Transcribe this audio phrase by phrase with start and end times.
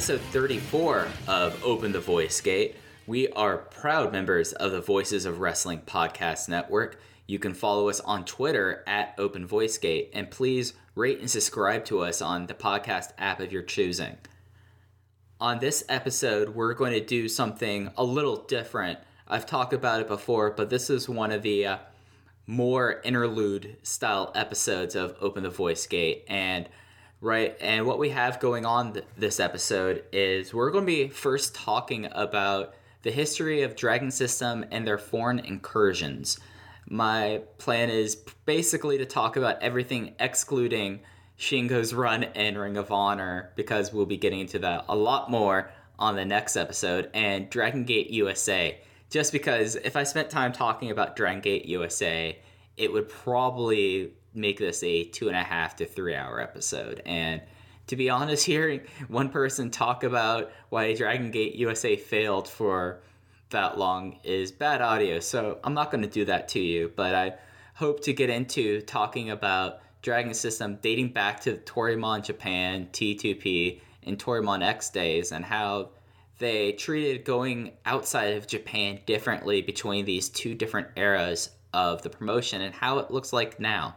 [0.00, 2.74] Episode 34 of Open the Voice Gate.
[3.06, 6.98] We are proud members of the Voices of Wrestling Podcast Network.
[7.26, 11.84] You can follow us on Twitter at Open Voice Gate, and please rate and subscribe
[11.84, 14.16] to us on the podcast app of your choosing.
[15.38, 18.98] On this episode, we're going to do something a little different.
[19.28, 21.78] I've talked about it before, but this is one of the uh,
[22.46, 26.70] more interlude style episodes of Open the Voice Gate, and
[27.22, 27.54] Right.
[27.60, 31.54] And what we have going on th- this episode is we're going to be first
[31.54, 36.38] talking about the history of Dragon System and their foreign incursions.
[36.88, 38.16] My plan is
[38.46, 41.00] basically to talk about everything excluding
[41.38, 45.70] Shingo's run in Ring of Honor because we'll be getting into that a lot more
[45.98, 48.78] on the next episode and Dragon Gate USA.
[49.10, 52.38] Just because if I spent time talking about Dragon Gate USA,
[52.76, 57.02] it would probably make this a two and a half to three hour episode.
[57.06, 57.42] And
[57.88, 63.00] to be honest, hearing one person talk about why Dragon Gate USA failed for
[63.50, 65.18] that long is bad audio.
[65.20, 67.34] So I'm not going to do that to you, but I
[67.74, 74.18] hope to get into talking about Dragon System dating back to Toryumon Japan, T2P, and
[74.18, 75.90] Toryumon X days and how
[76.38, 82.62] they treated going outside of Japan differently between these two different eras of the promotion
[82.62, 83.94] and how it looks like now.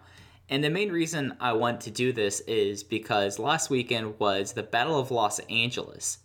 [0.49, 4.63] And the main reason I want to do this is because last weekend was the
[4.63, 6.19] Battle of Los Angeles.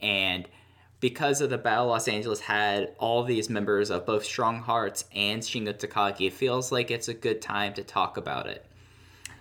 [0.00, 0.48] And
[1.00, 5.04] because of the Battle of Los Angeles had all these members of both Strong Hearts
[5.14, 8.64] and Shingo Takagi, it feels like it's a good time to talk about it.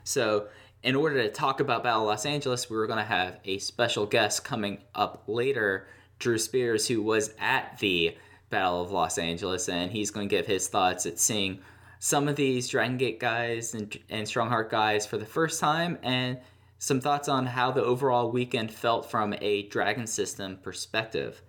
[0.04, 0.48] So,
[0.82, 3.60] in order to talk about Battle of Los Angeles, we were going to have a
[3.60, 5.88] special guest coming up later,
[6.20, 8.18] Drew Spears, who was at the
[8.50, 11.60] Battle of Los Angeles, and he's going to give his thoughts at seeing
[12.04, 16.38] some of these Dragon Gate guys and, and Strongheart guys for the first time, and
[16.78, 21.42] some thoughts on how the overall weekend felt from a Dragon System perspective.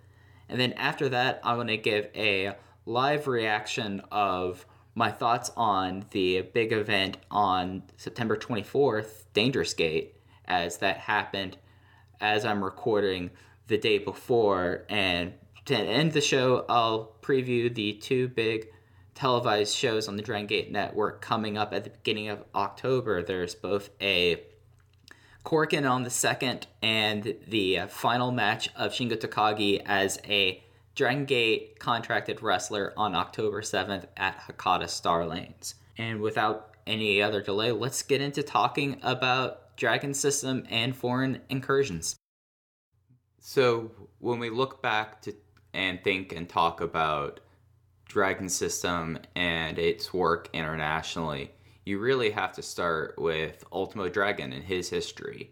[0.47, 2.55] And then after that, I'm going to give a
[2.85, 4.65] live reaction of
[4.95, 10.15] my thoughts on the big event on September 24th, Dangerous Gate,
[10.45, 11.57] as that happened
[12.21, 13.29] as I'm recording
[13.67, 14.85] the day before.
[14.87, 15.33] And
[15.65, 18.69] to end the show, I'll preview the two big
[19.15, 23.23] televised shows on the Dragon Gate network coming up at the beginning of October.
[23.23, 24.43] There's both a
[25.43, 30.63] Korakuen on the second and the uh, final match of Shingo Takagi as a
[30.95, 35.75] Dragon Gate contracted wrestler on October 7th at Hakata Star Lanes.
[35.97, 42.15] And without any other delay, let's get into talking about Dragon System and foreign incursions.
[43.39, 45.35] So, when we look back to
[45.73, 47.41] and think and talk about
[48.05, 51.51] Dragon System and its work internationally,
[51.85, 55.51] you really have to start with Ultimo Dragon and his history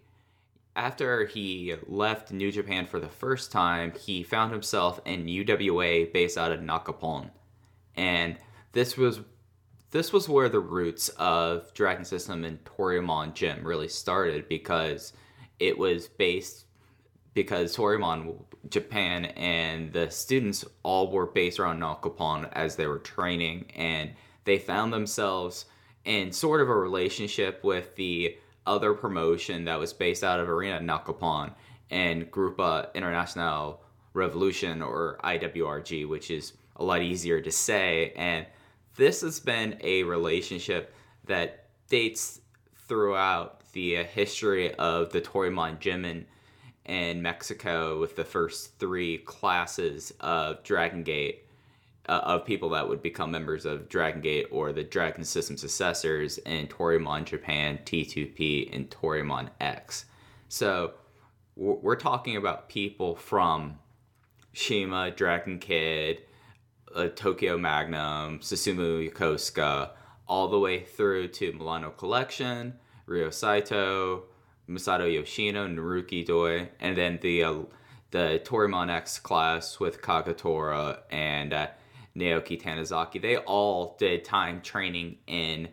[0.75, 6.37] after he left New Japan for the first time, he found himself in UWA based
[6.37, 7.29] out of Naucalpan.
[7.95, 8.37] And
[8.71, 9.21] this was
[9.91, 15.13] this was where the roots of Dragon System and Toryumon Gym really started because
[15.59, 16.65] it was based
[17.35, 23.71] because Toryumon Japan and the students all were based around Naucalpan as they were training
[23.75, 24.11] and
[24.45, 25.65] they found themselves
[26.05, 30.79] in sort of a relationship with the other promotion that was based out of Arena
[30.79, 31.53] Naucalpan
[31.89, 33.81] and Grupa International
[34.13, 38.13] Revolution or IWRG, which is a lot easier to say.
[38.15, 38.45] And
[38.95, 40.93] this has been a relationship
[41.25, 42.41] that dates
[42.87, 46.25] throughout the history of the Toryumon Jimin
[46.85, 51.45] in Mexico with the first three classes of Dragon Gate
[52.09, 56.37] uh, of people that would become members of Dragon Gate or the Dragon System successors
[56.39, 60.05] in Toryumon Japan, T2P, and Toryumon X.
[60.49, 60.93] So
[61.55, 63.79] we're talking about people from
[64.53, 66.23] CIMA, Dragon Kid,
[66.95, 69.91] uh, Tokyo Magnum, Susumu Yokosuka,
[70.27, 72.73] all the way through to Milano Collection,
[73.05, 74.23] Ryo Saito,
[74.69, 77.53] Masato Yoshino, Naruki Doi, and then the uh,
[78.11, 81.67] the Toryumon X class with Kagetora and uh,
[82.15, 85.69] Naoki Tanizaki, they all did time training in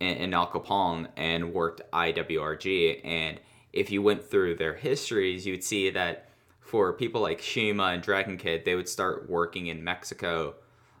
[0.00, 3.00] in, in and worked IWRG.
[3.04, 3.40] And
[3.72, 6.28] if you went through their histories, you would see that
[6.60, 10.54] for people like CIMA and Dragon Kid, they would start working in Mexico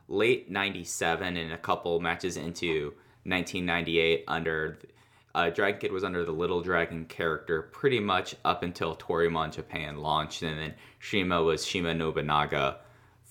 [0.08, 2.94] late 97 and a couple matches into
[3.24, 4.78] 1998 under
[5.38, 9.98] uh, Dragon Kid was under the Little Dragon character pretty much up until Toryumon Japan
[9.98, 12.80] launched, and then CIMA was Shima Nobunaga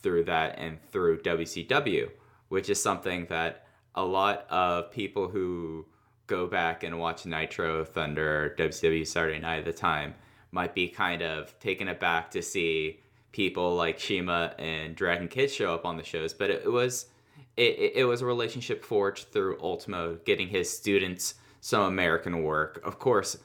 [0.01, 2.09] through that and through WCW,
[2.47, 5.85] which is something that a lot of people who
[6.27, 10.15] go back and watch Nitro, Thunder, WCW Saturday Night at the time
[10.51, 13.01] might be kind of taken aback to see
[13.33, 17.07] people like CIMA and Dragon Kid show up on the shows, but it, was
[17.57, 21.33] it, it was a relationship forged through Ultimo getting his students
[21.67, 22.79] some American work.
[22.85, 23.37] Of course,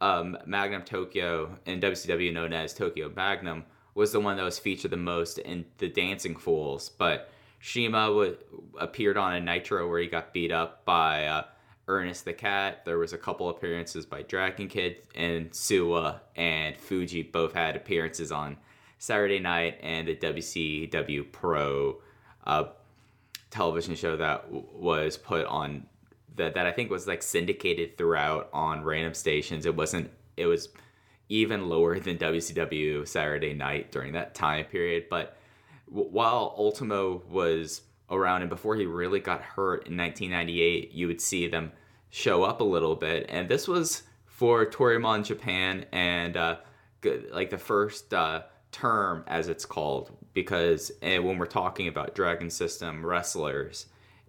[0.00, 3.64] um, Magnum Tokyo and WCW known as Tokyo Magnum
[3.94, 7.30] was the one that was featured the most in the Dancing Fools, but
[7.60, 8.36] CIMA w-
[8.76, 11.44] appeared on a Nitro where he got beat up by uh,
[11.86, 12.84] Ernest the Cat.
[12.84, 18.32] There was a couple appearances by Dragon Kid and Suwa and Fuji both had appearances
[18.32, 18.56] on
[18.98, 22.00] Saturday Night and the WCW Pro
[22.44, 22.64] uh,
[23.50, 25.86] television show that w- was put on
[26.36, 29.66] that that I think was like syndicated throughout on random stations.
[29.66, 30.10] It wasn't.
[30.36, 30.68] It was
[31.28, 35.04] even lower than WCW Saturday Night during that time period.
[35.08, 35.36] But
[35.88, 41.20] w- while Ultimo was around and before he really got hurt in 1998, you would
[41.20, 41.70] see them
[42.10, 43.26] show up a little bit.
[43.28, 46.56] And this was for Toryumon Japan and uh,
[47.30, 53.06] like the first uh, term, as it's called, because when we're talking about Dragon System
[53.06, 53.86] wrestlers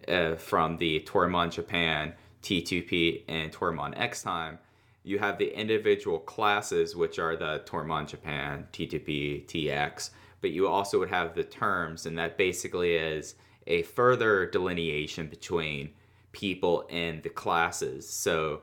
[0.08, 4.58] uh, from the Toryumon Japan, T2P, and Toryumon X time,
[5.04, 10.98] you have the individual classes, which are the Toryumon Japan, T2P, TX, but you also
[10.98, 13.34] would have the terms, and that basically is
[13.66, 15.90] a further delineation between
[16.32, 18.08] people in the classes.
[18.08, 18.62] So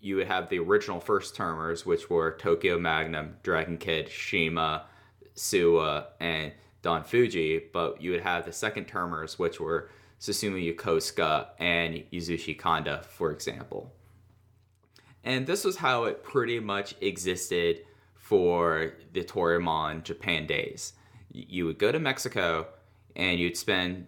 [0.00, 4.84] you would have the original first termers, which were Tokyo Magnum, Dragon Kid, CIMA,
[5.34, 11.48] Suwa, and Don Fuji, but you would have the second termers, which were Susumu Yokosuka
[11.58, 13.92] and Yasushi Kanda, for example.
[15.24, 17.84] And this was how it pretty much existed
[18.14, 20.92] for the Toryumon Japan days.
[21.30, 22.66] You would go to Mexico
[23.16, 24.06] and you'd spend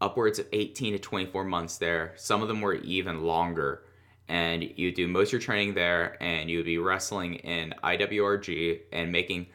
[0.00, 2.12] upwards of 18 to 24 months there.
[2.16, 3.84] Some of them were even longer.
[4.28, 9.10] And you do most of your training there and you'd be wrestling in IWRG and
[9.10, 9.46] making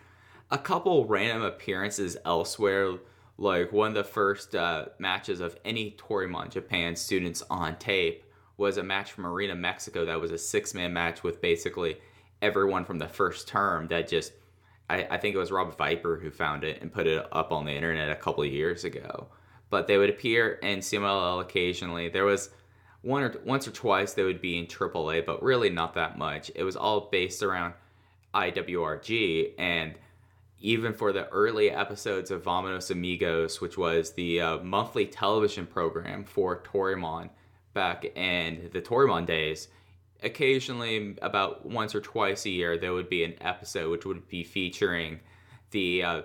[0.50, 2.96] a couple random appearances elsewhere.
[3.38, 8.24] Like one of the first uh, matches of any Toryumon Japan students on tape
[8.58, 11.98] was a match from Arena Mexico that was a six man match with basically
[12.42, 14.34] everyone from the first term that just
[14.90, 17.66] I, I, think it was Rob Viper who found it and put it up on
[17.66, 19.28] the internet a couple of years ago.
[19.70, 22.10] but they would appear in CMLL occasionally.
[22.10, 22.52] There was
[23.02, 26.52] one or once or twice they would be in AAA, but really not that much.
[26.54, 27.74] It was all based around
[28.36, 29.96] IWRG, and
[30.64, 36.24] even for the early episodes of Vamanos Amigos, which was the uh, monthly television program
[36.24, 37.30] for Toryumon
[37.74, 39.68] back in the Toryumon days,
[40.24, 44.44] occasionally, about once or twice a year, there would be an episode which would be
[44.44, 45.20] featuring
[45.72, 46.22] the uh,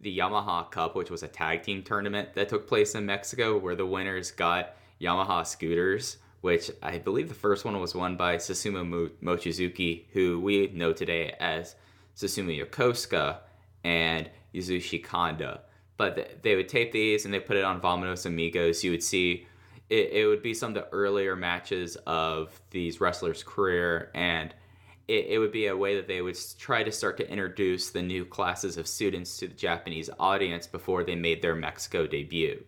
[0.00, 3.74] the Yamaha Cup, which was a tag team tournament that took place in Mexico, where
[3.74, 6.18] the winners got Yamaha scooters.
[6.40, 11.34] Which I believe the first one was won by Susumu Mochizuki, who we know today
[11.40, 11.74] as
[12.14, 13.38] Susumu Yokosuka
[13.84, 15.62] and Yasushi Kanda.
[15.96, 18.84] But they would tape these and they put it on Vamanos Amigos.
[18.84, 19.46] You would see
[19.90, 24.54] it, it would be some of the earlier matches of these wrestlers' career, and
[25.06, 28.02] it, it would be a way that they would try to start to introduce the
[28.02, 32.62] new classes of students to the Japanese audience before they made their Mexico debut.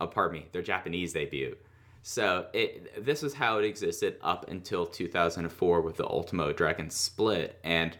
[0.00, 1.56] Oh, pardon me, their Japanese debut.
[2.02, 7.60] So it, this is how it existed up until 2004 with the Ultimo Dragon split.
[7.62, 7.96] And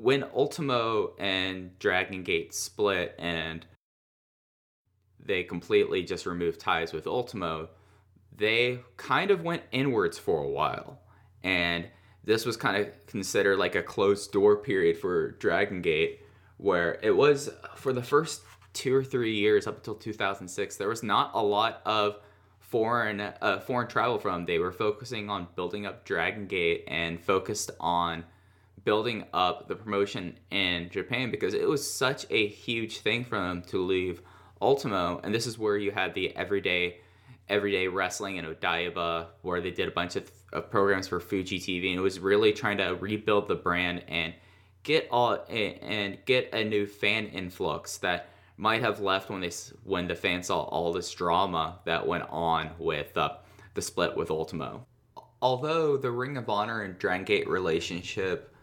[0.00, 3.66] when Ultimo and Dragon Gate split and
[5.18, 7.68] they completely just removed ties with Ultimo,
[8.34, 11.00] they kind of went inwards for a while.
[11.42, 11.88] And
[12.22, 16.20] this was kind of considered like a closed door period for Dragon Gate,
[16.58, 21.02] where it was for the first two or three years up until 2006, there was
[21.02, 22.20] not a lot of
[22.60, 24.44] foreign uh, foreign travel from.
[24.44, 28.24] They were focusing on building up Dragon Gate and focused on
[28.88, 33.60] building up the promotion in Japan because it was such a huge thing for them
[33.60, 34.22] to leave
[34.62, 36.96] Ultimo, and this is where you had the everyday
[37.50, 41.90] everyday wrestling in Odaiba, where they did a bunch of, of programs for Fuji TV,
[41.90, 44.32] and it was really trying to rebuild the brand and
[44.84, 49.50] get all and get a new fan influx that might have left when they
[49.84, 53.34] when the fans saw all this drama that went on with uh,
[53.74, 54.86] the split with Ultimo.
[55.42, 58.54] Although the Ring of Honor and Dragon Gate relationship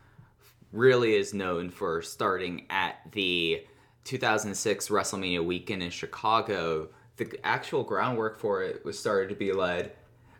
[0.71, 3.65] really is known for starting at the
[4.03, 9.93] 2006 WrestleMania weekend in Chicago, the actual groundwork for it was started to be led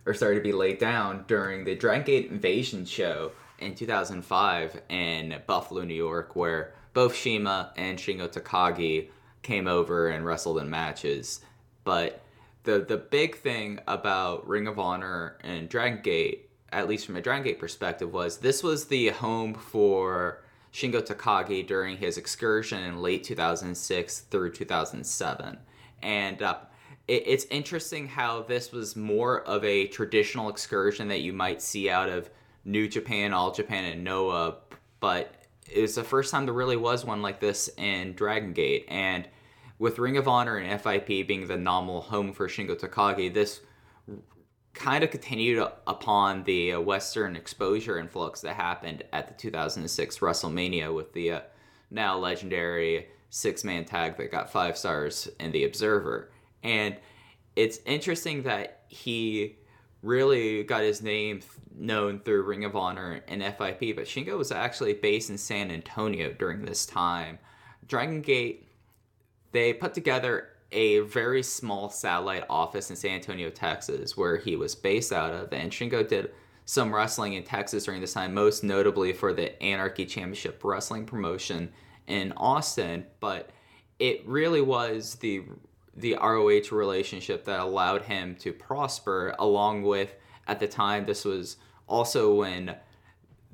[0.05, 5.41] or started to be laid down during the Dragon Gate Invasion show in 2005 in
[5.47, 9.09] Buffalo, New York, where both CIMA and Shingo Takagi
[9.41, 11.41] came over and wrestled in matches.
[11.83, 12.23] But
[12.63, 17.21] the the big thing about Ring of Honor and Dragon Gate, at least from a
[17.21, 20.43] Dragon Gate perspective, was this was the home for
[20.73, 25.57] Shingo Takagi during his excursion in late 2006 through 2007.
[26.01, 26.57] And uh,
[27.07, 31.89] it, it's interesting how this was more of a traditional excursion that you might see
[31.89, 32.29] out of
[32.65, 34.55] New Japan, All Japan, and Noah,
[34.99, 35.35] but
[35.71, 38.85] it was the first time there really was one like this in Dragon Gate.
[38.87, 39.27] And
[39.79, 43.61] with Ring of Honor and FIP being the nominal home for Shingo Takagi, this
[44.75, 50.93] kind of continued upon the uh, Western exposure influx that happened at the 2006 WrestleMania
[50.93, 51.39] with the uh,
[51.89, 56.29] now legendary six man tag that got five stars in The Observer.
[56.61, 56.95] And
[57.55, 59.55] it's interesting that he
[60.01, 61.41] really got his name
[61.73, 66.33] known through Ring of Honor and FIP, but Shingo was actually based in San Antonio
[66.33, 67.39] during this time.
[67.87, 68.67] Dragon Gate,
[69.51, 74.75] they put together a very small satellite office in San Antonio, Texas, where he was
[74.75, 75.51] based out of.
[75.53, 76.31] And Shingo did
[76.65, 81.71] some wrestling in Texas during this time, most notably for the Anarchy Championship Wrestling promotion
[82.07, 83.05] in Austin.
[83.21, 83.51] But
[83.99, 85.43] it really was the
[85.97, 90.13] the ROH relationship that allowed him to prosper, along with
[90.45, 91.55] at the time this was
[91.87, 92.75] also when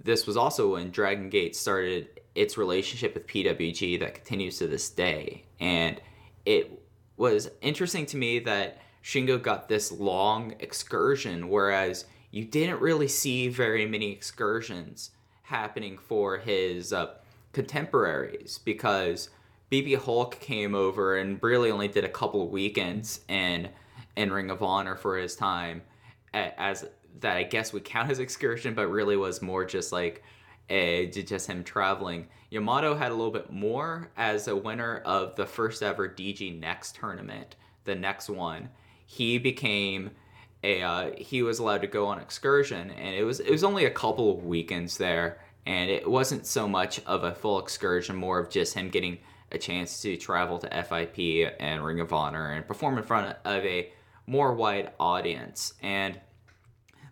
[0.04, 4.90] this was also when Dragon Gate started its relationship with PWG that continues to this
[4.90, 5.46] day.
[5.60, 6.02] And
[6.46, 6.81] it
[7.18, 13.48] was interesting to me that Shingo got this long excursion, whereas you didn't really see
[13.48, 15.12] very many excursions
[15.44, 17.14] happening for his uh,
[17.52, 19.30] contemporaries because
[19.72, 23.70] BB Hulk came over and really only did a couple of weekends in
[24.18, 25.82] in Ring of Honor for his time
[26.34, 26.86] as
[27.20, 30.24] that I guess would count as excursion, but really was more just like
[30.72, 32.28] a, just him traveling.
[32.50, 36.96] Yamato had a little bit more as a winner of the first ever DG Next
[36.96, 38.70] tournament, the next one.
[39.06, 40.12] He became
[40.64, 43.86] a uh, he was allowed to go on excursion, and it was it was only
[43.86, 48.40] a couple of weekends there, and it wasn't so much of a full excursion, more
[48.40, 49.18] of just him getting
[49.52, 53.66] a chance to travel to FIP and Ring of Honor and perform in front of
[53.66, 53.92] a
[54.26, 55.74] more wide audience.
[55.82, 56.20] And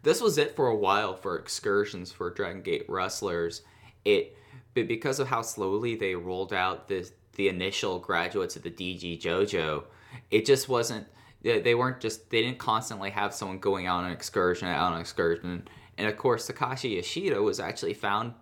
[0.03, 3.61] this was it for a while for excursions for Dragon Gate wrestlers.
[4.05, 4.35] It
[4.73, 9.21] but because of how slowly they rolled out the the initial graduates of the DG
[9.21, 9.85] dojo,
[10.29, 11.07] it just wasn't.
[11.41, 12.29] They weren't just.
[12.29, 15.67] They didn't constantly have someone going on an excursion, on an excursion.
[15.97, 18.33] And of course, Takashi Yoshida was actually found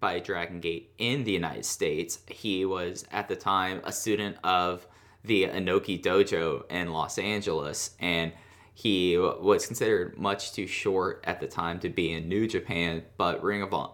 [0.00, 2.18] by Dragon Gate in the United States.
[2.26, 4.86] He was at the time a student of
[5.24, 8.32] the Inoki Dojo in Los Angeles, and
[8.74, 13.02] he was considered much too short at the time to be in New Japan.
[13.16, 13.92] But Ring of Honor,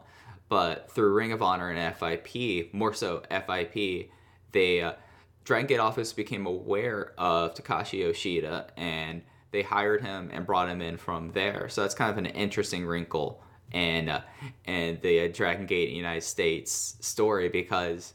[0.48, 4.10] but through Ring of Honor and FIP, more so FIP,
[4.52, 4.92] they uh,
[5.44, 10.82] Dragon Gate office became aware of Takashi Yoshida and they hired him and brought him
[10.82, 11.68] in from there.
[11.68, 13.42] So that's kind of an interesting wrinkle
[13.72, 14.20] and uh,
[14.64, 18.14] and the Dragon Gate United States story because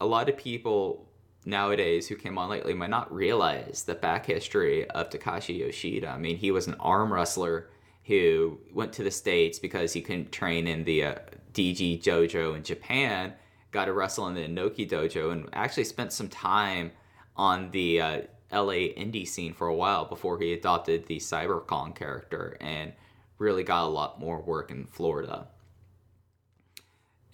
[0.00, 1.06] a lot of people
[1.44, 6.08] nowadays who came on lately might not realize the back history of Takashi Yoshida.
[6.08, 7.68] I mean, he was an arm wrestler
[8.04, 11.14] who went to the states because he couldn't train in the uh,
[11.54, 13.32] DG dojo in Japan.
[13.70, 16.92] Got to wrestle in the Inoki dojo and actually spent some time
[17.36, 18.20] on the uh,
[18.52, 22.92] LA indie scene for a while before he adopted the Cyber Kong character and
[23.38, 25.48] really got a lot more work in Florida.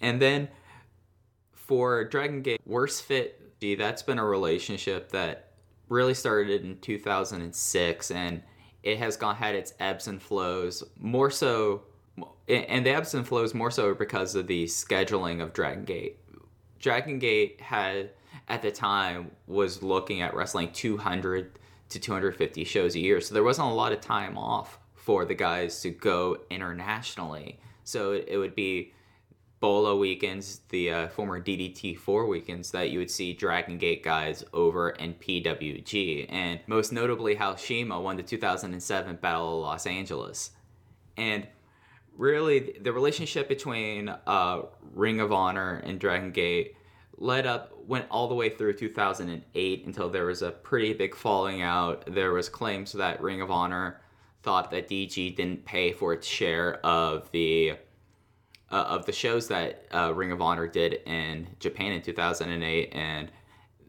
[0.01, 0.47] And then
[1.51, 5.51] for Dragon Gate Worst Fit, that's been a relationship that
[5.89, 8.41] really started in 2006 and
[8.83, 11.83] it has gone had its ebbs and flows more so
[12.47, 16.17] and the ebbs and flows more so because of the scheduling of Dragon Gate.
[16.79, 18.11] Dragon Gate had
[18.47, 23.21] at the time was looking at wrestling 200 to 250 shows a year.
[23.21, 27.59] So there wasn't a lot of time off for the guys to go internationally.
[27.83, 28.93] So it would be
[29.59, 34.91] Bola weekends, the uh, former DDT4 weekends that you would see Dragon Gate guys over
[34.91, 36.27] in PWG.
[36.29, 40.51] And most notably, how CIMA won the 2007 Battle of Los Angeles.
[41.17, 41.45] And
[42.15, 44.61] really, the relationship between uh,
[44.93, 46.75] Ring of Honor and Dragon Gate
[47.17, 51.61] led up went all the way through 2008 until there was a pretty big falling
[51.61, 52.03] out.
[52.07, 53.99] There was claims that Ring of Honor
[54.41, 57.73] thought that DG didn't pay for its share of the
[58.71, 63.31] uh, of the shows that uh, Ring of Honor did in Japan in 2008, and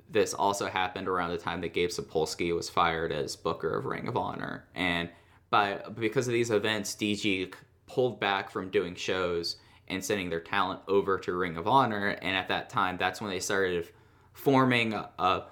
[0.08, 4.08] this also happened around the time that Gabe Sapolsky was fired as Booker of Ring
[4.08, 5.08] of Honor, and
[5.50, 7.52] by because of these events, DG
[7.86, 9.56] pulled back from doing shows
[9.88, 12.16] and sending their talent over to Ring of Honor.
[12.22, 13.88] And at that time, that's when they started
[14.32, 14.94] forming.
[14.94, 15.42] Uh,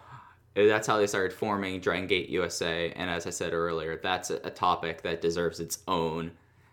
[0.54, 2.92] that's how they started forming Dragon Gate USA.
[2.92, 6.32] And as I said earlier, that's a, a topic that deserves its own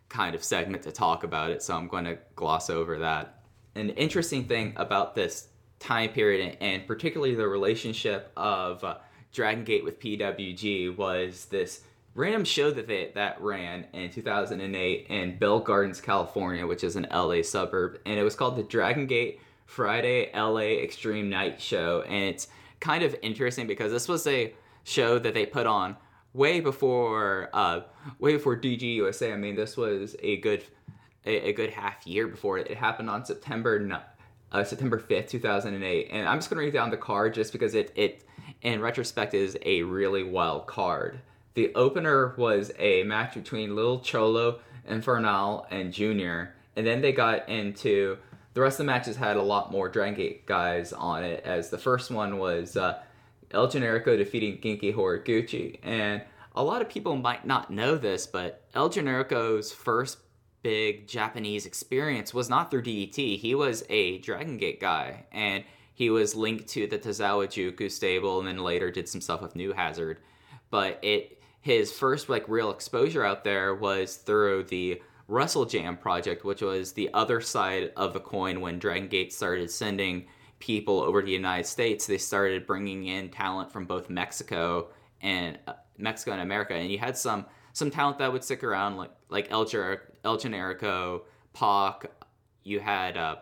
[0.10, 1.62] kind of segment to talk about it.
[1.62, 3.40] So I'm going to gloss over that.
[3.76, 8.98] An interesting thing about this time period, and particularly the relationship of uh,
[9.34, 11.82] Dragon Gate with PWG, was this
[12.14, 17.08] random show that they that ran in 2008 in Bell Gardens, California, which is an
[17.12, 22.24] LA suburb, and it was called the Dragon Gate Friday LA Extreme Night Show, and
[22.24, 22.48] it's
[22.80, 25.98] kind of interesting because this was a show that they put on
[26.36, 27.82] way before uh,
[28.20, 29.34] way before DG USA.
[29.34, 30.64] I mean, this was a good
[31.26, 32.70] a, a good half year before it.
[32.72, 34.04] Happened on September
[34.52, 36.10] uh, September 5th, 2008.
[36.12, 38.24] And I'm just to read down the card just because it, it,
[38.62, 41.20] in retrospect, is a really wild card.
[41.56, 47.48] The opener was a match between Lil Cholo Infernal and Junior, and then they got
[47.50, 48.18] into
[48.54, 51.44] the rest of the matches had a lot more Dragon Gate guys on it.
[51.44, 53.00] As the first one was uh,
[53.56, 56.22] El Generico defeating Genki Horiguchi, and
[56.56, 60.20] a lot of people might not know this, but El Generico's first
[60.62, 63.38] big Japanese experience was not through DDT.
[63.38, 65.64] He was a Dragon Gate guy, and
[65.94, 69.56] he was linked to the Tozawa Juku stable, and then later did some stuff with
[69.56, 70.18] New Hazard.
[70.70, 76.44] But it his first like real exposure out there was through the Wrestle Jam project,
[76.44, 80.26] which was the other side of the coin when Dragon Gate started sending
[80.66, 82.08] people over to the United States.
[82.08, 84.88] They started bringing in talent from both Mexico
[85.22, 88.98] and uh, Mexico and America, and you had some some talent that would stick around,
[88.98, 91.22] like like El, Ger- El Generico,
[91.54, 92.08] Pac.
[92.64, 93.36] You had uh,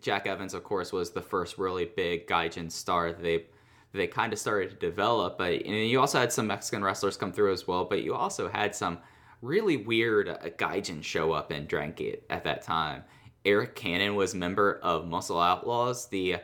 [0.00, 3.46] Jack Evans, of course, was the first really big Gaijin star that they
[3.92, 5.38] they kind of started to develop.
[5.38, 7.84] But and you also had some Mexican wrestlers come through as well.
[7.84, 8.98] But you also had some
[9.42, 13.02] really weird uh, Gaijin show up in Dragon Gate at that time.
[13.44, 16.06] Eric Cannon was member of Muscle Outlaws.
[16.10, 16.36] The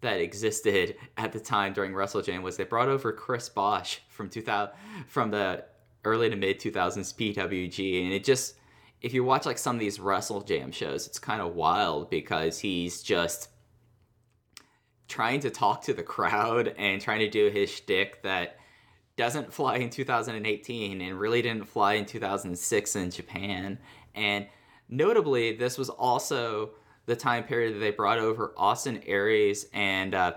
[0.00, 4.28] that existed at the time during Wrestle Jam was they brought over Chris Bosh from
[4.28, 4.74] 2000
[5.08, 5.64] from the
[6.04, 8.54] early to mid 2000s PWG, and it just
[9.02, 12.58] if you watch like some of these Wrestle Jam shows, it's kind of wild because
[12.58, 13.50] he's just
[15.08, 18.58] trying to talk to the crowd and trying to do his shtick that
[19.16, 23.78] doesn't fly in 2018 and really didn't fly in 2006 in Japan.
[24.14, 24.46] And
[24.88, 26.70] notably, this was also
[27.06, 30.34] the time period that they brought over Austin Aries and uh,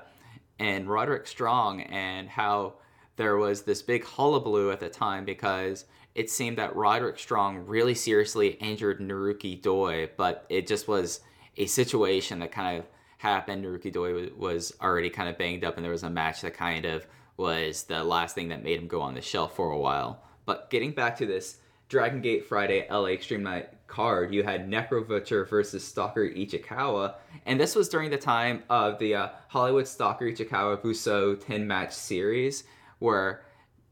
[0.60, 2.76] and Roderick Strong, and how
[3.16, 7.96] there was this big hullabaloo at the time because it seemed that Roderick Strong really
[7.96, 11.22] seriously injured Naruki Doi, but it just was
[11.58, 12.86] a situation that kind of
[13.18, 13.64] happened.
[13.64, 16.86] Naruki Doi was already kind of banged up, and there was a match that kind
[16.86, 17.06] of
[17.38, 20.24] was the last thing that made him go on the shelf for a while.
[20.46, 25.06] But getting back to this Dragon Gate Friday LA Extreme Night card, you had Necro
[25.06, 30.26] Butcher versus Stalker Ichikawa, and this was during the time of the uh, Hollywood Stalker
[30.26, 32.64] Ichikawa Buso 10 match series,
[33.00, 33.44] where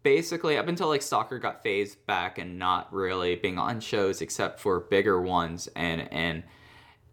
[0.04, 4.60] basically up until like Stalker got phased back and not really being on shows except
[4.62, 6.44] for bigger ones and and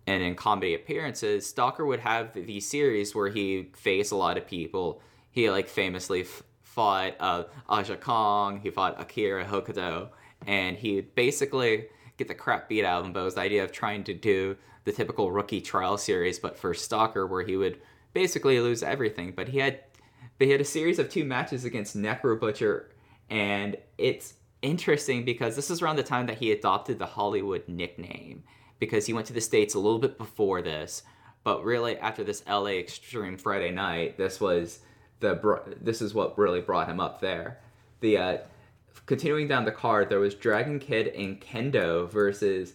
[0.06, 4.46] and in comedy appearances, Stalker would have these series where he faced a lot of
[4.46, 5.00] people.
[5.30, 10.10] He like famously f- fought uh, Aja Kong, he fought Akira Hokuto,
[10.46, 13.12] and he basically get the crap beat out of him.
[13.12, 16.58] But it was the idea of trying to do the typical rookie trial series, but
[16.58, 17.80] for Stalker, where he would
[18.12, 19.32] basically lose everything.
[19.34, 19.80] But he had,
[20.38, 22.90] but he had a series of two matches against Necro Butcher,
[23.30, 28.44] and it's interesting because this is around the time that he adopted the Hollywood nickname
[28.78, 31.02] because he went to the states a little bit before this.
[31.42, 34.80] But really, after this LA Extreme Friday night, this was
[35.20, 37.60] the this is what really brought him up there.
[38.00, 38.38] The uh,
[39.06, 42.74] continuing down the card, there was Dragon Kid and Kendo versus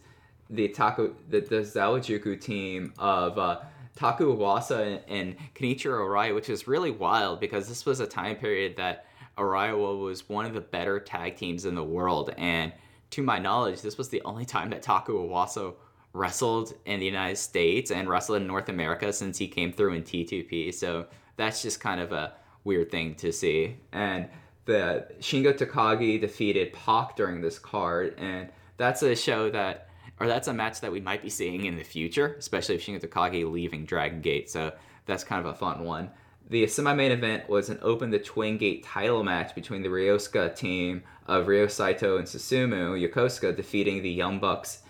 [0.50, 3.62] the Taku the, the Zawajuku team of uh,
[3.96, 8.36] Taku Iwasa and, and Kenichiro Arai, which is really wild because this was a time
[8.36, 9.06] period that
[9.38, 12.74] Araiwa was one of the better tag teams in the world, and
[13.12, 15.74] to my knowledge, this was the only time that Taku Iwasa
[16.14, 20.04] wrestled in the United States and wrestled in North America since he came through in
[20.04, 20.74] T2P.
[20.74, 23.78] So that's just kind of a weird thing to see.
[23.92, 24.28] And
[24.66, 30.48] the Shingo Takagi defeated Pac during this card, and that's a show that, or that's
[30.48, 33.86] a match that we might be seeing in the future, especially if Shingo Takagi leaving
[33.86, 34.50] Dragon Gate.
[34.50, 34.74] So
[35.06, 36.12] that's kind of a fun one.
[36.50, 41.04] The semi-main event was an Open the Twin Gate title match between the Ryosuka team
[41.28, 44.82] of Ryo Saito and Susumu Yokosuka defeating the Young Bucks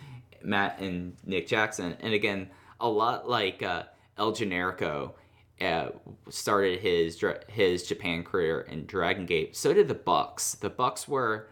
[0.42, 1.98] Matt and Nick Jackson.
[2.00, 3.84] And again, a lot like uh,
[4.18, 5.14] El Generico
[5.62, 5.90] uh,
[6.30, 9.56] started his his Japan career in Dragon Gate.
[9.56, 10.56] So did the Bucks.
[10.56, 11.48] The Bucks were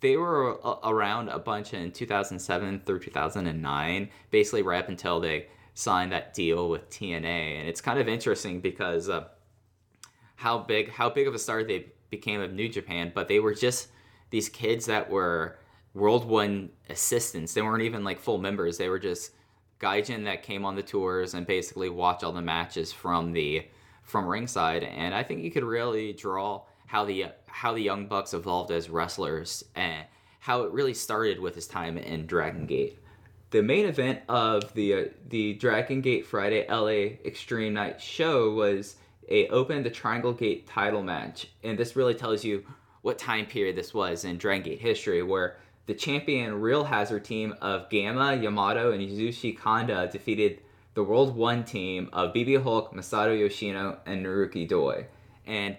[0.00, 6.12] they were around a bunch in 2007 through 2009, basically right up until they signed
[6.12, 7.58] that deal with TNA.
[7.58, 9.28] And it's kind of interesting because uh,
[10.36, 13.54] how big how big of a star they became of New Japan, but they were
[13.54, 13.88] just
[14.30, 15.58] these kids that were
[15.94, 17.54] World One assistants.
[17.54, 18.78] They weren't even like full members.
[18.78, 19.32] They were just
[19.80, 23.66] gaijin that came on the tours and basically watch all the matches from the
[24.02, 24.84] from ringside.
[24.84, 28.90] And I think you could really draw how the how the Young Bucks evolved as
[28.90, 30.04] wrestlers and
[30.40, 32.98] how it really started with his time in Dragon Gate.
[33.50, 38.96] The main event of the uh, the Dragon Gate Friday LA Extreme Night show was
[39.28, 42.64] a Open the Triangle Gate title match, and this really tells you
[43.02, 47.54] what time period this was in Dragon Gate history, where the champion Real Hazard team
[47.60, 50.60] of Gamma, Yamato, and Yasushi Kanda defeated
[50.94, 55.06] the World 1 team of BB Hulk, Masato Yoshino, and Naruki Doi.
[55.46, 55.76] And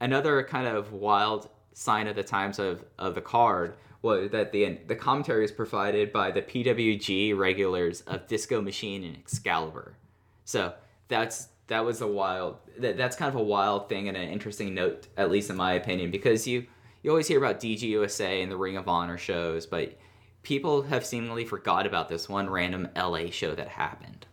[0.00, 4.78] another kind of wild sign of the times of, of the card was that the
[4.86, 9.96] the commentary is provided by the PWG regulars of Disco Machine and Excalibur.
[10.44, 10.74] So
[11.08, 14.74] that's that was a wild that, that's kind of a wild thing and an interesting
[14.74, 16.66] note, at least in my opinion, because you
[17.04, 19.98] you always hear about DGUSA and the Ring of Honor shows, but
[20.42, 24.26] people have seemingly forgot about this one random LA show that happened.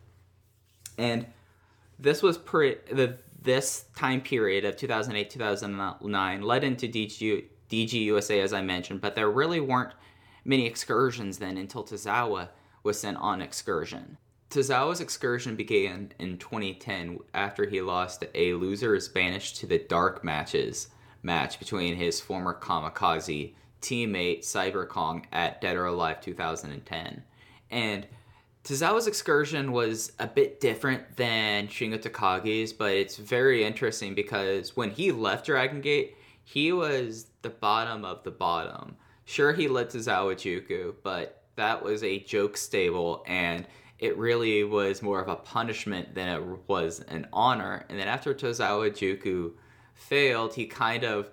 [0.97, 1.27] And
[1.99, 8.53] this was pretty the this time period of 2008 2009 led into DG, DGUSA as
[8.53, 9.93] I mentioned, but there really weren't
[10.45, 12.49] many excursions then until Tozawa
[12.83, 14.17] was sent on excursion.
[14.49, 20.23] Tozawa's excursion began in 2010 after he lost a loser is banished to the dark
[20.23, 20.87] matches
[21.23, 27.23] match between his former kamikaze teammate Cyber Kong at Dead or Alive 2010.
[27.71, 28.07] And
[28.63, 34.91] Tozawa's excursion was a bit different than Shingo Takagi's, but it's very interesting because when
[34.91, 38.95] he left Dragon Gate, he was the bottom of the bottom.
[39.25, 43.65] Sure, he led Tozawa Juku, but that was a joke stable, and
[43.97, 47.85] it really was more of a punishment than it was an honor.
[47.89, 49.53] And then after Tozawa Juku
[50.01, 51.29] failed, he kind of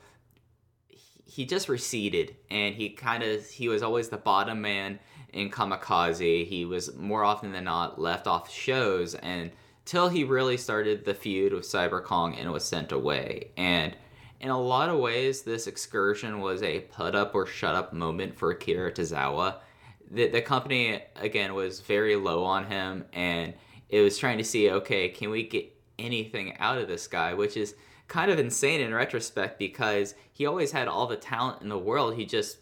[1.25, 4.99] he just receded and he kind of he was always the bottom man
[5.33, 6.47] in kamikaze.
[6.47, 9.51] He was more often than not left off shows and
[9.85, 13.51] till he really started the feud with cyber kong and was sent away.
[13.57, 13.97] And
[14.41, 18.37] in a lot of ways this excursion was a put up or shut up moment
[18.37, 19.57] for akira tozawa.
[20.11, 23.55] The, the company again was very low on him and
[23.91, 27.35] it was trying to see okay can we get anything out of this guy?
[27.35, 27.75] Which is
[28.09, 32.15] kind of insane in retrospect because he always had all the talent in the world.
[32.15, 32.59] He just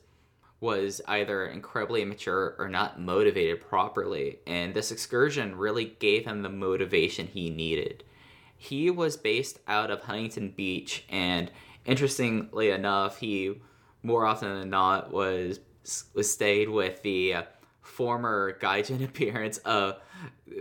[0.60, 4.40] was either incredibly immature or not motivated properly.
[4.46, 8.04] And this excursion really gave him the motivation he needed.
[8.56, 11.50] He was based out of Huntington Beach, and
[11.84, 13.60] interestingly enough, he
[14.02, 15.60] more often than not was
[16.14, 17.42] was stayed with the uh,
[17.82, 20.00] former Gaijin appearance of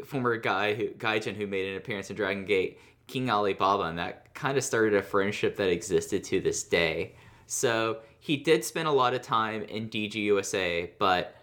[0.06, 4.33] former guy who Gaijin who made an appearance in Dragon Gate, King Alibaba, and that
[4.33, 7.15] kind of started a friendship that existed to this day.
[7.47, 11.35] So he did spend a lot of time in DGUSA, but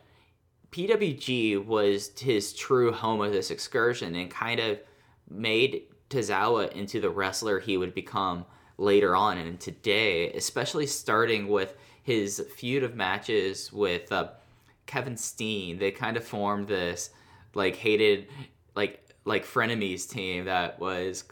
[0.72, 4.81] PWG was his true home of this excursion and kind of
[5.31, 8.44] made Tozawa into the wrestler he would become
[8.79, 14.29] later on and today, especially starting with his feud of matches with uh,
[14.87, 15.79] Kevin Steen.
[15.79, 17.11] They kind of formed this
[17.55, 18.29] like hated
[18.75, 21.25] like like frenemies team that was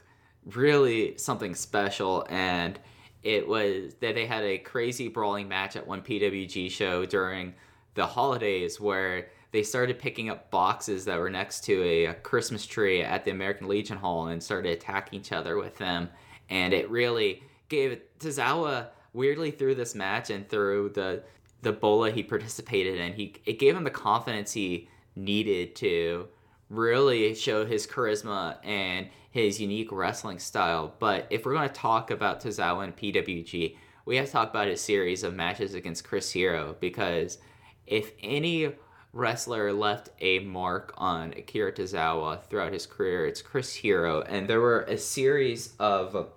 [0.56, 2.78] really something special and
[3.22, 7.54] it was that they had a crazy brawling match at one PWG show during
[7.94, 12.64] the holidays where they started picking up boxes that were next to a, a, Christmas
[12.64, 16.08] tree at the American Legion Hall and started attacking each other with them.
[16.48, 21.22] And it really gave Tozawa weirdly through this match and through the
[21.62, 26.26] the bola he participated in, he it gave him the confidence he needed to
[26.70, 30.94] really show his charisma and his unique wrestling style.
[30.98, 34.68] But if we're going to talk about Tozawa and PWG, we have to talk about
[34.68, 37.38] his series of matches against Chris Hero because
[37.86, 38.72] if any
[39.12, 44.22] wrestler left a mark on Akira Tozawa throughout his career, it's Chris Hero.
[44.22, 46.28] And there were a series of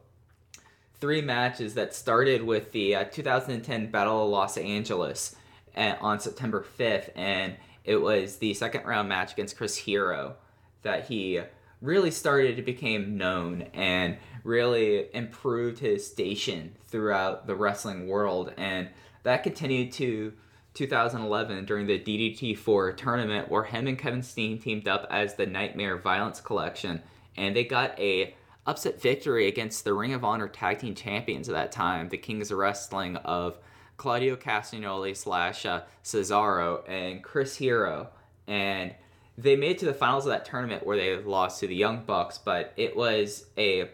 [0.99, 5.35] three matches that started with the uh, 2010 Battle of Los Angeles
[5.75, 10.35] at, on September 5th, and it was the second round match against Chris Hero
[10.83, 11.41] that he
[11.81, 18.89] really started to become known and really improved his station throughout the wrestling world, and
[19.23, 20.33] that continued to
[20.73, 25.97] 2011 during the DDT4 tournament where him and Kevin Steen teamed up as the Nightmare
[25.97, 27.01] Violence Collection,
[27.35, 31.53] and they got a upset victory against the Ring of Honor Tag Team Champions at
[31.53, 33.57] that time, the Kings of Wrestling of
[34.03, 38.09] Claudio Castagnoli slash uh, Cesaro and Chris Hero.
[38.47, 38.93] And
[39.37, 42.03] they made it to the finals of that tournament where they lost to the Young
[42.03, 43.89] Bucks, but it was a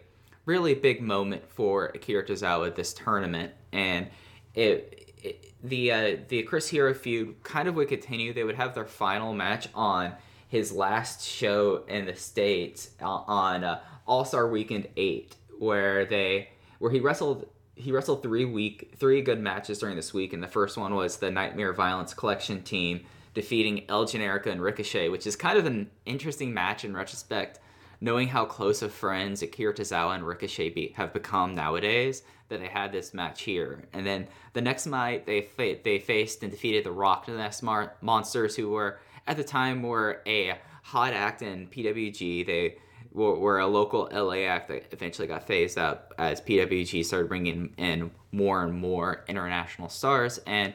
[0.47, 3.53] really big moment for Akira Tozawa this tournament.
[3.71, 4.09] And
[4.55, 8.33] it, it the uh, the Chris Hero feud kind of would continue.
[8.33, 10.13] They would have their final match on
[10.47, 16.49] his last show in the states uh, on uh, all Star Weekend eight, where they
[16.79, 17.47] where he wrestled
[17.79, 21.17] he wrestled three week three good matches during this week, and the first one was
[21.17, 25.89] the Nightmare Violence Collection team defeating El Generico and Ricochet, which is kind of an
[26.05, 27.59] interesting match in retrospect,
[28.01, 32.23] knowing how close of friends Akira Tozawa and Ricochet be, have become nowadays.
[32.49, 36.41] That they had this match here, and then the next night they fa- they faced
[36.41, 41.43] and defeated the RockNES Mar- Monsters, who were at the time were a hot act
[41.43, 42.45] in PWG.
[42.45, 42.77] They
[43.11, 48.11] were, a local LA act that eventually got phased out as PWG started bringing in
[48.31, 50.39] more and more international stars.
[50.45, 50.73] And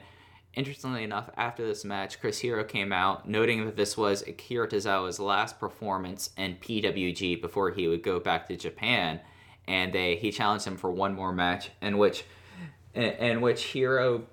[0.55, 5.21] interestingly enough, after this match, Chris Hero came out noting that this was Akira Tozawa's
[5.21, 9.21] last performance in PWG before he would go back to Japan.
[9.67, 12.25] And they he challenged him for one more match in which
[12.93, 14.27] in, in which Hero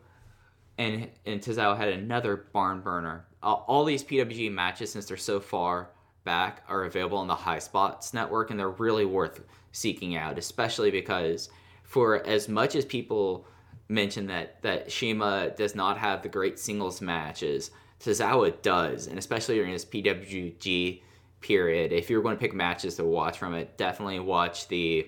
[0.77, 3.25] and and Tozawa had another barn burner.
[3.41, 5.89] All these PWG matches, since they're so far
[6.23, 10.91] back are available on the High Spots network, and they're really worth seeking out, especially
[10.91, 11.49] because
[11.83, 13.45] for as much as people
[13.89, 19.55] mention that that CIMA does not have the great singles matches, Tozawa does, and especially
[19.55, 21.01] during his PWG
[21.41, 21.91] period.
[21.91, 25.07] If you're going to pick matches to watch from it, definitely watch the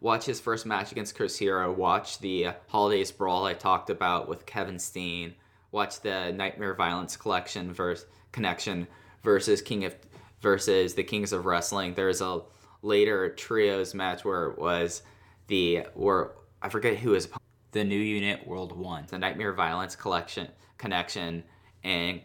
[0.00, 1.72] watch his first match against Chris Hero.
[1.72, 5.34] Watch the Holidays Brawl I talked about with Kevin Steen.
[5.72, 8.86] Watch the Nightmare Violence collection versus connection
[9.22, 9.96] versus King of
[10.40, 11.94] versus the Kings of Wrestling.
[11.94, 12.42] There's a
[12.82, 15.02] later trios match where it was
[15.46, 17.28] the where I forget who is
[17.72, 21.44] the new unit World One, the Nightmare Violence collection connection,
[21.84, 22.20] and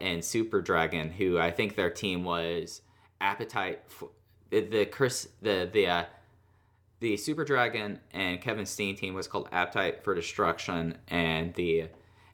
[0.00, 2.82] and Super Dragon, who I think their team was
[3.20, 4.10] Appetite for
[4.50, 6.04] the, the Chris the the uh,
[7.00, 11.88] the Super Dragon and Kevin Steen team was called Appetite for Destruction, and the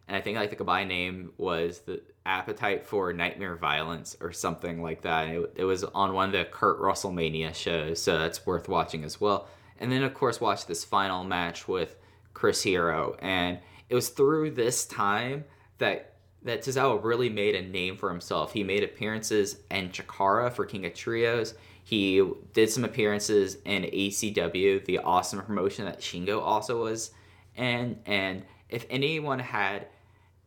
[0.09, 4.83] and I think like the combined name was the Appetite for Nightmare Violence or something
[4.83, 5.29] like that.
[5.29, 9.05] It, it was on one of the Kurt Russell Mania shows, so that's worth watching
[9.05, 9.49] as well.
[9.79, 11.97] And then of course watch this final match with
[12.35, 13.59] Chris Hero, and
[13.89, 15.45] it was through this time
[15.79, 16.13] that
[16.45, 18.53] that Tozawa really made a name for himself.
[18.53, 21.55] He made appearances in Chikara for King of Trios.
[21.85, 27.11] He did some appearances in ACW, the awesome promotion that Shingo also was
[27.57, 27.99] in.
[28.07, 29.87] And if anyone had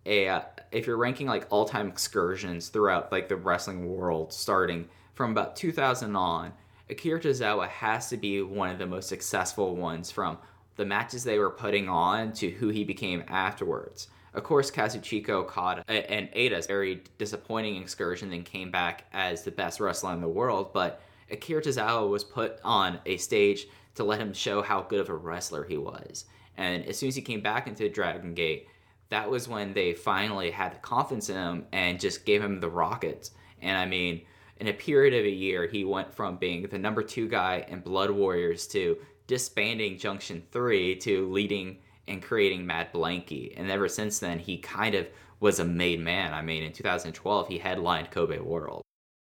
[0.06, 5.32] a, if you're ranking like all time excursions throughout like the wrestling world, starting from
[5.32, 6.54] about 2000 on,
[6.90, 10.38] Akira Tozawa has to be one of the most successful ones from
[10.76, 14.08] the matches they were putting on to who he became afterwards.
[14.34, 19.80] Of course, Kazuchika Okada and Eida's very disappointing excursion and came back as the best
[19.80, 21.02] wrestler in the world, but
[21.32, 25.16] Akira Tozawa was put on a stage to let him show how good of a
[25.16, 26.26] wrestler he was.
[26.58, 28.68] And as soon as he came back into Dragon Gate,
[29.10, 32.70] that was when they finally had the confidence in him and just gave him the
[32.70, 33.32] rockets.
[33.62, 34.22] And I mean,
[34.58, 37.82] in a period of a year, he went from being the number two guy in
[37.82, 43.54] Blood Warriors to disbanding Junction 3 to leading and creating Mad Blankey.
[43.58, 45.08] And ever since then, he kind of
[45.40, 46.34] was a made man.
[46.34, 48.82] I mean, in 2012, he headlined Kobe World.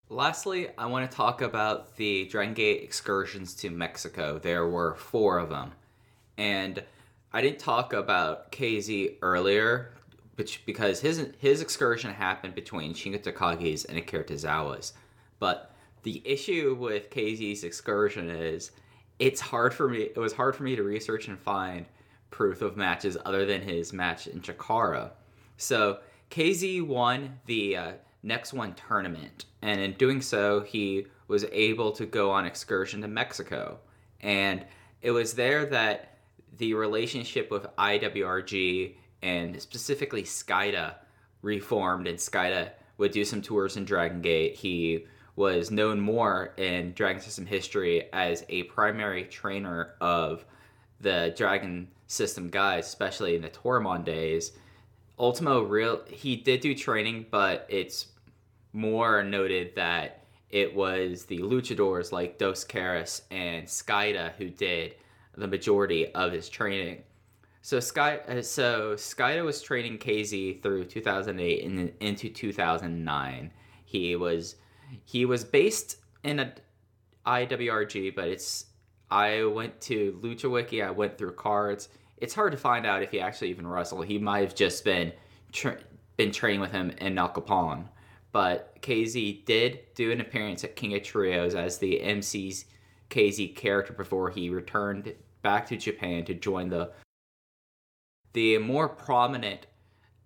[0.09, 4.39] Lastly, I want to talk about the Dragon Gate excursions to Mexico.
[4.39, 5.73] There were four of them.
[6.39, 6.85] And
[7.37, 9.93] I didn't talk about KZ earlier
[10.65, 14.95] because his his excursion happened between Shingo Takagi's and Akira Tozawa's.
[15.39, 15.71] But
[16.03, 18.71] the issue with KZ's excursion is
[19.19, 21.85] it's hard for me it was hard for me to research and find
[22.31, 25.11] proof of matches other than his match in Chikara.
[25.59, 25.99] So
[26.31, 32.07] KZ won the uh, next one tournament, and in doing so, he was able to
[32.07, 33.79] go on excursion to Mexico.
[34.23, 34.65] And
[35.03, 36.16] it was there that
[36.59, 40.95] the relationship with IWRG and specifically Skayde
[41.43, 44.57] reformed, and Skayde would do some tours in Dragon Gate.
[44.57, 50.45] He was known more in Dragon System history as a primary trainer of
[51.01, 54.53] the Dragon System guys, especially in the Toryumon days.
[55.19, 58.07] Ultimo real he did do training, but it's
[58.73, 64.95] more noted that it was the luchadors like Dos Caras and Skayde who did
[65.37, 67.03] the majority of his training.
[67.63, 73.51] So Sky, uh, so Skayde was training KZ through 2008 and into 2009.
[73.85, 74.57] He was
[75.05, 76.55] he was based in a
[77.27, 78.67] IWRG, but it's
[79.11, 80.83] I went to Lucha Wiki.
[80.83, 81.89] I went through cards.
[82.19, 84.07] It's hard to find out if he actually even wrestled.
[84.07, 85.13] He might have just been
[85.53, 85.79] tra-
[86.17, 87.89] been training with him in Naucalpan.
[88.33, 92.67] But KZ did do an appearance at King of Trios as the MC's
[93.11, 96.93] KZ character before he returned back to Japan to join the
[98.33, 99.67] the more prominent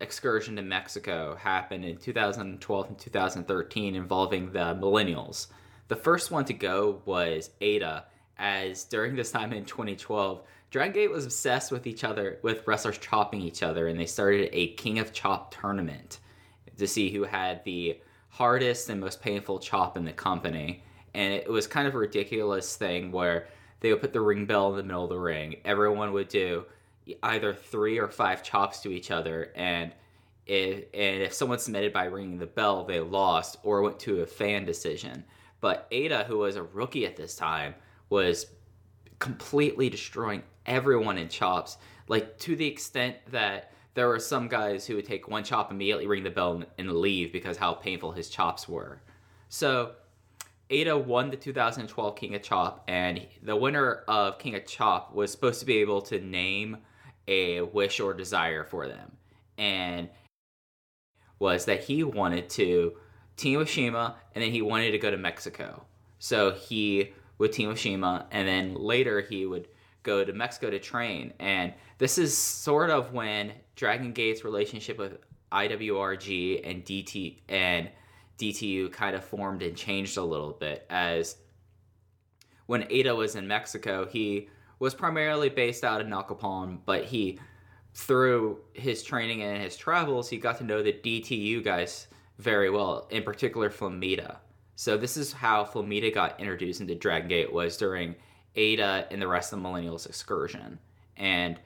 [0.01, 5.47] excursion to Mexico happened in 2012 and 2013 involving the millennials.
[5.89, 8.05] The first one to go was Eita,
[8.39, 12.99] as during this time in 2012, Dragon Gate was obsessed with each other, with wrestlers
[12.99, 16.21] chopping each other, and they started a King of Chop tournament
[16.79, 20.83] to see who had the hardest and most painful chop in the company.
[21.15, 23.49] And it was kind of a ridiculous thing where
[23.81, 25.57] they would put the ring bell in the middle of the ring.
[25.65, 26.67] Everyone would do
[27.23, 29.93] either three or five chops to each other, and
[30.47, 34.27] if and if someone submitted by ringing the bell, they lost or went to a
[34.27, 35.25] fan decision.
[35.61, 37.75] But Eita, who was a rookie at this time,
[38.09, 38.47] was
[39.19, 41.77] completely destroying everyone in chops,
[42.09, 46.07] like to the extent that there were some guys who would take one chop immediately,
[46.07, 49.03] ring the bell, and leave because how painful his chops were.
[49.49, 49.93] So
[50.71, 55.33] Eita won the 2012 King of Chop, and the winner of King of Chop was
[55.33, 56.79] supposed to be able to name
[57.27, 59.17] a wish or desire for them.
[59.59, 60.09] And
[61.39, 62.93] was that he wanted to
[63.37, 65.85] team with CIMA and then he wanted to go to Mexico.
[66.19, 69.69] So he would team with CIMA and then later he would
[70.03, 71.33] go to Mexico to train.
[71.41, 75.19] And this is sort of when Dragon Gate's relationship with
[75.51, 77.89] IWRG and DT and
[78.41, 81.37] DTU kind of formed and changed a little bit as
[82.67, 84.49] when Eita was in Mexico, he
[84.79, 87.39] was primarily based out of Naucalpan, but he,
[87.95, 92.07] through his training and his travels, he got to know the DTU guys
[92.39, 94.37] very well, in particular Flamita.
[94.77, 98.15] So this is how Flamita got introduced into Dragon Gate was during
[98.57, 100.79] Eita and the rest of the Millennials excursion.
[101.17, 101.61] And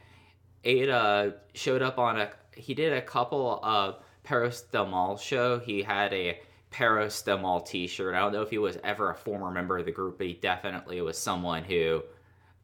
[0.64, 5.58] Eita showed up on a he did a couple of Perros del Mal show.
[5.58, 6.40] He had a
[6.78, 8.14] Del t-shirt.
[8.14, 10.34] I don't know if he was ever a former member of the group, but he
[10.34, 12.02] definitely was someone who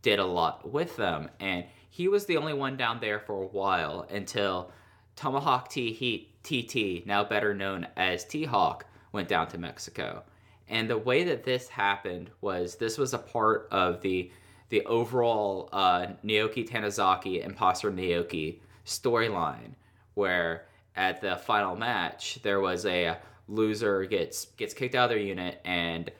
[0.02, 1.28] did a lot with them.
[1.38, 4.72] And he was the only one down there for a while until
[5.16, 10.22] Tomahawk T Heat TT, now better known as T Hawk, went down to Mexico.
[10.68, 14.30] And the way that this happened was this was a part of the
[14.68, 19.74] the overall uh, Naoki Tanizaki Imposter Naoki storyline,
[20.14, 23.18] where at the final match, there was a
[23.50, 26.10] loser gets gets kicked out of their unit, and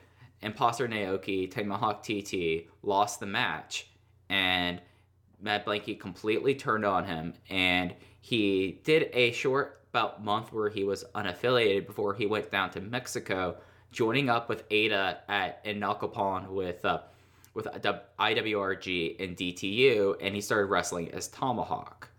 [0.41, 3.87] Imposter Naoki Tomahawk TT lost the match,
[4.29, 4.81] and
[5.41, 10.83] Mad Blankey completely turned on him, and he did a short about month where he
[10.83, 13.57] was unaffiliated before he went down to Mexico,
[13.91, 16.99] joining up with Eita at in Naucalpan with uh,
[17.53, 22.09] with IWRG and DTU, and he started wrestling as Tomahawk.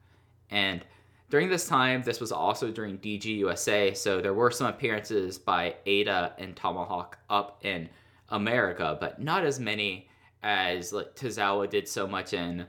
[0.51, 0.85] And
[1.33, 5.75] during this time, this was also during DG USA, so there were some appearances by
[5.87, 7.89] Eita and Tomahawk up in
[8.29, 10.11] America, but not as many
[10.43, 12.67] as like, Tozawa did so much in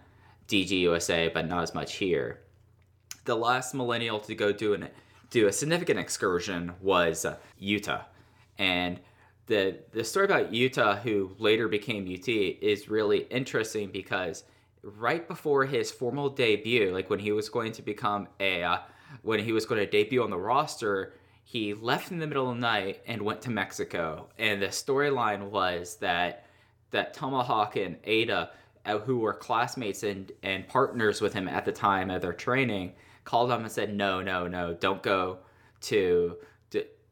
[0.47, 2.39] DG USA, but not as much here.
[3.25, 4.87] The last millennial to go do an
[5.29, 8.05] do a significant excursion was uh, Yuta,
[8.59, 8.97] and
[9.47, 14.45] the the story about Yuta, who later became UT, is really interesting because
[14.83, 18.77] right before his formal debut, like when he was going to become a, uh,
[19.21, 21.13] when he was going to debut on the roster,
[21.43, 24.29] he left in the middle of the night and went to Mexico.
[24.37, 26.45] And the storyline was that
[26.91, 28.49] that Tomahawk and Eita,
[28.85, 32.93] uh, who were classmates and and partners with him at the time of their training,
[33.23, 35.39] called him and said, "No, no, no, don't go
[35.81, 36.37] to."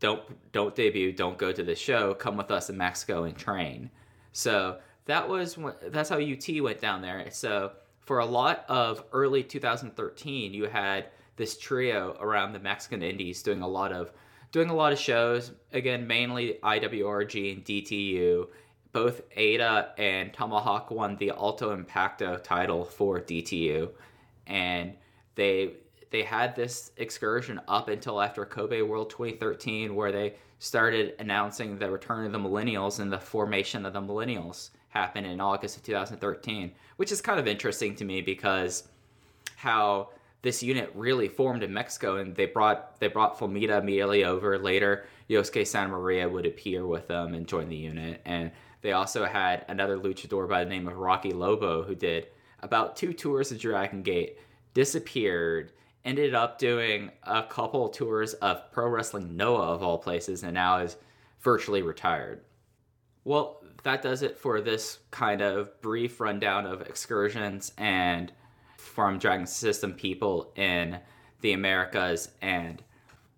[0.02, 2.14] don't don't debut, don't go to the show.
[2.14, 3.90] Come with us in Mexico and train.
[4.34, 7.30] So that was that's how UT went down there.
[7.32, 13.42] So for a lot of early 2013, you had this trio around the Mexican Indies
[13.42, 14.12] doing a lot of
[14.52, 15.52] doing a lot of shows.
[15.74, 18.48] Again, mainly IWRG and DTU.
[18.92, 23.90] Both Eita and Tomahawk won the Alto Impacto title for DTU,
[24.48, 24.94] and
[25.36, 25.76] they
[26.10, 31.90] they had this excursion up until after Kobe World 2013, where they started announcing the
[31.90, 36.72] return of the Millennials and the formation of the Millennials happened in August of 2013,
[36.98, 38.88] which is kind of interesting to me because
[39.56, 40.10] how
[40.44, 44.58] this unit really formed in Mexico, and they brought they brought Flamita immediately over.
[44.58, 49.26] Later, Yosuke Santa Maria would appear with them and join the unit, and they also
[49.26, 52.28] had another luchador by the name of Rocky Lobo who did
[52.60, 54.38] about two tours of Dragon Gate,
[54.74, 55.72] disappeared,
[56.04, 60.78] ended up doing a couple tours of Pro Wrestling Noah of all places, and now
[60.78, 60.98] is
[61.40, 62.42] virtually retired.
[63.24, 68.32] Well, that does it for this kind of brief rundown of excursions and
[68.78, 71.00] from Dragon System people in
[71.42, 72.84] the Americas and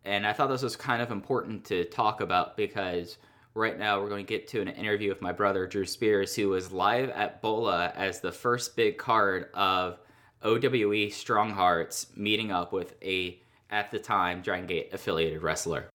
[0.05, 3.17] and I thought this was kind of important to talk about because
[3.53, 6.49] right now we're going to get to an interview with my brother Drew Spears who
[6.49, 9.99] was live at Bola as the first big card of
[10.43, 15.92] OWE Strong Hearts meeting up with a at the time Dragon Gate affiliated wrestler.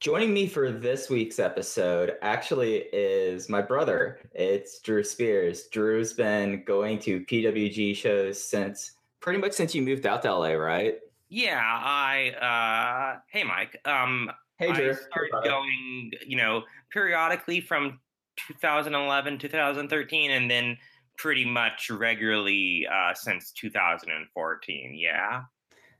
[0.00, 4.18] Joining me for this week's episode actually is my brother.
[4.32, 5.66] It's Drew Spears.
[5.66, 10.52] Drew's been going to PWG shows since pretty much since you moved out to LA,
[10.52, 10.94] right?
[11.28, 13.78] Yeah, I uh hey Mike.
[13.84, 14.92] Um hey Drew.
[14.92, 18.00] I started hey, going, you know, periodically from
[18.48, 20.78] 2011, 2013 and then
[21.18, 24.94] pretty much regularly uh since 2014.
[24.98, 25.42] Yeah.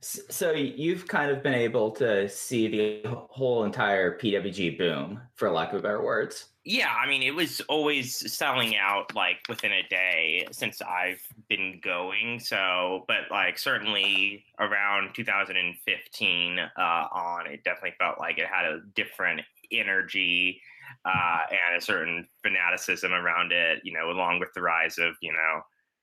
[0.01, 2.67] So you've kind of been able to see
[3.03, 6.47] the whole entire PWG boom, for lack of better words.
[6.63, 11.79] Yeah, I mean, it was always selling out like within a day since I've been
[11.83, 12.39] going.
[12.39, 18.81] So, but like certainly around 2015 uh, on, it definitely felt like it had a
[18.95, 19.41] different
[19.71, 20.61] energy
[21.05, 23.81] uh, and a certain fanaticism around it.
[23.83, 25.61] You know, along with the rise of you know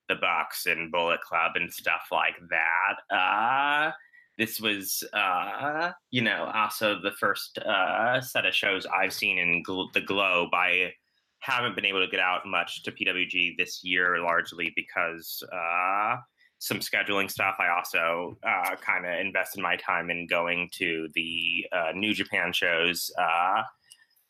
[0.09, 3.15] the box and Bullet Club and stuff like that.
[3.15, 3.91] Uh,
[4.37, 9.63] this was, uh, you know, also the first uh, set of shows I've seen in
[9.63, 10.49] gl- the Globe.
[10.53, 10.93] I
[11.39, 16.15] haven't been able to get out much to PWG this year, largely because uh,
[16.59, 17.55] some scheduling stuff.
[17.59, 22.53] I also uh, kind of invested my time in going to the uh, New Japan
[22.53, 23.63] shows uh,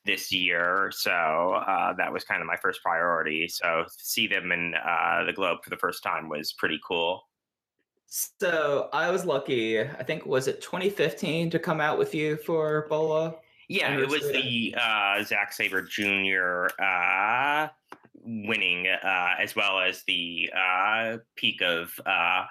[0.09, 0.91] this year.
[0.93, 3.47] So uh, that was kind of my first priority.
[3.47, 7.21] So see them in uh, the Globe for the first time was pretty cool.
[8.07, 9.79] So I was lucky.
[9.79, 13.35] I think was it 2015 to come out with you for Bola.
[13.67, 16.69] Yeah, it was the uh, Zack Sabre Jr.
[16.83, 17.67] Uh,
[18.15, 22.45] winning, uh, as well as the uh, peak of uh,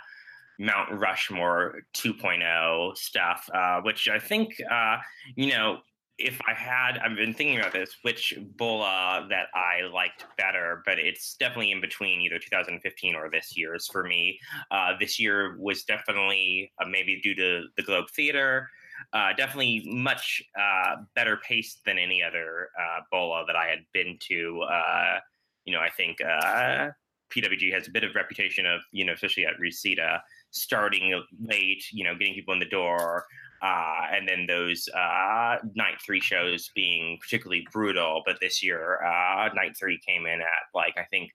[0.61, 4.99] Mount Rushmore 2.0 stuff, uh, which I think, uh,
[5.35, 5.79] you know,
[6.19, 10.99] if I had, I've been thinking about this, which Bola that I liked better, but
[10.99, 14.39] it's definitely in between either 2015 or this year's for me.
[14.71, 18.69] Uh, this year was definitely uh, maybe due to the Globe Theater,
[19.13, 24.19] uh, definitely much uh, better paced than any other uh, Bola that I had been
[24.29, 24.63] to.
[24.63, 25.19] Uh,
[25.65, 29.59] you know, I think PWG has a bit of reputation of, you know, especially at
[29.61, 33.25] Reseda, starting late, you know, getting people in the door,
[33.63, 38.23] uh, and then those uh, night three shows being particularly brutal.
[38.25, 41.31] But this year, uh, night three came in at like I think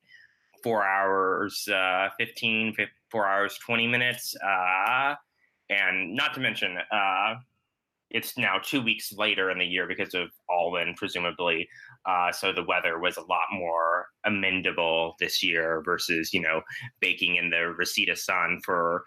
[0.64, 2.76] four hours, uh, 15,
[3.12, 4.36] four hours, 20 minutes.
[4.44, 5.16] Uh,
[5.70, 7.36] and not to mention, uh,
[8.10, 11.68] it's now two weeks later in the year because of All-In, presumably.
[12.06, 16.62] Uh, so the weather was a lot more amendable this year versus, you know,
[17.02, 19.04] baking in the Reseda sun for,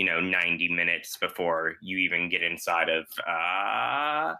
[0.00, 4.32] you know, 90 minutes before you even get inside of uh,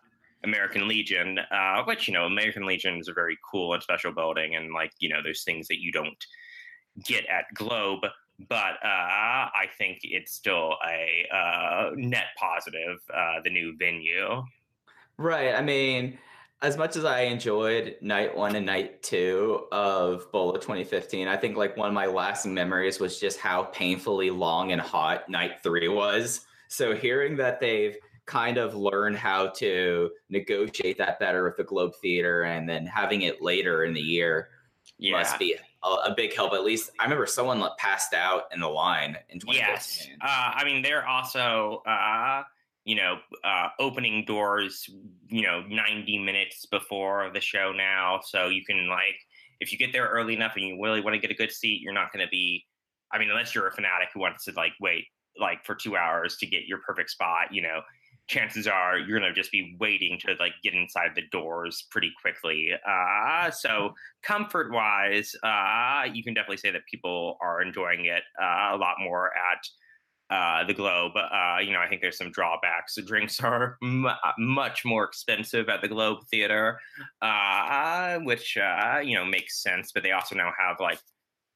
[0.42, 4.56] American Legion, uh, which, you know, American Legion is a very cool and special building.
[4.56, 6.16] And, like, you know, there's things that you don't
[7.04, 8.06] get at Globe
[8.48, 14.42] but uh, I think it's still a uh, net positive, uh, the new venue.
[15.18, 15.54] Right.
[15.54, 16.18] I mean,
[16.62, 21.56] as much as I enjoyed night one and night two of BOLA 2015, I think
[21.56, 25.88] like one of my lasting memories was just how painfully long and hot night three
[25.88, 26.42] was.
[26.68, 27.96] So hearing that they've
[28.26, 33.22] kind of learned how to negotiate that better with the Globe Theater and then having
[33.22, 34.50] it later in the year
[34.98, 35.12] yeah.
[35.12, 36.52] must be a, a, big help.
[36.52, 39.54] At least I remember someone passed out in the line in 2015.
[39.56, 42.42] Yes, uh, I mean they're also uh,
[42.84, 44.88] you know uh, opening doors
[45.28, 49.16] you know 90 minutes before the show now, so you can like
[49.60, 51.80] if you get there early enough and you really want to get a good seat,
[51.82, 52.64] you're not going to be.
[53.12, 55.04] I mean, unless you're a fanatic who wants to like wait
[55.38, 57.80] like for two hours to get your perfect spot, you know,
[58.28, 62.12] chances are you're going to just be waiting to like get inside the doors pretty
[62.20, 62.70] quickly.
[62.88, 68.70] Uh, so comfort wise, uh, you can definitely say that people are enjoying it uh,
[68.72, 69.58] a lot more at
[70.30, 71.12] uh, the Globe.
[71.16, 72.94] Uh, you know, I think there's some drawbacks.
[72.94, 74.06] The drinks are m-
[74.38, 76.78] much more expensive at the Globe Theater,
[77.20, 79.92] uh, which you know makes sense.
[79.92, 80.98] But they also now have like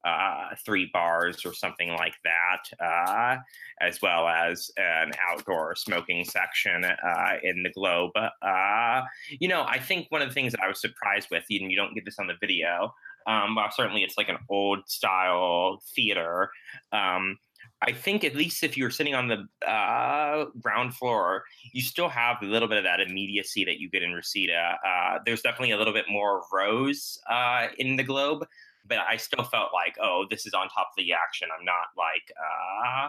[0.04, 3.38] uh, three bars or something like that, uh,
[3.80, 8.12] as well as an outdoor smoking section uh, in the Globe.
[8.42, 9.02] Uh,
[9.40, 11.76] you know, I think one of the things that I was surprised with, and you
[11.76, 12.92] don't get this on the video,
[13.26, 16.50] um, well, certainly it's like an old style theater.
[16.92, 17.38] Um,
[17.87, 22.37] I think at least if you're sitting on the uh, ground floor, you still have
[22.43, 24.76] a little bit of that immediacy that you get in Reseda.
[24.87, 28.47] Uh, there's definitely a little bit more rows uh, in the globe,
[28.87, 31.49] but I still felt like, oh, this is on top of the action.
[31.57, 33.09] I'm not like, uh,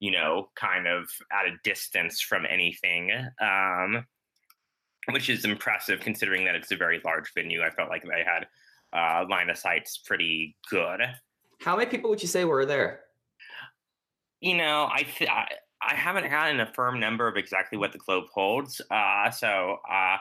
[0.00, 4.04] you know, kind of at a distance from anything, um,
[5.10, 7.62] which is impressive considering that it's a very large venue.
[7.62, 8.46] I felt like they had
[8.92, 11.00] uh, line of sights pretty good.
[11.60, 13.00] How many people would you say were there?
[14.40, 15.48] You know, I th- I,
[15.82, 18.80] I haven't had a firm number of exactly what the globe holds.
[18.90, 20.16] Uh, so uh,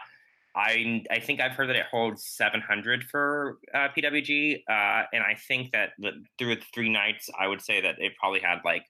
[0.55, 5.36] I I think I've heard that it holds 700 for uh, PWG, uh, and I
[5.47, 5.91] think that
[6.38, 8.86] through the three nights, I would say that it probably had like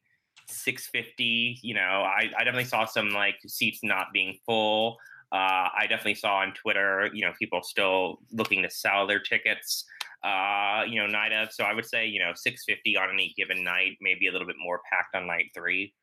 [0.47, 1.59] 650.
[1.61, 4.97] You know, I, I definitely saw some like seats not being full.
[5.31, 9.83] Uh, I definitely saw on Twitter, you know, people still looking to sell their tickets.
[10.23, 11.51] Uh, you know, night of.
[11.51, 14.55] So I would say, you know, 650 on any given night, maybe a little bit
[14.59, 15.93] more packed on night three.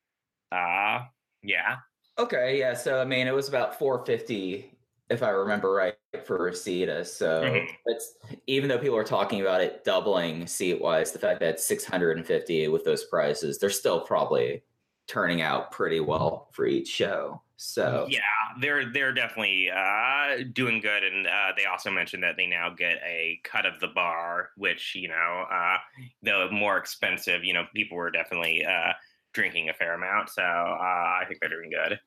[0.52, 1.00] Uh,
[1.42, 1.76] yeah.
[2.18, 2.74] Okay, yeah.
[2.74, 4.74] So I mean, it was about 450
[5.10, 5.94] if I remember right,
[6.24, 7.04] for Reseda.
[7.04, 7.66] So mm-hmm.
[7.86, 8.14] it's
[8.46, 12.68] even though people are talking about it doubling seat wise, the fact that it's 650
[12.68, 14.62] with those prices, they're still probably
[15.06, 17.42] turning out pretty well for each show.
[17.56, 18.20] So yeah,
[18.60, 22.98] they're they're definitely uh, doing good, and uh, they also mentioned that they now get
[23.06, 25.76] a cut of the bar, which you know, uh,
[26.22, 28.92] though more expensive, you know, people were definitely uh,
[29.32, 30.30] drinking a fair amount.
[30.30, 31.98] So uh, I think they're doing good.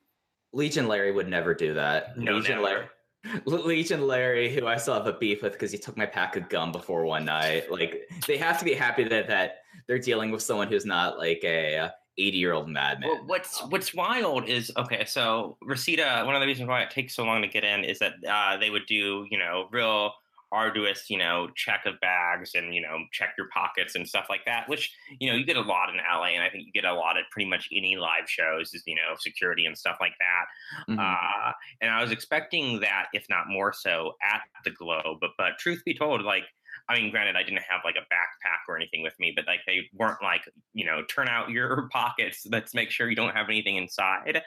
[0.52, 2.18] Legion Larry would never do that.
[2.18, 2.62] No, Legion.
[2.62, 2.86] Larry.
[3.46, 6.48] Legion Larry, who I still have a beef with because he took my pack of
[6.48, 7.70] gum before one night.
[7.70, 11.40] Like they have to be happy that that they're dealing with someone who's not like
[11.42, 13.08] a 80 year old madman.
[13.08, 15.04] Well, what's what's wild is okay.
[15.06, 17.98] So Reseda, one of the reasons why it takes so long to get in is
[18.00, 20.12] that uh, they would do you know real
[20.50, 24.44] arduous, you know, check of bags and, you know, check your pockets and stuff like
[24.46, 26.28] that, which, you know, you get a lot in LA.
[26.28, 28.94] And I think you get a lot at pretty much any live shows is, you
[28.94, 30.92] know, security and stuff like that.
[30.92, 31.00] Mm-hmm.
[31.00, 35.18] Uh, and I was expecting that, if not more so, at the Globe.
[35.20, 36.44] But, but truth be told, like,
[36.88, 39.60] I mean, granted, I didn't have like a backpack or anything with me, but like
[39.66, 42.46] they weren't like, you know, turn out your pockets.
[42.50, 44.42] Let's make sure you don't have anything inside.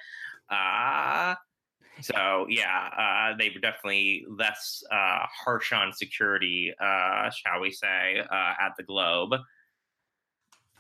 [0.50, 1.36] Uh,
[2.02, 8.20] so yeah, uh, they were definitely less uh, harsh on security, uh, shall we say,
[8.20, 9.34] uh, at the Globe.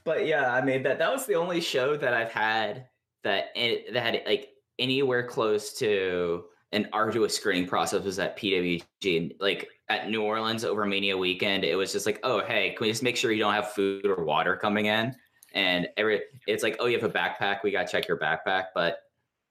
[0.03, 2.88] But yeah, I mean that that was the only show that I've had
[3.24, 4.49] that that had like
[4.80, 9.36] anywhere close to an arduous screening process was at PWG.
[9.40, 12.92] Like at New Orleans over Mania weekend, it was just like, oh hey, can we
[12.92, 15.16] just make sure you don't have food or water coming in?
[15.54, 18.68] And every it's like, oh, you have a backpack, we gotta check your backpack.
[18.74, 19.00] But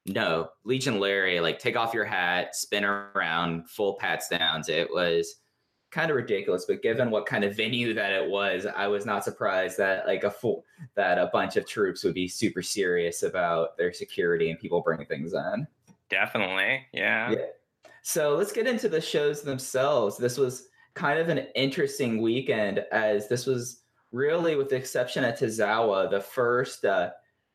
[0.07, 4.69] no, Legion Larry, like take off your hat, spin around, full pats downs.
[4.69, 5.37] It was
[5.91, 9.25] kind of ridiculous, but given what kind of venue that it was, I was not
[9.25, 10.65] surprised that like a full
[10.95, 15.07] that a bunch of troops would be super serious about their security and people bringing
[15.07, 15.67] things in.
[16.11, 17.31] Definitely, yeah.
[17.31, 17.37] yeah.
[18.03, 20.17] So let's get into the shows themselves.
[20.17, 23.83] This was kind of an interesting weekend, as this was
[24.13, 27.11] really, with the exception of Tozawa, the first uh,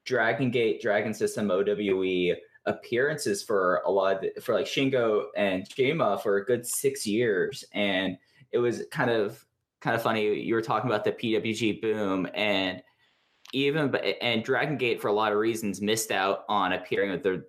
[0.05, 2.35] Dragon Gate Dragon System OWE
[2.65, 7.63] appearances for a lot of, for like Shingo and CIMA for a good six years,
[7.73, 8.17] and
[8.51, 9.43] it was kind of
[9.81, 10.39] kind of funny.
[10.41, 12.81] You were talking about the PWG boom, and
[13.53, 17.45] even and Dragon Gate for a lot of reasons missed out on appearing with the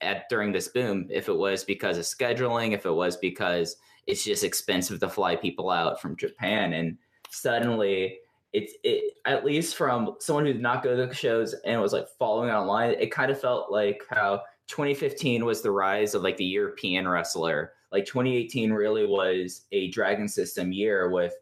[0.00, 1.08] at during this boom.
[1.10, 5.36] If it was because of scheduling, if it was because it's just expensive to fly
[5.36, 6.98] people out from Japan, and
[7.30, 8.18] suddenly
[8.52, 11.92] it's it at least from someone who did not go to the shows and was
[11.92, 16.36] like following online, it kind of felt like how 2015 was the rise of like
[16.36, 17.72] the European wrestler.
[17.92, 21.34] Like 2018 really was a Dragon System year with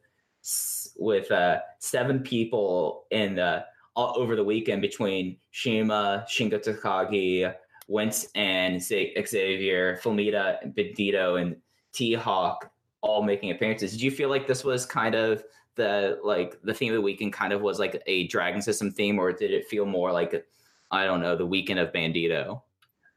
[0.97, 3.65] with uh, seven people in the
[3.97, 7.55] all over the weekend between CIMA Shingo Takagi,
[7.89, 11.57] Wentz, and Xavier, Flamita, Bandito, and
[11.93, 12.71] T Hawk
[13.01, 13.93] all making appearances.
[13.93, 15.45] Did you feel like this was kind of
[15.77, 19.19] the like the theme of the weekend kind of was like a Dragon System theme,
[19.19, 20.47] or did it feel more like
[20.91, 22.63] I don't know the weekend of Bandito?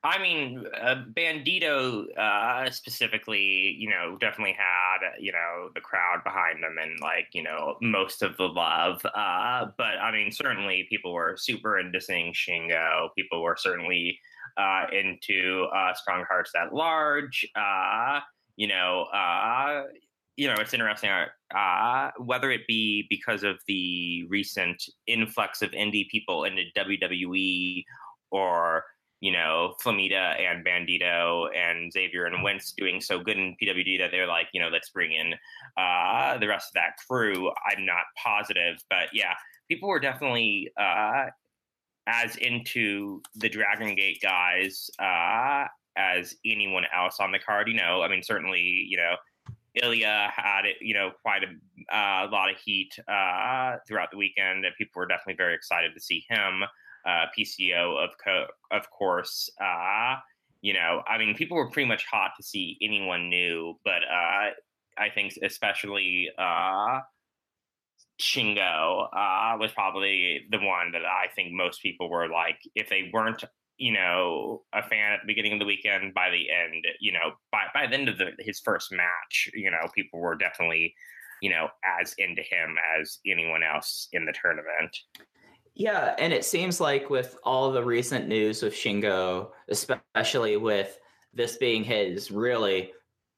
[0.03, 6.63] I mean, uh, Bandito uh, specifically, you know, definitely had you know the crowd behind
[6.63, 9.05] them and like you know most of the love.
[9.05, 13.09] Uh, but I mean, certainly people were super into seeing Shingo.
[13.15, 14.19] People were certainly
[14.57, 17.47] uh, into uh, Strong Hearts at Large.
[17.55, 18.19] Uh,
[18.55, 19.05] you know,
[20.35, 21.09] you know, it's interesting.
[22.19, 27.83] whether it be because of the recent influx of indie people into WWE
[28.31, 28.83] or
[29.19, 34.11] you know, Flamita and Bandito and Xavier and Wentz doing so good in PWG that
[34.11, 35.33] they're like, you know, let's bring in
[35.75, 37.49] uh, the rest of that crew.
[37.49, 39.33] I'm not positive, but yeah,
[39.67, 41.25] people were definitely uh,
[42.07, 45.65] as into the Dragon Gate guys uh,
[45.97, 47.67] as anyone else on the card.
[47.67, 49.15] You know, I mean, certainly, you know,
[49.83, 54.65] Ilja had you know, quite a uh, lot of heat uh, throughout the weekend.
[54.65, 56.63] And people were definitely very excited to see him
[57.05, 59.49] uh, PCO, of co- of course.
[59.61, 60.15] Uh,
[60.61, 64.51] you know, I mean, people were pretty much hot to see anyone new, but uh,
[64.97, 66.29] I think especially
[68.21, 73.09] Shingo uh, was probably the one that I think most people were like, if they
[73.13, 73.43] weren't,
[73.77, 77.33] you know, a fan at the beginning of the weekend, by the end, you know,
[77.51, 80.95] by by the end of the, his first match, you know, people were definitely,
[81.41, 81.67] you know,
[81.99, 84.97] as into him as anyone else in the tournament.
[85.75, 90.97] Yeah, and it seems like with all the recent news with Shingo, especially with
[91.35, 92.93] this being his really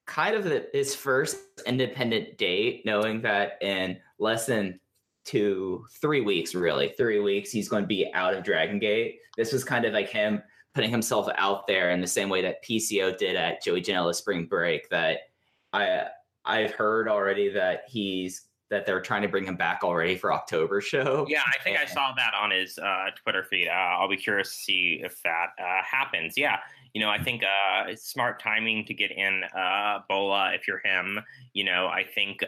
[0.06, 4.78] kind of his first independent date, knowing that in less than
[5.24, 9.18] two, three weeks, really, three weeks, he's going to be out of Dragon Gate.
[9.36, 10.42] This was kind of like him
[10.74, 14.46] putting himself out there in the same way that PCO did at Joey Janela Spring
[14.46, 14.88] Break.
[14.90, 15.18] That
[15.72, 16.06] I
[16.44, 20.80] I've heard already that he's that they're trying to bring him back already for October
[20.80, 21.26] show.
[21.28, 23.66] Yeah, I think and, I saw that on his uh, Twitter feed.
[23.66, 26.34] Uh, I'll be curious to see if that uh, happens.
[26.36, 26.58] Yeah,
[26.94, 30.80] you know, I think uh, it's smart timing to get in uh, Bola if you're
[30.84, 31.18] him.
[31.52, 32.44] You know, I think.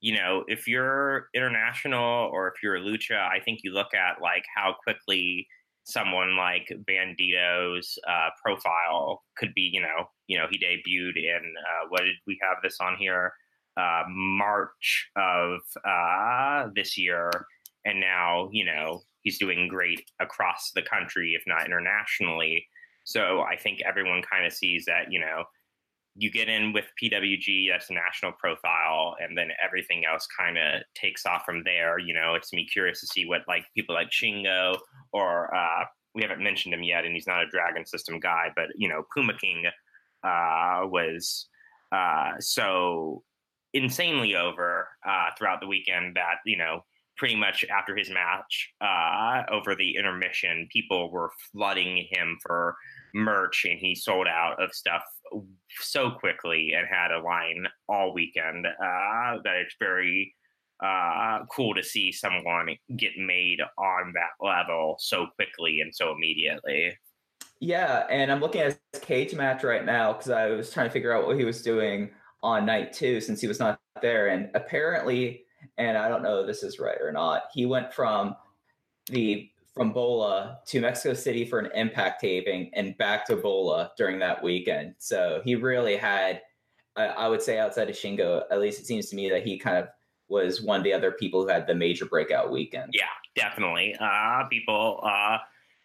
[0.00, 3.94] Uh, you know, if you're international or if you're a lucha, I think you look
[3.94, 5.46] at like how quickly
[5.84, 7.98] someone like Bandito's
[8.44, 9.70] profile could be.
[9.72, 11.54] You know, you know, he debuted in
[11.88, 13.32] what did we have this on here?
[13.76, 17.30] uh, March of uh, this year,
[17.84, 22.66] and now you know he's doing great across the country, if not internationally.
[23.04, 25.44] So I think everyone kind of sees that you know
[26.16, 30.82] you get in with PWG, that's a national profile, and then everything else kind of
[30.94, 31.98] takes off from there.
[31.98, 34.78] You know, it's me curious to see what like people like Shingo
[35.12, 35.84] or uh,
[36.14, 39.02] we haven't mentioned him yet, and he's not a Dragon System guy, but you know,
[39.14, 39.64] Puma King
[40.24, 41.48] uh, was
[41.92, 43.22] uh, so
[43.72, 46.80] insanely over uh, throughout the weekend that you know
[47.16, 52.74] pretty much after his match uh, over the intermission people were flooding him for
[53.14, 55.02] merch and he sold out of stuff
[55.80, 60.34] so quickly and had a line all weekend uh, that it's very
[60.82, 66.96] uh, cool to see someone get made on that level so quickly and so immediately
[67.60, 71.12] Yeah, and I'm looking at his Cagematch right now because I was trying to figure
[71.12, 72.10] out what he was doing
[72.42, 74.28] on night two since he was not there.
[74.28, 75.44] And apparently,
[75.76, 78.34] and I don't know if this is right or not, he went from
[79.10, 84.18] the from Bola to Mexico City for an impact taping and back to Bola during
[84.18, 84.94] that weekend.
[84.98, 86.42] So he really had,
[86.96, 89.76] I, would say, outside of Shingo, at least it seems to me that he kind
[89.76, 89.88] of
[90.28, 92.92] was one of the other people who had the major breakout weekend.
[92.94, 93.04] Yeah,
[93.36, 93.96] definitely.
[94.00, 95.38] Uh, people, uh,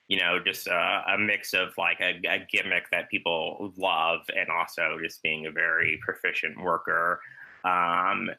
[0.07, 4.49] you know, just uh, a mix of like a, a, gimmick that people love and
[4.49, 7.19] also just being a very proficient worker.
[7.63, 8.29] Um,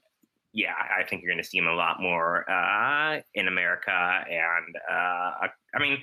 [0.57, 3.91] yeah, I think you're going to see him a lot more uh, in America.
[3.91, 5.99] And uh, I mean,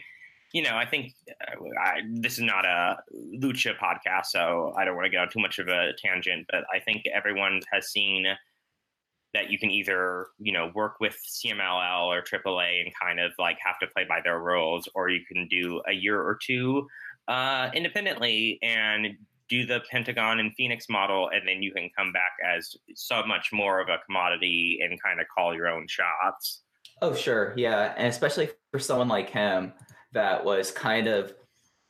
[0.54, 2.98] you know, I think uh, I, this is not a
[3.36, 6.46] lucha podcast, so I don't want to get on too much of a tangent.
[6.52, 8.28] But I think everyone has seen
[9.34, 13.58] that you can either you know work with CMLL or AAA and kind of like
[13.60, 16.88] have to play by their rules, or you can do a year or two
[17.28, 19.18] uh, independently and
[19.54, 23.50] do the Pentagon and Fénix model, and then you can come back as so much
[23.54, 26.62] more of a commodity and kind of call your own shots.
[27.02, 27.54] Oh, sure.
[27.56, 27.94] Yeah.
[27.96, 29.74] And especially for someone like him
[30.14, 31.34] that was kind of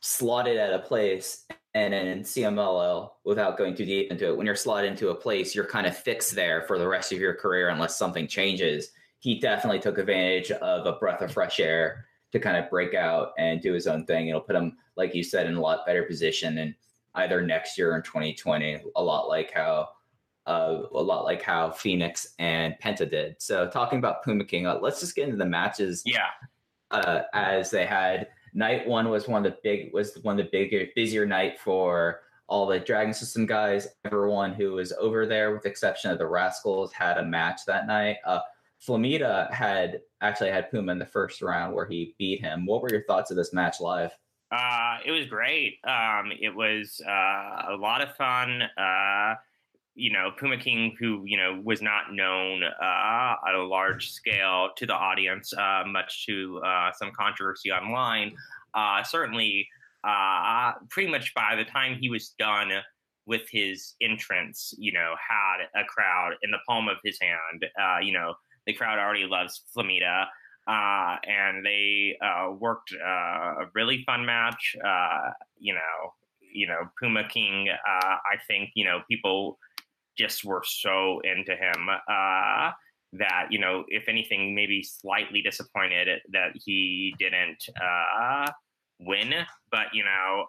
[0.00, 4.36] slotted at a place and in CMLL without going too deep into it.
[4.36, 7.18] When you're slotted into a place, you're kind of fixed there for the rest of
[7.18, 8.90] your career unless something changes.
[9.18, 13.32] He definitely took advantage of a breath of fresh air to kind of break out
[13.38, 14.28] and do his own thing.
[14.28, 16.58] It'll put him, like you said, in a lot better position.
[16.58, 16.74] And
[17.14, 19.88] either next year in 2020, a lot like how
[20.46, 23.36] uh, a lot like how Fénix and Penta did.
[23.38, 26.02] So talking about Puma King, uh, let's just get into the matches.
[26.04, 26.28] Yeah.
[26.90, 30.50] Uh, as they had night one was one of the big was one of the
[30.50, 33.88] bigger busier night for all the Dragon System guys.
[34.04, 37.86] Everyone who was over there, with the exception of the Rascals, had a match that
[37.86, 38.18] night.
[38.24, 38.40] Uh,
[38.86, 42.66] Flamita had actually had Puma in the first round where he beat him.
[42.66, 44.12] What were your thoughts of this match live?
[44.50, 45.78] Uh, it was great.
[45.84, 48.62] Um, it was uh, a lot of fun.
[48.76, 49.34] Uh,
[49.96, 54.70] you know, Puma King, who you know was not known uh, at a large scale
[54.76, 58.34] to the audience, uh, much to uh, some controversy online.
[59.04, 59.68] certainly,
[60.90, 62.70] pretty much by the time he was done
[63.26, 67.64] with his entrance, you know, had a crowd in the palm of his hand.
[68.04, 68.34] you know,
[68.66, 70.26] the crowd already loves Flamita
[70.66, 74.76] uh, and they uh, worked uh, a really fun match.
[74.84, 77.68] Uh, you know, you know, Puma King.
[77.68, 79.58] Uh, I think you know people
[80.16, 82.70] just were so into him uh,
[83.12, 87.62] that you know, if anything, maybe slightly disappointed that he didn't
[89.00, 89.34] win.
[89.70, 90.46] But you know,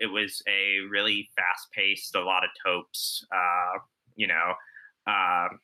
[0.00, 3.26] it was a really fast paced, a lot of topes.
[4.14, 4.54] you know,
[5.06, 5.60] um,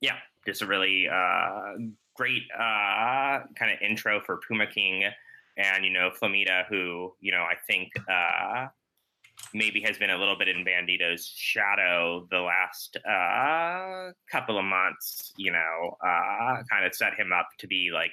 [0.00, 1.08] yeah, just a really
[2.16, 5.04] great uh, kind of intro for Puma King
[5.56, 8.66] and you know Flamita, who you know I think uh,
[9.54, 15.32] maybe has been a little bit in Bandito's shadow the last uh, couple of months.
[15.36, 18.12] You know, uh, kind of set him up to be like,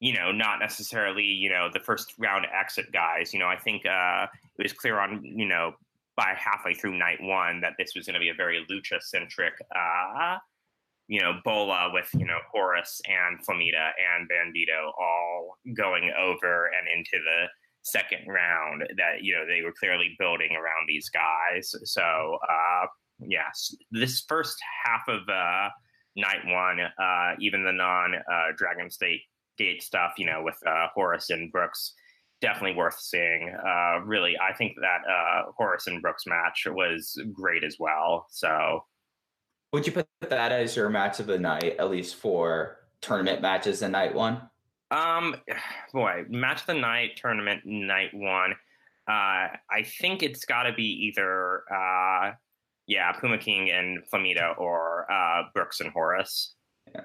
[0.00, 3.32] you know, not necessarily you know the first round exit guys.
[3.32, 4.26] You know, I think uh,
[4.58, 5.72] it was clear on you know
[6.16, 9.54] by halfway through night one that this was going to be a very lucha centric
[9.74, 10.36] uh,
[11.10, 16.86] you know, Bola with, you know, Horus and Flamita and Bandito all going over and
[16.96, 17.46] into the
[17.82, 21.74] second round that, you know, they were clearly building around these guys.
[21.82, 22.86] So, uh,
[23.26, 25.70] yes, this first half of uh,
[26.14, 29.22] night one, uh, even the non uh, Dragon State
[29.58, 31.92] Gate stuff, you know, with uh, Horus and Brooks,
[32.40, 33.52] definitely worth seeing.
[33.66, 38.26] Uh, really, I think that uh, Horus and Brooks match was great as well.
[38.30, 38.84] So,
[39.72, 43.82] would you put that as your match of the night, at least for tournament matches
[43.82, 44.42] in night one?
[44.90, 45.36] Um,
[45.92, 48.52] boy, match of the night, tournament night one.
[49.08, 52.32] Uh, I think it's got to be either, uh,
[52.86, 56.54] yeah, Puma King and Flamita or uh, Brooks and Horus.
[56.92, 57.02] Yeah.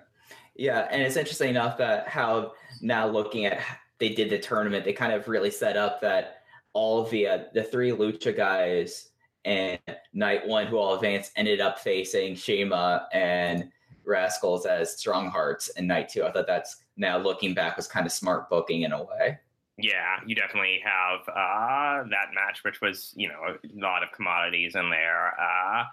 [0.55, 3.59] yeah, and it's interesting enough that how now looking at
[3.99, 6.41] they did the tournament, they kind of really set up that
[6.73, 9.09] all the uh, the three lucha guys
[9.45, 9.79] and
[10.13, 13.69] night one who all advanced ended up facing CIMA and
[14.03, 16.23] Rascals as strong hearts in night two.
[16.23, 19.39] I thought that's now looking back was kind of smart booking in a way.
[19.77, 24.75] Yeah, you definitely have uh, that match, which was you know a lot of commodities
[24.75, 25.83] in there, uh,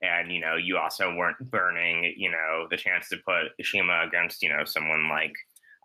[0.00, 4.42] and you know you also weren't burning you know the chance to put CIMA against
[4.42, 5.34] you know someone like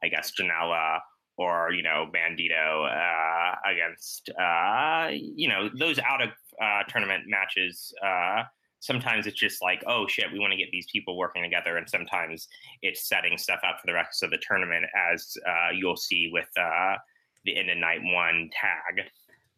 [0.04, 1.00] I guess Janela
[1.38, 6.30] or you know Bandito uh, against uh, you know those out of
[6.62, 7.94] uh, tournament matches.
[8.04, 8.44] Uh,
[8.80, 11.88] sometimes it's just like, oh shit, we want to get these people working together, and
[11.90, 12.48] sometimes
[12.82, 16.50] it's setting stuff up for the rest of the tournament, as uh, you'll see with
[16.60, 16.96] uh,
[17.46, 19.08] the end of night one tag.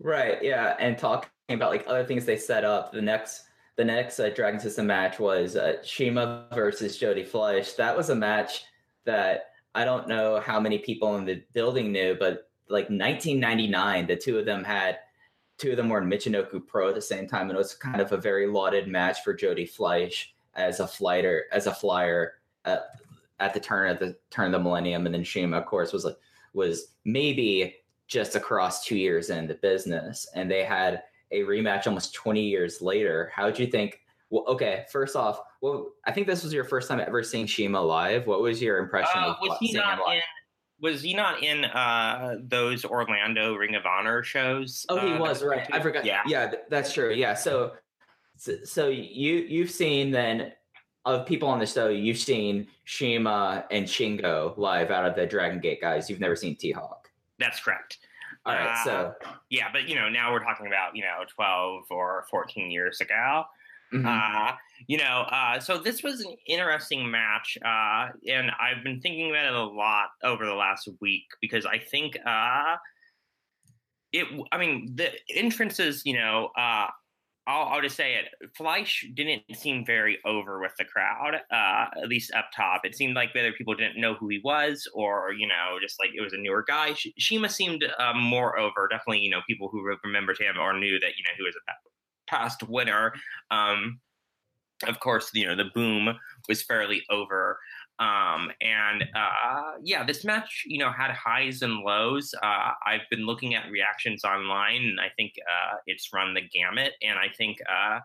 [0.02, 0.42] Right.
[0.42, 2.92] Yeah, and talking about like other things they set up.
[2.92, 3.44] The next
[3.78, 7.76] the next Dragon System match was CIMA versus Jody Fleisch.
[7.78, 8.66] That was a match
[9.06, 14.16] that I don't know how many people in the building knew, but like 1999, the
[14.16, 15.00] two of them had
[15.58, 18.02] two of them were in Michinoku Pro at the same time, and it was kind
[18.02, 22.34] of a very lauded match for Jody Fleisch as a flighter as a flyer
[22.66, 22.88] at,
[23.40, 26.06] at the turn of the turn of the millennium, and then CIMA, of course, was
[26.06, 26.18] like
[26.54, 27.76] was maybe
[28.08, 32.82] just across two years in the business, and they had a rematch almost 20 years
[32.82, 33.32] later.
[33.36, 34.02] How would you think?
[34.30, 37.82] Well, okay, first off, well, I think this was your first time ever seeing CIMA
[37.82, 38.28] live.
[38.28, 40.22] What was your impression Uh, of was he not in?
[40.82, 44.86] Was he not in uh, those Orlando Ring of Honor shows?
[44.88, 45.68] Oh, he uh, was right.
[45.74, 46.06] I forgot.
[46.06, 47.12] Yeah, yeah, that's true.
[47.12, 47.74] Yeah, so,
[48.38, 50.54] so so you you've seen then
[51.06, 55.60] of people on the show, you've seen CIMA and Shingo live out of the Dragon
[55.60, 56.10] Gate guys.
[56.10, 57.10] You've never seen T Hawk.
[57.40, 57.98] that's correct.
[58.46, 59.14] All right, so
[59.50, 63.44] Yeah, but you know, now we're talking about you know twelve or fourteen years ago.
[63.94, 64.06] Mhm.
[64.06, 64.56] Uh,
[64.88, 69.46] you know, uh, so this was an interesting match, uh, and I've been thinking about
[69.46, 72.78] it a lot over the last week because I think uh,
[74.12, 74.28] it.
[74.52, 76.04] I mean, the entrances.
[76.06, 76.88] You know, uh,
[77.48, 78.28] I'll, I'll just say it.
[78.58, 82.82] Fleisch didn't seem very over with the crowd, uh, at least up top.
[82.86, 86.12] It seemed like whether people didn't know who he was, or you know, just like
[86.16, 86.94] it was a newer guy.
[86.94, 88.88] Sh- CIMA seemed uh, more over.
[88.90, 91.66] Definitely, you know, people who remembered him or knew that you know he was a
[92.30, 93.14] past winner.
[93.52, 94.00] Um,
[94.88, 96.16] of course, you know the boom
[96.48, 97.60] was fairly over,
[98.00, 102.34] um, and uh, yeah, this match you know had highs and lows.
[102.42, 106.94] Uh, I've been looking at reactions online, and I think uh, it's run the gamut.
[107.02, 108.00] And I think uh,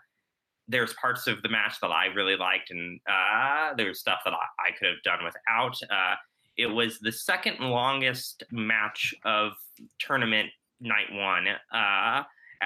[0.66, 4.68] there's parts of the match that I really liked, and uh, there's stuff that I,
[4.68, 5.78] I could have done without.
[5.90, 6.16] Uh,
[6.56, 9.52] it was the second longest match of
[9.98, 10.48] tournament
[10.80, 11.46] night one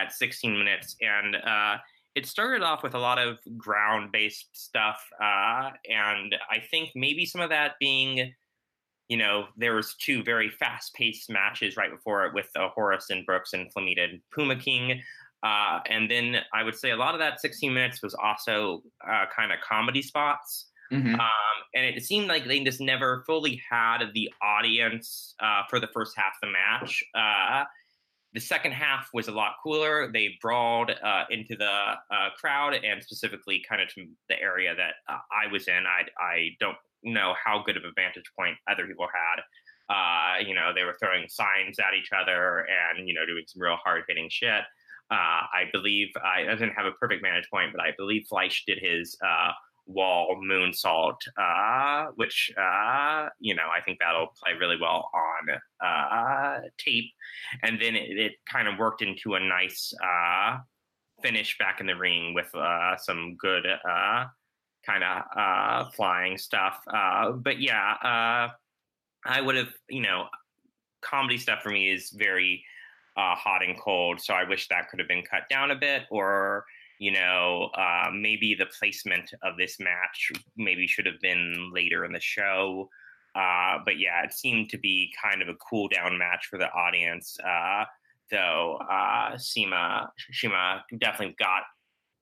[0.03, 1.77] at 16 minutes, and uh,
[2.15, 5.01] it started off with a lot of ground based stuff.
[5.23, 8.33] Uh, and I think maybe some of that being,
[9.09, 13.11] you know, there was two very fast paced matches right before it with uh, Horus
[13.11, 15.01] and Brooks and Flamita and Puma King.
[15.43, 19.27] Uh, and then I would say a lot of that 16 minutes was also uh,
[19.35, 20.67] kind of comedy spots.
[20.93, 21.15] Mhm.
[21.15, 25.89] Um, and it seemed like they just never fully had the audience uh, for the
[25.89, 27.05] first half of the match.
[28.35, 30.11] The second half was a lot cooler.
[30.13, 34.95] They brawled uh, into the uh, crowd and specifically kind of to the area that
[35.09, 35.85] uh, I was in.
[35.87, 39.43] I, I don't know how good of a vantage point other people had.
[39.91, 43.63] Uh, you know, they were throwing signs at each other and, you know, doing some
[43.63, 44.63] real hard hitting shit.
[45.11, 48.65] Uh, I believe I, I didn't have a perfect vantage point, but I believe Fleisch
[48.67, 49.53] did his uh,
[49.89, 56.61] wall moonsault, uh, which uh, you know I think that'll play really well on uh,
[56.79, 57.11] tape.
[57.63, 60.59] And then it, it kind of worked into a nice uh,
[61.23, 64.27] finish back in the ring with uh, some good uh,
[64.87, 66.83] kind of flying stuff.
[66.87, 67.95] But yeah,
[69.25, 70.27] I would have you know
[71.01, 72.65] comedy stuff for me is very
[73.17, 74.21] hot and cold.
[74.21, 76.65] So I wish that could have been cut down a bit or
[76.99, 82.13] you know, uh, maybe the placement of this match maybe should have been later in
[82.13, 82.89] the show.
[83.35, 86.71] Uh, but yeah, it seemed to be kind of a cool down match for the
[86.73, 87.39] audience.
[87.45, 87.85] Uh,
[88.31, 91.63] though uh, CIMA CIMA definitely got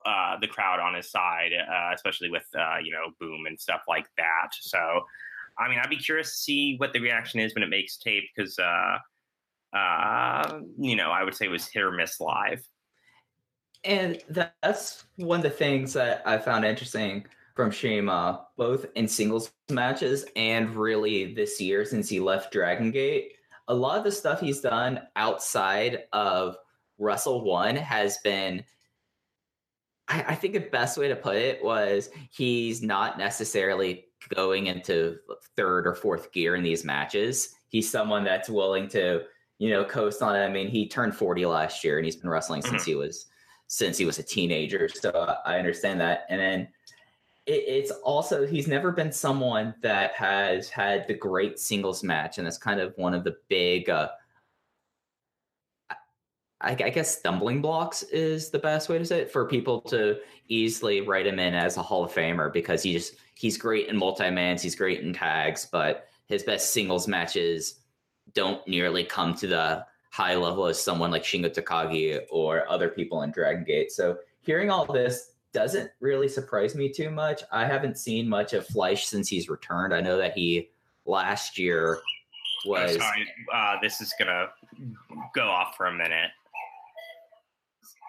[0.04, 2.46] uh, the crowd on his side, uh, especially with
[2.84, 4.48] you know boom and stuff like that.
[4.60, 4.78] So,
[5.58, 8.24] I mean, I'd be curious to see what the reaction is when it makes tape
[8.36, 8.58] because
[10.78, 12.62] you know I would say it was hit or miss live.
[13.86, 17.24] And that's one of the things that I found interesting
[17.54, 23.32] from CIMA, both in singles matches and really this year since he left Dragon Gate.
[23.68, 26.56] A lot of the stuff he's done outside of
[26.98, 28.64] Wrestle One has been.
[30.08, 35.18] I, I think the best way to put it was he's not necessarily going into
[35.56, 37.54] third or fourth gear in these matches.
[37.68, 39.22] He's someone that's willing to,
[39.58, 40.44] you know, coast on it.
[40.44, 42.70] I mean, he turned 40 last year and he's been wrestling mm-hmm.
[42.70, 43.26] since he was
[43.68, 44.88] since he was a teenager.
[44.88, 46.26] So I understand that.
[46.28, 46.68] And then
[47.46, 52.38] it, it's also, he's never been someone that has had the great singles match.
[52.38, 54.08] And that's kind of one of the big, uh,
[56.60, 60.18] I, I guess, stumbling blocks is the best way to say it for people to
[60.48, 63.96] easily write him in as a Hall of Famer because he just, he's great in
[63.96, 67.80] multi mans, he's great in tags, but his best singles matches
[68.32, 69.84] don't nearly come to the
[70.16, 73.92] high level as someone like Shingo Takagi or other people in Dragon Gate.
[73.92, 77.42] So hearing all this doesn't really surprise me too much.
[77.52, 79.92] I haven't seen much of Fleisch since he's returned.
[79.92, 80.70] I know that he
[81.04, 81.98] last year
[82.64, 82.96] was.
[82.96, 84.46] Sorry, uh, this is gonna
[85.34, 86.30] go off for a minute.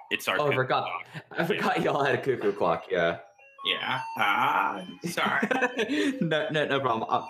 [0.10, 0.39] It's our.
[0.39, 0.88] Oh, I forgot.
[1.32, 2.86] I forgot y'all had a cuckoo clock.
[2.89, 3.18] Yeah.
[3.66, 3.99] Yeah.
[4.18, 6.16] Ah, sorry.
[6.22, 7.05] no, no, no problem.
[7.10, 7.26] Uh,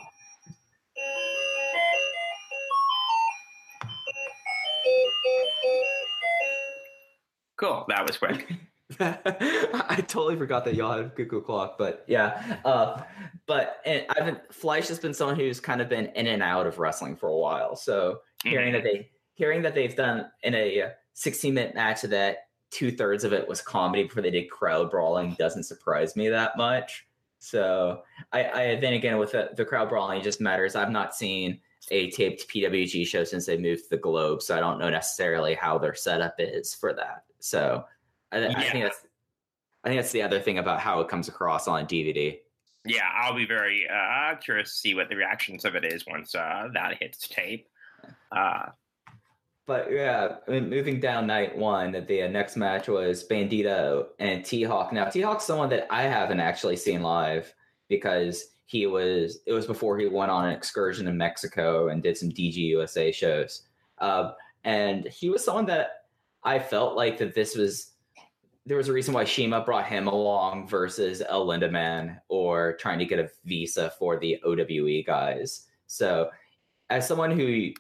[7.58, 7.86] cool.
[7.90, 8.48] That was quick.
[9.00, 12.60] I totally forgot that y'all had a cuckoo clock, but yeah.
[12.64, 13.02] Uh,
[13.46, 16.68] but and I've been Fleisch has been someone who's kind of been in and out
[16.68, 17.76] of wrestling for a while.
[17.76, 22.92] So hearing that they hearing that they've done in a 16 minute match that two
[22.92, 27.06] thirds of it was comedy before they did crowd brawling doesn't surprise me that much.
[27.40, 28.02] So
[28.32, 30.76] I, I then again with the, the crowd brawling, it just matters.
[30.76, 31.60] I've not seen
[31.92, 35.54] a taped PWG show since they moved to the Globe, so I don't know necessarily
[35.54, 37.24] how their setup is for that.
[37.40, 37.86] So
[38.32, 38.54] I, Yeah.
[38.58, 39.06] I think that's
[39.84, 42.40] I think that's the other thing about how it comes across on DVD.
[42.86, 46.36] Yeah, I'll be very uh, curious to see what the reactions of it is once
[46.36, 47.68] uh, that hits tape.
[48.32, 48.68] Uh,
[49.66, 54.08] But yeah, I mean, moving down night one, that the uh, next match was Bandito
[54.20, 54.94] and T Hawk.
[54.94, 57.54] Now, T Hawk's someone that I haven't actually seen live
[57.90, 62.18] because he was, it was before he went on an excursion in Mexico and did
[62.18, 63.64] some DG USA shows.
[64.00, 64.32] Uh,
[64.64, 65.97] and he was someone that
[66.48, 67.92] I felt like that this was,
[68.66, 73.06] there was a reason why CIMA brought him along versus El Lindaman or trying to
[73.06, 75.68] get a visa for the OWE guys.
[75.88, 76.30] So,
[76.90, 77.74] as someone who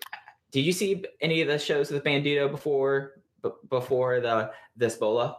[0.51, 5.38] did you see any of the shows with Bandito before b- before the this Bola?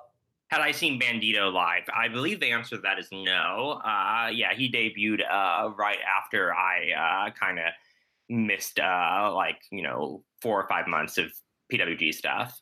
[0.48, 1.82] had I seen Bandito live?
[1.94, 3.80] I believe the answer to that is no.
[3.84, 7.66] Uh, yeah, he debuted uh, right after I uh, kind of
[8.30, 11.30] missed uh, like you know four or five months of
[11.70, 12.58] PWG stuff.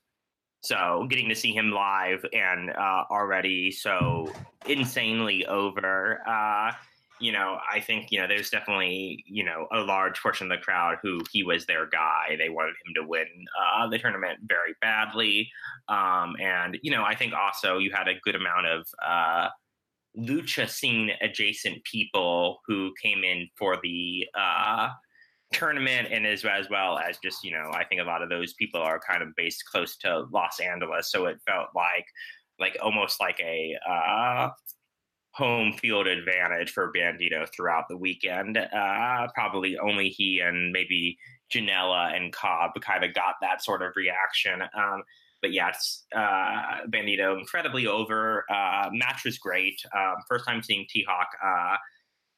[0.67, 4.33] So getting to see him live and uh, already so
[4.67, 6.73] insanely over, uh,
[7.21, 10.63] you know, I think you know there's definitely you know a large portion of the
[10.63, 12.35] crowd who he was their guy.
[12.37, 15.49] They wanted him to win uh, the tournament very badly,
[15.89, 19.49] um, and you know I think also you had a good amount of uh,
[20.19, 24.89] lucha scene adjacent people who came in for the uh,
[25.53, 28.53] tournament and as, as well as just you know i think a lot of those
[28.55, 32.07] people are kind of based close to los angeles so it felt like
[32.59, 34.49] like almost like a uh,
[35.33, 41.17] home field advantage for bandito throughout the weekend uh, probably only he and maybe
[41.55, 45.03] janela and cobb kind of got that sort of reaction um,
[45.43, 48.45] but yeah, it's uh, Bandito incredibly over.
[48.51, 49.81] Uh, match was great.
[49.97, 51.29] Um, first time seeing T Hawk.
[51.45, 51.77] Uh,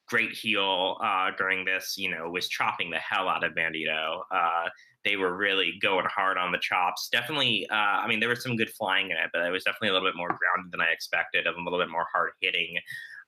[0.09, 1.95] great heel uh, during this.
[1.97, 4.21] You know, was chopping the hell out of Bandito.
[4.31, 4.69] Uh,
[5.05, 7.09] they were really going hard on the chops.
[7.11, 7.67] Definitely.
[7.71, 9.93] Uh, I mean, there was some good flying in it, but it was definitely a
[9.93, 11.47] little bit more grounded than I expected.
[11.47, 12.75] Of a little bit more hard hitting.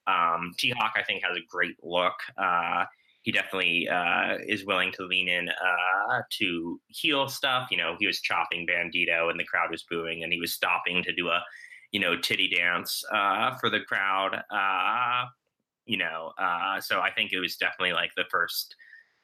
[0.07, 2.15] Um, T Hawk, I think, has a great look.
[2.37, 2.85] Uh,
[3.23, 7.67] he definitely uh, is willing to lean in uh, to heel stuff.
[7.69, 11.03] You know, he was chopping Bandito and the crowd was booing, and he was stopping
[11.03, 11.43] to do a,
[11.91, 14.41] you know, titty dance uh, for the crowd.
[14.49, 15.25] Uh,
[15.85, 18.75] you know, uh, so I think it was definitely like the first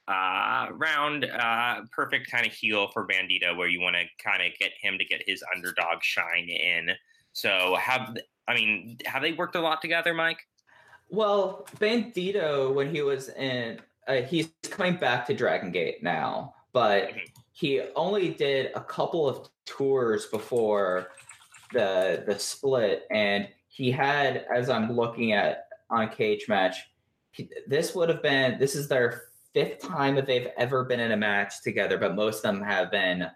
[0.08, 4.58] uh, round, uh, perfect kind of heel for Bandito, where you want to kind of
[4.60, 6.92] get him to get his underdog shine in.
[7.34, 10.40] So have I mean, have they worked a lot together, Mike?
[11.10, 17.12] Well, Bandito when he was in, uh, he's coming back to Dragon Gate now, but
[17.52, 21.10] he only did a couple of tours before
[21.74, 26.76] the the split, and he had, as I'm looking at on Cagematch,
[27.68, 29.24] this would have been this is their
[29.54, 32.92] fifth time that they've ever been in a match together, but most of them have
[32.92, 33.28] been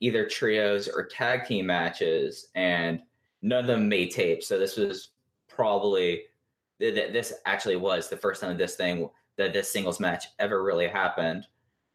[0.00, 3.00] either trios or tag team matches, and
[3.42, 4.42] none of them made tape.
[4.42, 5.10] So this was
[5.48, 6.24] probably
[6.80, 10.26] th- th- this actually was the first time that this thing that this singles match
[10.38, 11.46] ever really happened.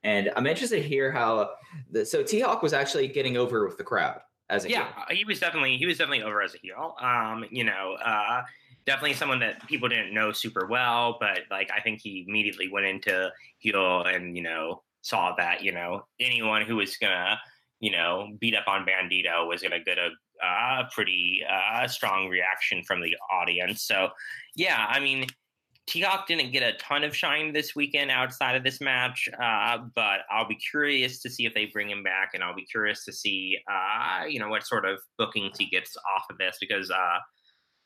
[0.03, 1.51] And I'm interested to hear how
[1.91, 5.17] the, so T Hawk was actually getting over with the crowd as a yeah, heel.
[5.17, 6.95] he was definitely he was definitely over as a heel.
[6.99, 8.43] Um, you know, uh,
[8.89, 12.87] definitely someone that people didn't know super well, but like I think he immediately went
[12.87, 17.39] into heel and you know saw that you know anyone who was gonna
[17.79, 20.09] you know beat up on Bandito was gonna get a
[20.43, 23.83] uh, pretty uh, strong reaction from the audience.
[23.83, 24.09] So
[24.55, 25.27] yeah, I mean.
[25.87, 29.79] T Hawk didn't get a ton of shine this weekend outside of this match, uh,
[29.95, 33.03] but I'll be curious to see if they bring him back, and I'll be curious
[33.05, 36.91] to see, uh, you know, what sort of bookings he gets off of this because,
[36.91, 37.17] uh,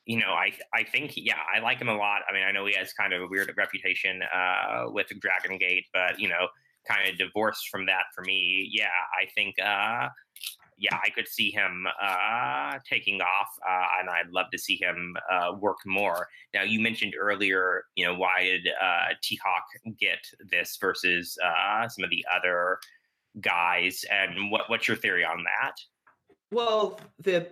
[0.05, 2.21] you know, I I think yeah, I like him a lot.
[2.29, 5.85] I mean, I know he has kind of a weird reputation uh, with Dragon Gate,
[5.93, 6.47] but you know,
[6.87, 8.69] kind of divorced from that for me.
[8.71, 8.87] Yeah,
[9.21, 10.09] I think uh,
[10.77, 15.15] yeah, I could see him uh, taking off, uh, and I'd love to see him
[15.31, 16.27] uh, work more.
[16.53, 19.63] Now, you mentioned earlier, you know, why did uh, T Hawk
[19.99, 20.19] get
[20.51, 22.79] this versus uh, some of the other
[23.39, 25.75] guys, and what, what's your theory on that?
[26.51, 27.47] Well, the,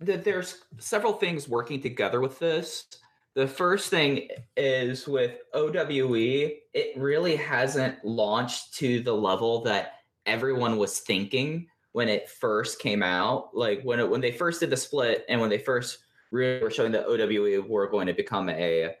[0.00, 2.86] the there's several things working together with this.
[3.34, 10.78] The first thing is with OWE, it really hasn't launched to the level that everyone
[10.78, 13.50] was thinking when it first came out.
[13.54, 15.98] Like when it, when they first did the split and when they first
[16.32, 18.94] really were showing that OWE were going to become a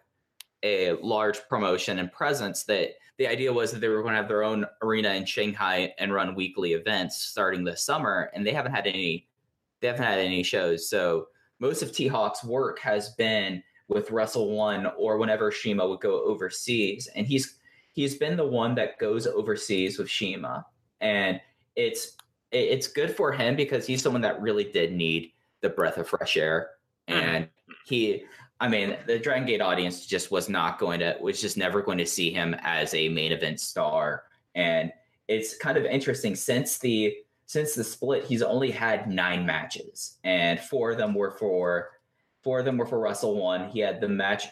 [0.62, 4.28] a large promotion and presence that the idea was that they were going to have
[4.28, 8.74] their own arena in Shanghai and run weekly events starting this summer and they haven't
[8.74, 9.29] had any
[9.80, 10.88] they haven't had any shows.
[10.88, 11.28] So
[11.58, 16.24] most of T Hawk's work has been with Wrestle One or whenever CIMA would go
[16.24, 17.08] overseas.
[17.14, 17.56] And he's
[17.92, 20.64] he's been the one that goes overseas with CIMA.
[21.00, 21.40] And
[21.76, 22.16] it's
[22.52, 26.36] it's good for him because he's someone that really did need the breath of fresh
[26.36, 26.70] air.
[27.08, 27.20] Mm-hmm.
[27.20, 27.48] And
[27.84, 28.24] he
[28.60, 31.98] I mean, the Dragon Gate audience just was not going to was just never going
[31.98, 34.24] to see him as a main event star.
[34.54, 34.92] And
[35.28, 37.14] it's kind of interesting since the
[37.50, 41.90] since the split, he's only had nine matches, and four of them were for
[42.44, 43.68] four of them were for Wrestle One.
[43.70, 44.44] He had the match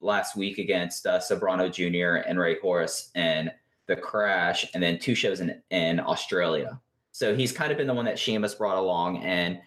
[0.00, 2.28] last week against uh, Soberano Jr.
[2.28, 3.50] and Rey Horus, and
[3.88, 6.80] the Crash, and then two shows in in Australia.
[7.10, 9.58] So he's kind of been the one that CIMA's brought along, and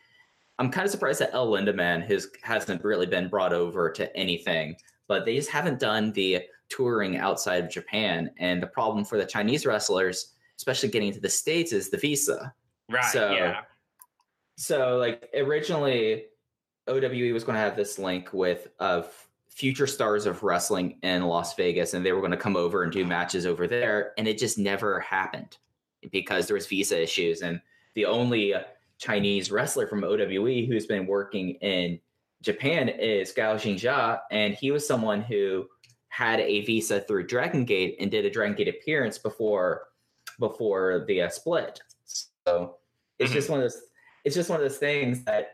[0.58, 4.78] I'm kind of surprised that El Lindaman has hasn't really been brought over to anything.
[5.10, 9.26] But they just haven't done the touring outside of Japan, and the problem for the
[9.26, 12.54] Chinese wrestlers, especially getting into the states, is the visa.
[12.92, 13.06] Right.
[13.06, 13.62] So, yeah.
[14.58, 16.26] So like originally
[16.88, 19.12] OWE was going to have this link with of
[19.50, 22.92] future stars of wrestling in Las Vegas, and they were going to come over and
[22.92, 25.58] do matches over there, and it just never happened
[26.12, 27.62] because there was visa issues, and
[27.94, 28.54] the only
[28.98, 32.00] Chinese wrestler from OWE who's been working in
[32.42, 35.68] Japan is Gao Jingjia, and he was someone who
[36.10, 39.88] had a visa through Dragon Gate and did a Dragon Gate appearance before
[40.40, 41.80] before the uh, split.
[42.46, 42.78] So
[43.22, 43.38] it's mm-hmm.
[43.38, 43.82] just one of those.
[44.26, 45.54] It's just one of those things that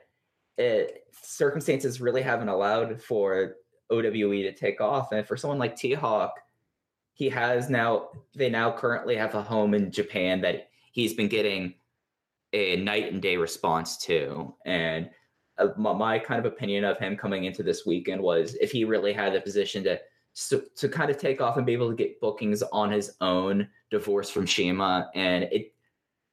[0.58, 3.56] it, circumstances really haven't allowed for
[3.90, 5.12] OWE to take off.
[5.12, 6.40] And for someone like T Hawk,
[7.14, 11.74] he has now, they now currently have a home in Japan that he's been getting
[12.54, 14.54] a night and day response to.
[14.66, 15.10] And
[15.58, 18.84] uh, my, my, kind of opinion of him coming into this weekend was if he
[18.84, 20.00] really had the position to,
[20.50, 23.68] to, to kind of take off and be able to get bookings on his own,
[23.90, 25.74] divorce from CIMA, and it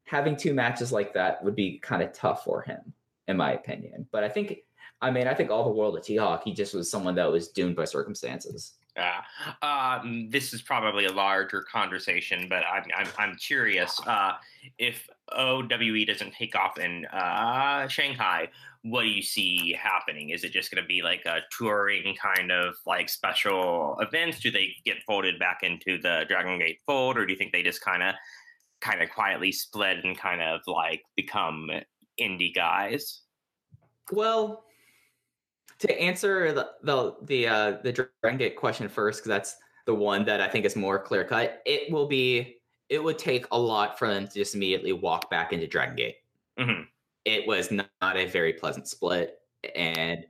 [0.05, 2.93] having two matches like that would be kind of tough for him
[3.29, 4.07] in my opinion.
[4.13, 4.59] But I think,
[5.01, 7.31] I mean, I think all the world of T Hawk, he just was someone that
[7.31, 8.75] was doomed by circumstances.
[8.97, 9.23] Yeah,
[9.63, 14.35] um, this is probably a larger conversation, but I'm I'm, I'm curious uh,
[14.79, 18.51] if OWE doesn't take off in uh, Shanghai.
[18.83, 20.29] What do you see happening?
[20.29, 24.39] Is it just going to be like a touring kind of like special events?
[24.39, 27.63] Do they get folded back into the Dragon Gate fold, or do you think they
[27.65, 28.15] just kind of
[28.85, 31.71] kind of quietly split and kind of like become
[32.21, 33.23] indie guys?
[34.13, 34.65] Well,
[35.79, 39.57] to answer the the the uh, the Dragon Gate question first, because that's
[39.87, 41.63] the one that I think is more clear cut.
[41.65, 42.59] It will be.
[42.91, 46.17] It would take a lot for them to just immediately walk back into Dragon Gate.
[46.59, 46.83] Mm-hmm.
[47.25, 49.39] It was not, not a very pleasant split,
[49.75, 50.27] and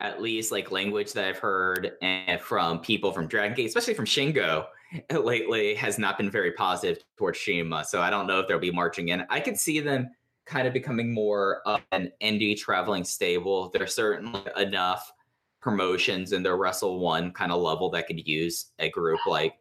[0.00, 4.04] at least like language that I've heard and from people from Dragon Gate, especially from
[4.04, 4.66] Shingo,
[5.12, 7.84] lately has not been very positive towards CIMA.
[7.84, 9.24] So I don't know if they'll be marching in.
[9.30, 10.10] I could see them
[10.44, 13.70] kind of becoming more of an indie traveling stable.
[13.70, 15.12] There's certainly enough
[15.60, 19.54] promotions in their Wrestle One kind of level that could use a group like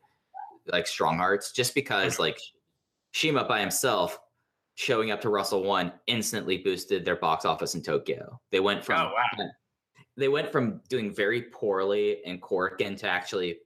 [0.68, 2.40] like Strong Hearts, just because like
[3.14, 4.20] CIMA by himself
[4.76, 8.40] showing up to Wrestle One instantly boosted their box office in Tokyo.
[8.52, 9.46] They went from oh, wow.
[10.16, 13.58] they went from doing very poorly in Korakuen to actually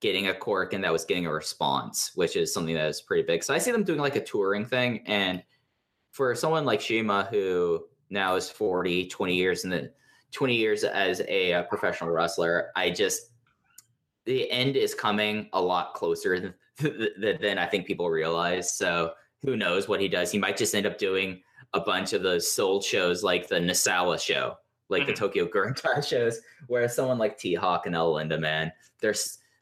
[0.00, 3.22] getting a cork and that was getting a response, which is something that is pretty
[3.22, 3.42] big.
[3.42, 5.42] So I see them doing like a touring thing and
[6.16, 9.92] for someone like CIMA, who now is 40, 20 years in the
[10.32, 13.30] 20 years as a, a, professional wrestler, I just
[14.24, 18.72] the end is coming a lot closer than, than I think people realize.
[18.72, 19.12] So
[19.42, 20.32] who knows what he does?
[20.32, 21.42] He might just end up doing
[21.74, 24.56] a bunch of those sold shows like the Nasawa show,
[24.88, 25.10] like mm-hmm.
[25.10, 29.14] the Tokyo Gurentai shows, where someone like T Hawk and El Lindaman, they're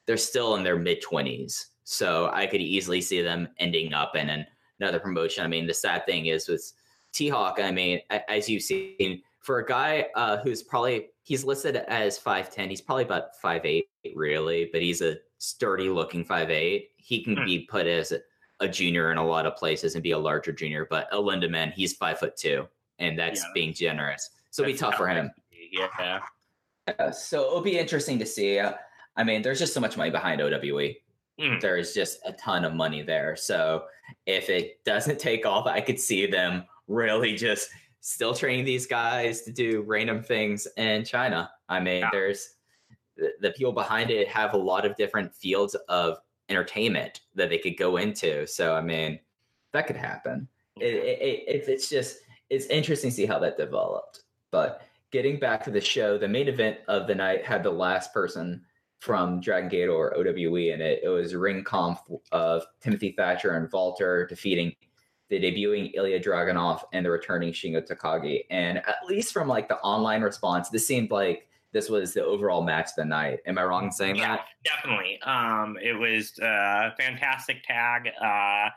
[0.06, 1.68] they're still in their mid twenties.
[1.84, 4.46] So I could easily see them ending up in an
[4.80, 5.44] another promotion.
[5.44, 6.72] I mean, the sad thing is with
[7.12, 11.76] T Hawk, I mean, as you've seen, for a guy uh, who's probably he's listed
[11.76, 16.86] as 5'10, he's probably about 5'8 really, but he's a sturdy looking 5'8.
[16.96, 17.44] He can mm.
[17.44, 18.20] be put as a,
[18.60, 20.86] a junior in a lot of places and be a larger junior.
[20.88, 22.66] But a Lindaman, he's five foot two,
[22.98, 24.30] and that's yeah, being generous.
[24.50, 25.30] So it'll be tough for him.
[25.70, 26.20] Yeah.
[26.88, 27.10] yeah.
[27.10, 28.58] So it'll be interesting to see.
[28.58, 28.72] Uh,
[29.16, 30.94] I mean, there's just so much money behind OWE.
[31.40, 31.60] Mm.
[31.60, 33.36] There's just a ton of money there.
[33.36, 33.84] So
[34.26, 37.70] if it doesn't take off, I could see them really just
[38.00, 41.50] still training these guys to do random things in China.
[41.68, 42.10] I mean, yeah.
[42.12, 42.56] there's
[43.16, 46.18] the, the people behind it have a lot of different fields of
[46.48, 48.46] entertainment that they could go into.
[48.46, 49.18] So I mean,
[49.72, 50.48] that could happen.
[50.80, 52.18] It, it, it, it's just
[52.50, 54.22] it's interesting to see how that developed.
[54.50, 58.12] But getting back to the show, the main event of the night had the last
[58.12, 58.64] person
[59.04, 61.00] from Dragon Gate or OWE in it.
[61.02, 61.98] It was RingKampf
[62.32, 64.74] of Timothy Thatcher and Walter defeating
[65.28, 68.44] the debuting Ilja Dragunov and the returning Shingo Takagi.
[68.48, 72.62] And at least from like the online response, this seemed like this was the overall
[72.62, 73.40] match of the night.
[73.44, 74.46] Am I wrong in saying yeah, that?
[74.64, 75.20] Definitely.
[75.20, 78.70] Um, it was a fantastic tag, uh,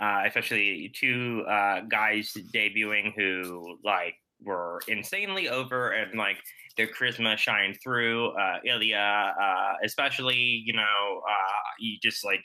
[0.00, 6.36] uh, especially two uh, guys debuting who like were insanely over and like
[6.76, 8.28] their charisma shined through.
[8.30, 12.44] Uh, Ilja, uh, especially, you know, uh, he just like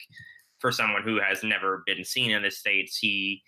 [0.58, 3.42] for someone who has never been seen in the states, he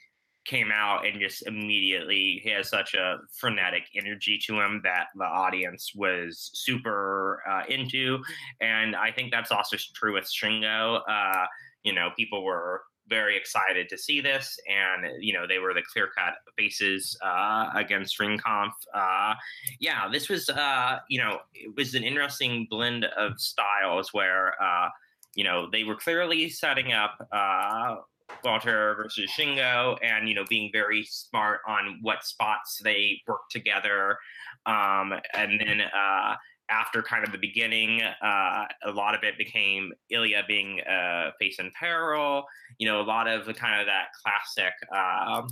[0.44, 5.24] came out and just immediately he has such a frenetic energy to him that the
[5.24, 8.18] audience was super uh, into
[8.60, 11.46] and i think that's also true with shingo uh,
[11.84, 15.82] you know people were very excited to see this and you know they were the
[15.92, 19.34] clear cut faces uh, against RingKampf uh,
[19.80, 24.88] yeah this was uh, you know it was an interesting blend of styles where uh,
[25.34, 27.96] you know they were clearly setting up uh,
[28.44, 34.18] Walter versus Shingo, and you know being very smart on what spots they work together.
[34.66, 36.36] Um, and then uh,
[36.72, 41.58] after kind of the beginning, uh, a lot of it became Ilja being uh, face
[41.58, 42.44] in peril.
[42.78, 44.72] You know, a lot of the kind of that classic.
[44.94, 45.42] Uh,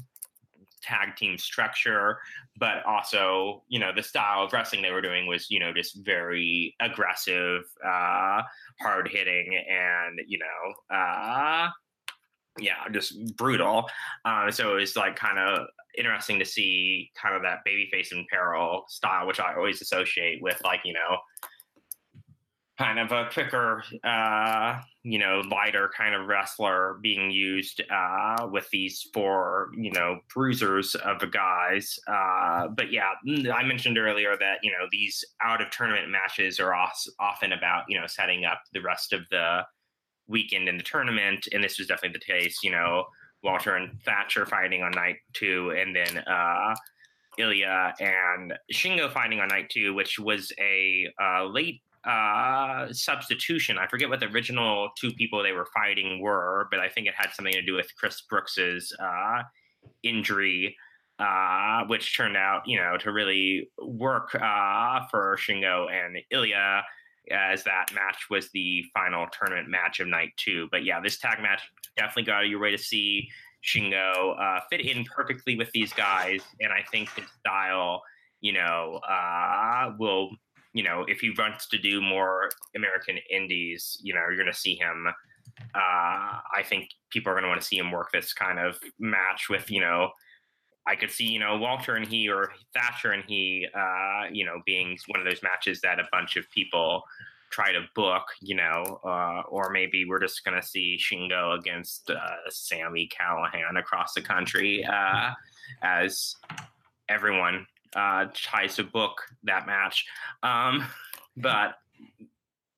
[0.83, 2.19] tag team structure,
[2.59, 5.95] but also, you know, the style of wrestling they were doing was, you know, just
[6.07, 8.41] very aggressive, uh,
[8.81, 11.69] hard hitting, and you know, uh,
[12.59, 13.89] yeah, just brutal.
[14.25, 18.27] Uh, so it was like kind of interesting to see kind of that babyface in
[18.31, 21.19] peril style, which I always associate with like you know,
[22.81, 28.67] kind of a quicker, uh, you know, lighter kind of wrestler being used uh, with
[28.71, 31.99] these four you know bruisers of the guys.
[32.07, 36.59] Uh, but yeah, mm, I mentioned earlier that you know these out of tournament matches
[36.59, 39.61] are often about you know setting up the rest of the
[40.27, 42.61] weekend in the tournament, and this was definitely the case.
[42.63, 43.05] You know,
[43.43, 46.75] Walter and Thatcher fighting on night two, and then uh,
[47.39, 53.79] Ilja and Shingo fighting on night two, which was a uh, late uh, substitution.
[53.79, 57.15] I forget what the original two people they were fighting were, but I think it
[57.17, 59.43] had something to do with Chris Brooks's uh,
[60.03, 60.77] injury.
[61.19, 66.81] Uh, which turned out, you know, to really work uh, for Shingo and Ilja
[67.31, 70.69] as that match was the final tournament match of night two.
[70.71, 71.63] But yeah, this tag match
[71.97, 73.29] definitely got your way to see
[73.65, 78.03] Shingo uh, fit in perfectly with these guys, and I think his style,
[78.41, 80.31] you know, uh, will,
[80.73, 84.59] you know, if he wants to do more American indies, you know, you're going to
[84.59, 85.07] see him.
[85.75, 88.79] Uh, I think people are going to want to see him work this kind of
[88.99, 90.11] match with, you know,
[90.87, 94.61] I could see, you know, Walter and he or Thatcher and he, uh, you know,
[94.65, 97.03] being one of those matches that a bunch of people
[97.51, 102.11] try to book, you know, uh, or maybe we're just going to see Shingo against
[102.11, 102.17] uh,
[102.49, 105.33] Sami Callihan across the country uh,
[105.83, 106.37] as
[107.09, 110.07] everyone uh, tries to book that match.
[110.43, 110.87] Um,
[111.37, 111.75] but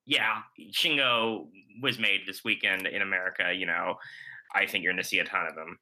[0.06, 0.38] yeah,
[0.72, 1.46] Shingo
[1.82, 3.52] was made this weekend in America.
[3.54, 3.96] You know,
[4.54, 5.78] I think you're going to see a ton of them.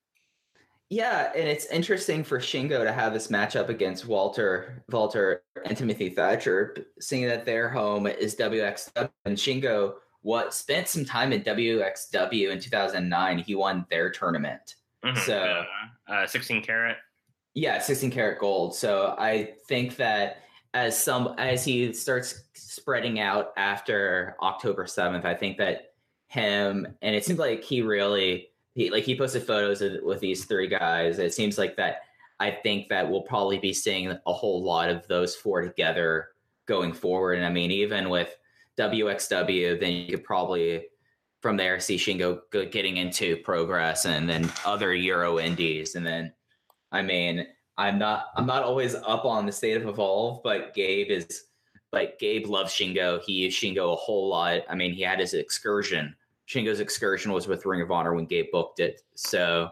[0.91, 6.11] Yeah, and it's interesting for Shingo to have this matchup against Walter, Walter, and Timothy
[6.11, 9.09] Thatcher, seeing that their home is WXW.
[9.25, 13.39] And Shingo, what spent some time in WXW in 2009.
[13.39, 14.77] He won their tournament.
[15.05, 15.19] Mm-hmm.
[15.21, 15.65] So,
[16.09, 16.99] uh, uh, 16 Carat.
[17.55, 18.75] Yeah, 16 Carat Gold.
[18.75, 20.43] So I think that
[20.73, 25.95] as some as he starts spreading out after October 7th, I think that
[26.29, 28.50] him and it seems like he really
[28.81, 31.19] he like he posted photos of, with these three guys.
[31.19, 32.03] It seems like that.
[32.39, 36.29] I think that we'll probably be seeing a whole lot of those four together
[36.67, 37.35] going forward.
[37.35, 38.35] And I mean, even with
[38.79, 40.87] WXW, then you could probably
[41.43, 42.41] from there see Shingo
[42.71, 46.33] getting into Progress and then other Euro Indies, and then
[46.91, 47.47] I mean,
[47.77, 51.45] I'm not I'm not always up on the state of Evolve, but Gabe is
[51.93, 53.21] like Gabe loves Shingo.
[53.23, 54.63] He used Shingo a whole lot.
[54.71, 56.17] I mean, he had his excursion
[56.51, 59.03] Shingo's excursion was with Ring of Honor when Gabe booked it.
[59.15, 59.71] So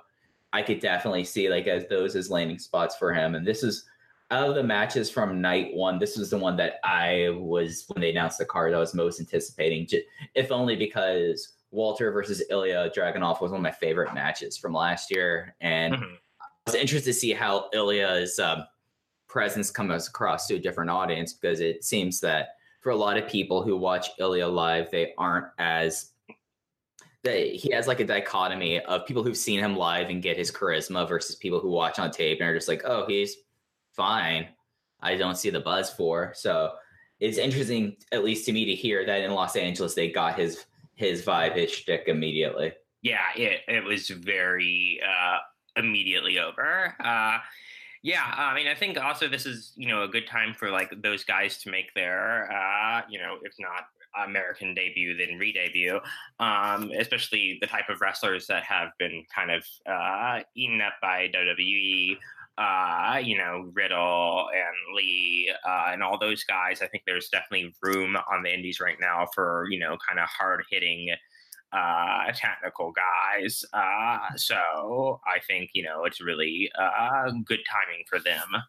[0.53, 3.35] I could definitely see like as those as landing spots for him.
[3.35, 3.85] And this is
[4.31, 8.01] out of the matches from night one, this was the one that I was when
[8.01, 9.89] they announced the card I was most anticipating,
[10.35, 15.11] if only because Walter versus Ilja Dragunov was one of my favorite matches from last
[15.11, 16.15] year, and mm-hmm.
[16.41, 18.65] I was interested to see how Ilja's um,
[19.29, 22.51] presence comes across to a different audience because it seems that
[22.81, 26.13] for a lot of people who watch Ilja live, they aren't as
[27.25, 30.53] that he has like a dichotomy of people who've seen him live and get his
[30.53, 33.37] charisma versus people who watch on tape and are just like, oh, he's
[33.93, 34.47] fine.
[35.01, 36.33] I don't see the buzz for.
[36.35, 36.73] So
[37.21, 40.65] it's interesting, at least to me, to hear that in Los Angeles they got his
[40.95, 42.73] his vibe, his shtick immediately.
[43.03, 45.39] Yeah, it it was very uh,
[45.77, 46.95] immediately over.
[47.01, 47.39] Uh,
[48.03, 50.93] yeah, I mean, I think also this is you know a good time for like
[51.03, 53.87] those guys to make their uh, you know if not
[54.27, 56.01] American debut then re-debut,
[56.41, 61.29] um, especially the type of wrestlers that have been kind of uh, eaten up by
[61.35, 62.17] WWE.
[62.57, 66.83] Uh, you know, Riddle and Lee uh, and all those guys.
[66.83, 70.29] I think there's definitely room on the indies right now for you know kind of
[70.29, 71.09] hard hitting
[71.73, 73.65] uh, technical guys.
[73.73, 78.63] Uh, so I think you know it's really uh, good timing for them.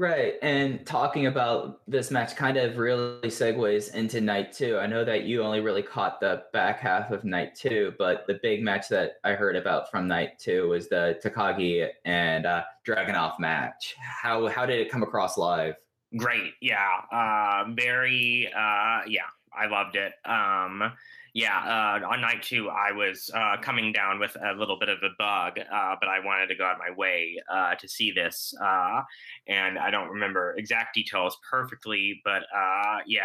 [0.00, 0.34] Right.
[0.42, 4.78] And talking about this match kind of really segues into night two.
[4.78, 8.38] I know that you only really caught the back half of night two, but the
[8.40, 13.40] big match that I heard about from night two was the Takagi and uh, Dragunov
[13.40, 13.96] match.
[13.98, 15.74] How how did it come across live?
[16.16, 16.52] Great.
[16.62, 17.00] Yeah.
[17.10, 19.26] Uh, very uh, yeah,
[19.58, 20.12] I loved it.
[20.24, 20.92] Um,
[21.34, 24.98] yeah, uh, on night two, I was uh, coming down with a little bit of
[25.02, 28.10] a bug, uh, but I wanted to go out of my way uh, to see
[28.10, 28.54] this.
[28.60, 29.02] Uh,
[29.46, 33.22] and I don't remember exact details perfectly, but uh, yeah,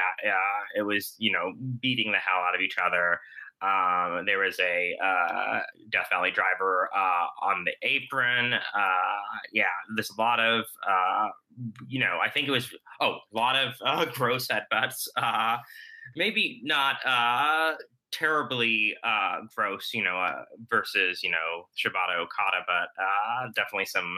[0.76, 3.20] it was, you know, beating the hell out of each other.
[3.62, 4.96] Um, there was a
[5.90, 6.90] Death Valley driver
[7.42, 8.54] on the apron.
[9.54, 9.64] yeah,
[9.96, 10.66] there's a lot of,
[11.88, 12.70] you know, I think it was,
[13.00, 15.08] oh, a lot of gross headbutts
[16.16, 17.74] maybe not uh,
[18.12, 24.18] terribly uh, gross, you know, uh, versus you know Shibata Okada, but uh, definitely some.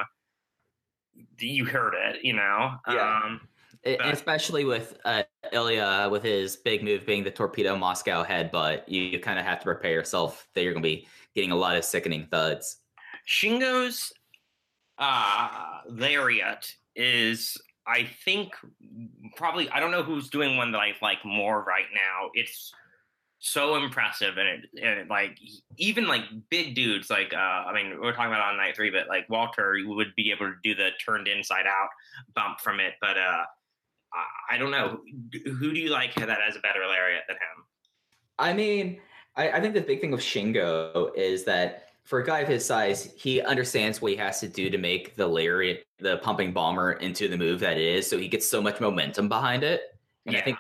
[1.40, 2.76] You heard it, you know.
[2.88, 3.22] Yeah.
[3.24, 3.42] Um,
[3.84, 8.88] it, especially with uh, Ilja with his big move being the torpedo Moscow head, but
[8.90, 11.56] you, you kind of have to prepare yourself that you're going to be getting a
[11.56, 12.78] lot of sickening thuds.
[13.28, 14.12] Shingo's
[14.98, 17.58] uh, lariat is,
[17.88, 18.54] I think,
[19.36, 22.30] probably I don't know who's doing one that I like more right now.
[22.34, 22.74] It's
[23.40, 25.38] so impressive and it, and it, like
[25.78, 28.90] even like big dudes like uh i mean we are talking about on night three
[28.90, 31.90] but like walter would be able to do the turned inside out
[32.34, 33.44] bump from it but uh
[34.50, 35.00] i don't know
[35.60, 37.64] who do you like that has a better lariat than him
[38.40, 39.00] i mean
[39.36, 42.66] I, I think the big thing with shingo is that for a guy of his
[42.66, 46.94] size he understands what he has to do to make the lariat the pumping bomber
[46.94, 49.82] into the move that it is so he gets so much momentum behind it
[50.26, 50.40] and yeah.
[50.40, 50.58] i think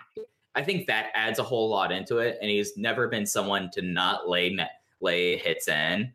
[0.55, 2.37] I think that adds a whole lot into it.
[2.41, 4.57] And he's never been someone to not lay
[5.01, 6.13] lay hits in.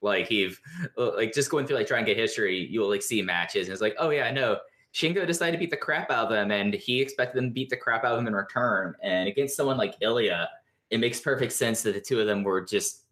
[0.00, 0.60] Like he've
[0.96, 3.82] like just going through like trying to get history, you'll like see matches and it's
[3.82, 4.58] like, oh yeah, I know.
[4.94, 7.68] Shingo decided to beat the crap out of them, and he expected them to beat
[7.68, 8.94] the crap out of him in return.
[9.02, 10.48] And against someone like Ilya,
[10.90, 13.04] it makes perfect sense that the two of them were just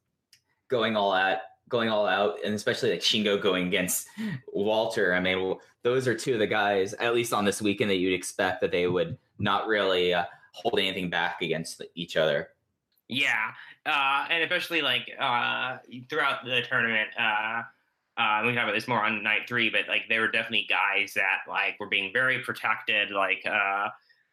[0.69, 1.39] going all out,
[1.69, 4.09] going all out, and especially like Shingo going against
[4.53, 5.15] Walter.
[5.15, 8.15] I mean, those are two of the guys, at least on this weekend, that you'd
[8.15, 12.49] expect that they would not really uh, hold anything back against each other.
[13.09, 13.53] Yeah,
[13.85, 15.79] uh, and especially like uh,
[16.09, 17.63] throughout the tournament, uh,
[18.17, 21.15] uh, we talk about this more on night three, but like there were definitely guys
[21.15, 23.11] that like were being very protected.
[23.11, 23.91] Like uh,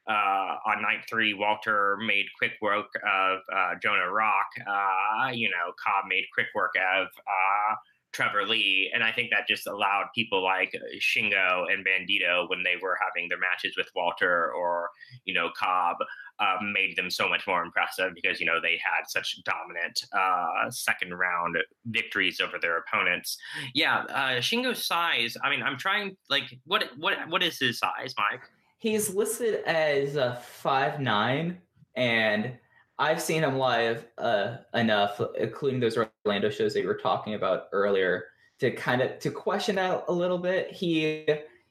[0.07, 4.47] uh, on night three, Walter made quick work of uh, Jonah Rock.
[4.67, 7.75] Uh, you know, Cobb made quick work of uh,
[8.11, 12.75] Trevor Lee, and I think that just allowed people like Shingo and Bandito when they
[12.81, 14.89] were having their matches with Walter or
[15.25, 15.97] you know Cobb
[16.39, 20.69] um, made them so much more impressive because you know they had such dominant uh,
[20.69, 21.57] second round
[21.87, 23.37] victories over their opponents.
[23.73, 25.35] Yeah, uh, Shingo's size.
[25.43, 28.41] I mean, I'm trying like what what what is his size, Mike?
[28.83, 31.57] He's listed as a five nine
[31.95, 32.51] and
[32.99, 37.69] I've seen him live uh, enough, including those Orlando shows that you were talking about
[37.71, 38.25] earlier,
[38.59, 40.69] to kind of to question that a little bit.
[40.69, 41.25] He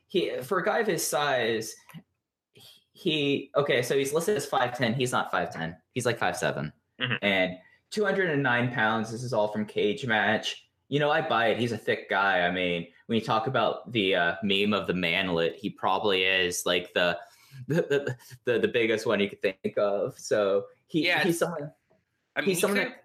[0.08, 1.74] he for a guy of his size,
[2.94, 4.94] he okay, so he's listed as five ten.
[4.94, 5.76] He's not five ten.
[5.92, 7.16] He's like five seven, mm-hmm.
[7.20, 7.58] and
[7.90, 9.12] two hundred and nine pounds.
[9.12, 10.54] This is all from Cagematch.
[10.92, 11.58] You know, I buy it.
[11.58, 12.42] He's a thick guy.
[12.42, 16.66] I mean, when you talk about the uh, meme of the manlet, he probably is
[16.66, 17.18] like the
[17.66, 18.14] the,
[18.44, 20.18] the the biggest one you could think of.
[20.18, 21.70] So he yeah, he's someone.
[22.36, 22.80] I mean, he's someone.
[22.80, 23.02] Could, that,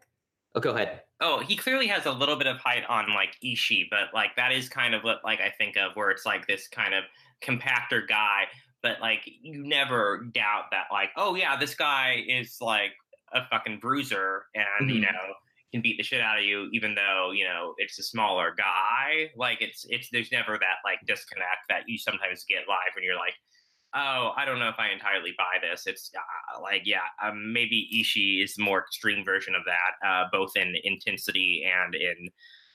[0.58, 1.02] Oh, go ahead.
[1.22, 4.52] Oh, he clearly has a little bit of height on like Ishii, but like that
[4.52, 7.04] is kind of what like I think of where it's like this kind of
[7.42, 8.46] compactor guy,
[8.82, 12.92] but like you never doubt that like, oh yeah, this guy is like
[13.34, 14.90] a fucking bruiser and mm-hmm.
[14.90, 15.34] you know
[15.72, 19.30] can beat the shit out of you even though you know it's a smaller guy
[19.36, 23.16] like it's it's there's never that like disconnect that you sometimes get live when you're
[23.16, 23.34] like
[23.96, 25.88] oh, I don't know if I entirely buy this.
[25.88, 30.26] It's uh, like, yeah, um, maybe Ishii is the more extreme version of that, uh,
[30.32, 32.30] both in intensity and in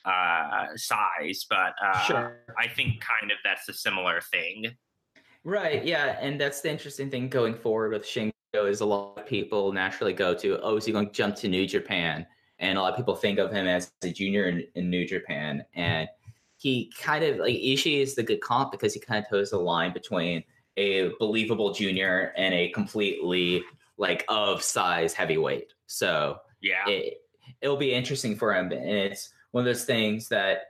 [0.05, 1.45] uh, size.
[1.49, 2.45] But uh, sure.
[2.57, 4.75] I think kind of that's a similar thing.
[5.43, 5.83] Right.
[5.83, 6.17] Yeah.
[6.19, 10.13] And that's the interesting thing going forward with Shingo is a lot of people naturally
[10.13, 12.25] go to, oh, is he going to jump to New Japan?
[12.63, 15.65] And a lot of people think of him as a junior in, in New Japan.
[15.75, 16.07] And
[16.55, 19.57] he kind of like Ishii is the good comp because he kind of toes the
[19.57, 20.45] line between
[20.77, 23.63] a believable junior and a completely
[23.97, 25.73] like of size heavyweight.
[25.87, 27.21] So yeah, it,
[27.61, 30.67] it'll be interesting for him, and it's one of those things that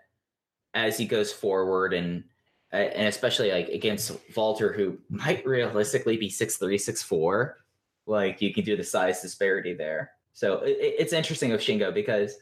[0.74, 2.24] as he goes forward and
[2.72, 7.64] and especially like against Walter, who might realistically be six three, six four,
[8.08, 10.10] like you can do the size disparity there.
[10.34, 12.38] So it, it's interesting with Shingo because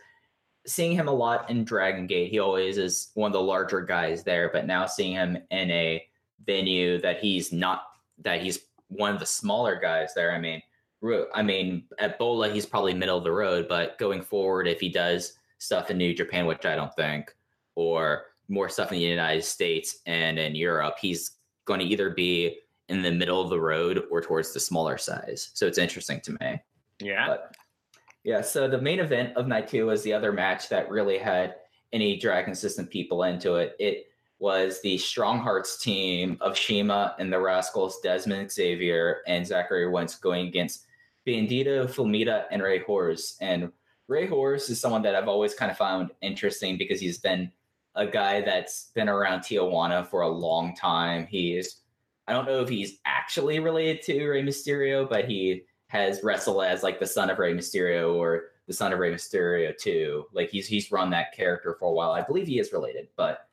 [0.65, 4.23] seeing him a lot in Dragon Gate, he always is one of the larger guys
[4.23, 4.49] there.
[4.51, 6.05] But now seeing him in a
[6.45, 7.83] venue that he's not
[8.19, 10.33] that he's one of the smaller guys there.
[10.33, 10.61] I mean,
[11.33, 14.89] I mean at Bola he's probably middle of the road, but going forward, if he
[14.89, 17.35] does stuff in New Japan, which I don't think,
[17.75, 21.31] or more stuff in the United States and in Europe, he's
[21.65, 22.59] going to either be
[22.89, 25.51] in the middle of the road or towards the smaller size.
[25.53, 26.61] So it's interesting to me.
[26.99, 27.27] Yeah.
[27.27, 27.55] But,
[28.23, 28.41] yeah.
[28.41, 31.55] So the main event of night two was the other match that really had
[31.93, 33.75] any Dragon System people into it.
[33.79, 34.07] It
[34.39, 40.15] was the Strong Hearts team of CIMA and the Rascals, Desmond Xavier and Zachary Wentz
[40.15, 40.85] going against
[41.27, 43.37] Bandito, Flamita, and Rey Horus.
[43.39, 43.71] And
[44.07, 47.51] Rey Horus is someone that I've always kind of found interesting because he's been
[47.95, 51.27] a guy that's been around Tijuana for a long time.
[51.29, 51.81] He's,
[52.27, 56.83] I don't know if he's actually related to Rey Mysterio, but he has wrestled as
[56.83, 60.25] like the son of Rey Mysterio or the son of Rey Mysterio too.
[60.31, 62.11] Like he's he's run that character for a while.
[62.11, 63.49] I believe he is related, but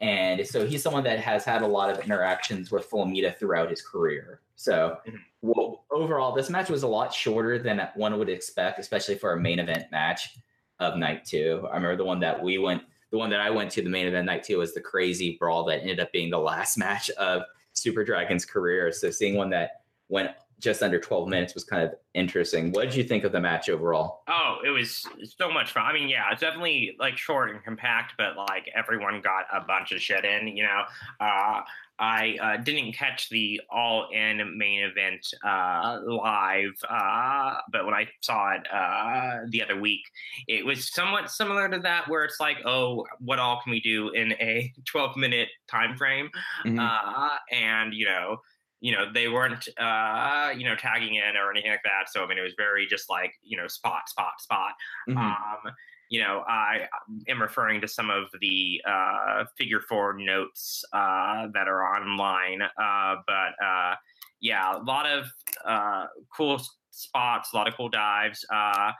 [0.00, 3.82] and so he's someone that has had a lot of interactions with Flamita throughout his
[3.82, 4.40] career.
[4.56, 5.16] So mm-hmm.
[5.42, 9.40] well, overall, this match was a lot shorter than one would expect, especially for a
[9.40, 10.38] main event match
[10.80, 11.68] of night two.
[11.70, 14.06] I remember the one that we went, the one that I went to, the main
[14.06, 17.42] event night two was the crazy brawl that ended up being the last match of
[17.74, 18.92] Super Dragon's career.
[18.92, 20.30] So seeing one that went
[20.62, 22.70] just under 12 minutes was kind of interesting.
[22.70, 24.22] What did you think of the match overall?
[24.28, 25.04] Oh, it was
[25.36, 25.82] so much fun.
[25.82, 29.90] I mean, yeah, it's definitely like short and compact, but like everyone got a bunch
[29.90, 30.82] of shit in, you know.
[31.20, 31.62] Uh,
[31.98, 38.08] I uh, didn't catch the all in main event uh, live, uh, but when I
[38.20, 40.00] saw it uh, the other week,
[40.48, 44.10] it was somewhat similar to that, where it's like, oh, what all can we do
[44.10, 46.30] in a 12 minute time frame?
[46.64, 46.78] Mm-hmm.
[46.78, 48.38] Uh, and, you know,
[48.82, 52.26] you know they weren't uh you know tagging in or anything like that so i
[52.26, 54.72] mean it was very just like you know spot spot spot
[55.08, 55.18] mm-hmm.
[55.18, 55.72] um
[56.10, 56.86] you know i
[57.28, 63.14] am referring to some of the uh figure four notes uh that are online uh
[63.26, 63.94] but uh
[64.40, 65.26] yeah a lot of
[65.64, 66.06] uh
[66.36, 66.60] cool
[66.90, 68.90] spots a lot of cool dives uh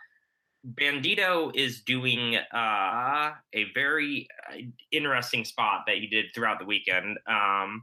[0.64, 4.58] Bandito is doing uh, a very uh,
[4.92, 7.18] interesting spot that he did throughout the weekend.
[7.26, 7.82] Um,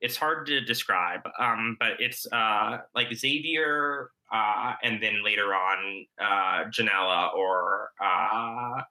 [0.00, 6.06] it's hard to describe, um, but it's uh, like Xavier, uh, and then later on
[6.20, 8.82] uh, Janela or uh,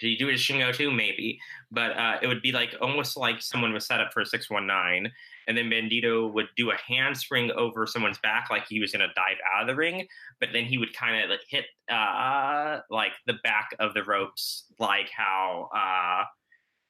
[0.00, 0.90] did he do it as Shingo too?
[0.90, 1.38] Maybe,
[1.70, 4.50] but uh, it would be like almost like someone was set up for a six
[4.50, 5.12] one nine,
[5.46, 9.14] and then Bandito would do a handspring over someone's back like he was going to
[9.14, 10.06] dive out of the ring,
[10.40, 14.64] but then he would kind of like hit uh, like the back of the ropes,
[14.78, 15.68] like how.
[15.74, 16.24] Uh,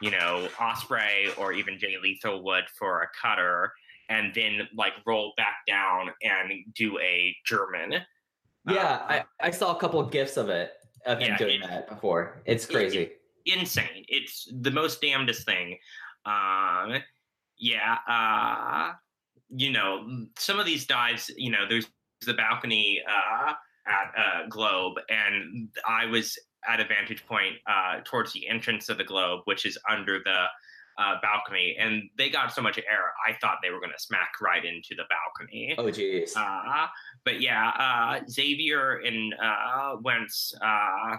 [0.00, 3.72] you know, Osprey or even Jay Lethal would for a cutter,
[4.08, 7.94] and then like roll back down and do a German.
[8.68, 10.72] Yeah, uh, I, I saw a couple of gifs of it
[11.06, 12.42] of him yeah, doing it, that before.
[12.44, 12.98] It's crazy.
[12.98, 14.04] It, it, insane.
[14.08, 15.78] It's the most damnedest thing.
[16.26, 16.96] Um,
[17.58, 18.92] yeah, uh,
[19.48, 21.86] you know, some of these dives, you know, there's
[22.26, 23.52] the balcony uh,
[23.86, 28.98] at uh, Globe, and I was at a vantage point uh, towards the entrance of
[28.98, 30.46] the globe, which is under the
[31.00, 33.12] uh, balcony, and they got so much air.
[33.26, 35.74] I thought they were going to smack right into the balcony.
[35.78, 36.36] Oh, jeez.
[36.36, 36.86] Uh,
[37.24, 40.54] but yeah, uh, Xavier and uh, Wentz.
[40.60, 41.16] Uh,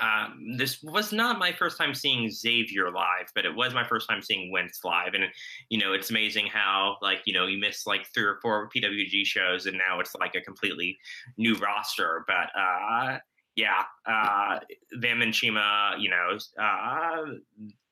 [0.00, 4.08] um, this was not my first time seeing Xavier live, but it was my first
[4.08, 5.24] time seeing Wentz live, and
[5.68, 9.26] you know it's amazing how like you know you miss like three or four PWG
[9.26, 10.96] shows, and now it's like a completely
[11.38, 12.24] new roster.
[12.28, 13.20] But
[13.56, 14.60] yeah, uh,
[15.00, 17.34] them and CIMA, you know, uh,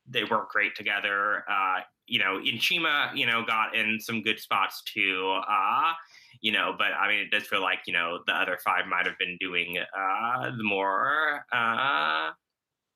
[0.09, 1.45] they work great together.
[1.51, 5.39] Uh, you know, in CIMA, you know, got in some good spots too.
[5.49, 5.93] Uh,
[6.41, 9.07] you know, but I mean, it does feel like you know the other five might
[9.07, 12.31] have been doing uh, the more uh,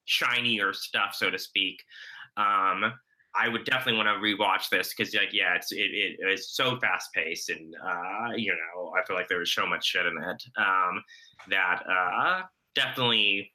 [0.04, 1.82] shinier stuff, so to speak.
[2.36, 2.94] Um,
[3.34, 6.78] I would definitely want to rewatch this because, like, yeah, it's it, it is so
[6.80, 10.16] fast paced, and uh, you know, I feel like there was so much shit in
[10.18, 11.02] it um,
[11.48, 12.42] that uh,
[12.74, 13.52] definitely,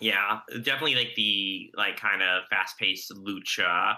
[0.00, 3.96] yeah, definitely like the like kind of fast paced lucha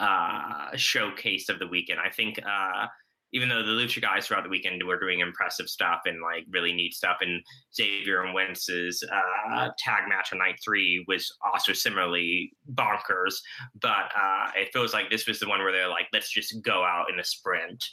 [0.00, 1.98] uh, showcase of the weekend.
[1.98, 2.86] I think uh,
[3.32, 6.72] even though the Lucha guys throughout the weekend were doing impressive stuff and like really
[6.72, 7.42] neat stuff, and
[7.74, 13.34] Xavier and Wentz's uh, tag match on night three was also similarly bonkers.
[13.80, 16.84] But uh, it feels like this was the one where they're like, let's just go
[16.84, 17.84] out in a sprint.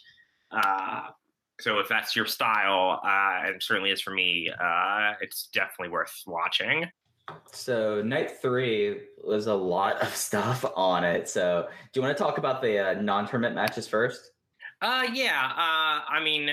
[0.51, 1.07] Uh,
[1.61, 6.13] so if that's your style, uh, and certainly is for me, uh, it's definitely worth
[6.27, 6.85] watching.
[7.51, 11.29] So night three was a lot of stuff on it.
[11.29, 14.31] So do you want to talk about the uh, non-tournament matches first?
[14.81, 15.51] Uh, yeah.
[15.51, 16.51] Uh, I mean,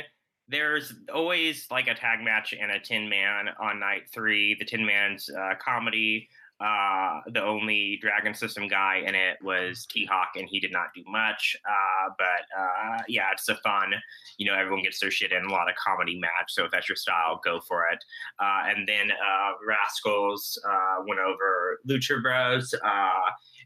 [0.48, 4.54] there's always like a tag match and a Tin Man on night three.
[4.58, 6.28] The Tin Man's uh, comedy.
[6.60, 10.94] Uh, the only Dragon System guy in it was T Hawk, and he did not
[10.94, 11.56] do much.
[11.68, 13.94] Uh, but uh, yeah, it's a fun,
[14.38, 16.50] you know, everyone gets their shit in, a lot of comedy match.
[16.50, 18.04] So if that's your style, go for it.
[18.38, 22.72] Uh, and then uh, Rascals uh, went over Lucha Bros.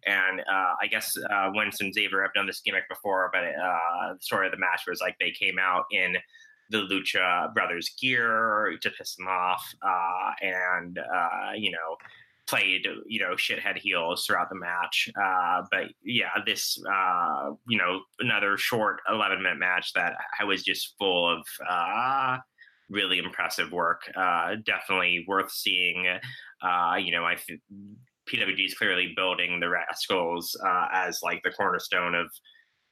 [0.07, 4.53] And I guess uh, and Xavier have done this gimmick before, but the story of
[4.53, 6.17] the match was like they came out in
[6.71, 9.65] the Lucha Brothers gear to piss them off,
[10.43, 10.99] and
[11.57, 11.97] you know
[12.47, 15.09] played you know shithead heels throughout the match.
[15.21, 20.63] Uh, but yeah, this uh, you know another short 11 minute match that I was
[20.63, 22.39] just full of uh,
[22.89, 24.03] really impressive work.
[24.17, 26.07] Uh, definitely worth seeing.
[26.63, 27.37] Uh, you know, I
[28.33, 32.31] PWG is clearly building the Rascals uh, as like the cornerstone of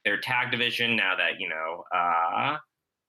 [0.03, 0.95] their tag division.
[0.95, 1.83] Now that you know.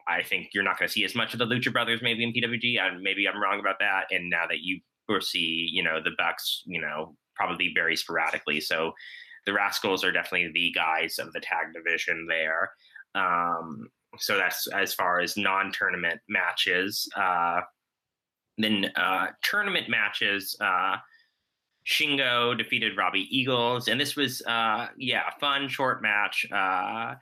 [0.09, 2.33] I think you're not going to see as much of the Lucha Brothers maybe in
[2.33, 2.81] PWG.
[2.81, 4.05] And maybe I'm wrong about that.
[4.11, 8.61] And now that you or see, you know, the Bucks, you know, probably very sporadically.
[8.61, 8.93] So
[9.45, 12.71] the Rascals are definitely the guys of the tag division there.
[13.15, 13.89] Um,
[14.19, 17.09] so that's as far as non-tournament matches.
[17.17, 17.61] Uh,
[18.59, 20.57] then uh, tournament matches.
[20.61, 20.97] Uh,
[21.87, 26.47] Shingo defeated Robbie Eagles, and this was uh, yeah, a fun short match.
[26.51, 27.15] Uh,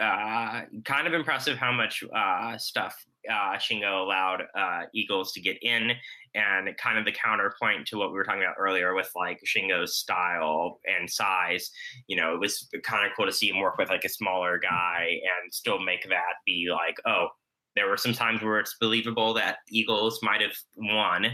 [0.00, 5.62] uh, kind of impressive how much uh, stuff uh, Shingo allowed uh, Eagles to get
[5.62, 5.92] in,
[6.34, 9.96] and kind of the counterpoint to what we were talking about earlier with like Shingo's
[9.96, 11.70] style and size.
[12.06, 14.58] You know, it was kind of cool to see him work with like a smaller
[14.58, 17.28] guy and still make that be like, oh,
[17.76, 21.26] there were some times where it's believable that Eagles might have won.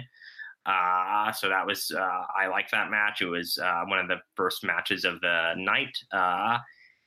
[0.69, 3.23] Uh, so that was uh, I liked that match.
[3.23, 5.97] It was uh, one of the first matches of the night.
[6.13, 6.59] Uh,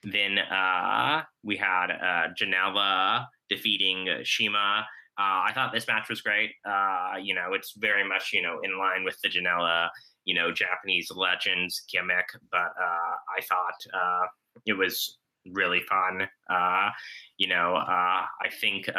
[0.04, 4.86] then uh, we had uh, Janela defeating CIMA.
[5.20, 6.52] Uh, I thought this match was great.
[6.66, 9.90] Uh, you know, it's very much you know in line with the Janela,
[10.26, 12.26] you know, Japanese legends gimmick.
[12.52, 14.26] But uh, I thought uh,
[14.66, 15.20] it was
[15.52, 16.28] really fun.
[16.50, 16.90] Uh,
[17.38, 18.90] you know, uh, I think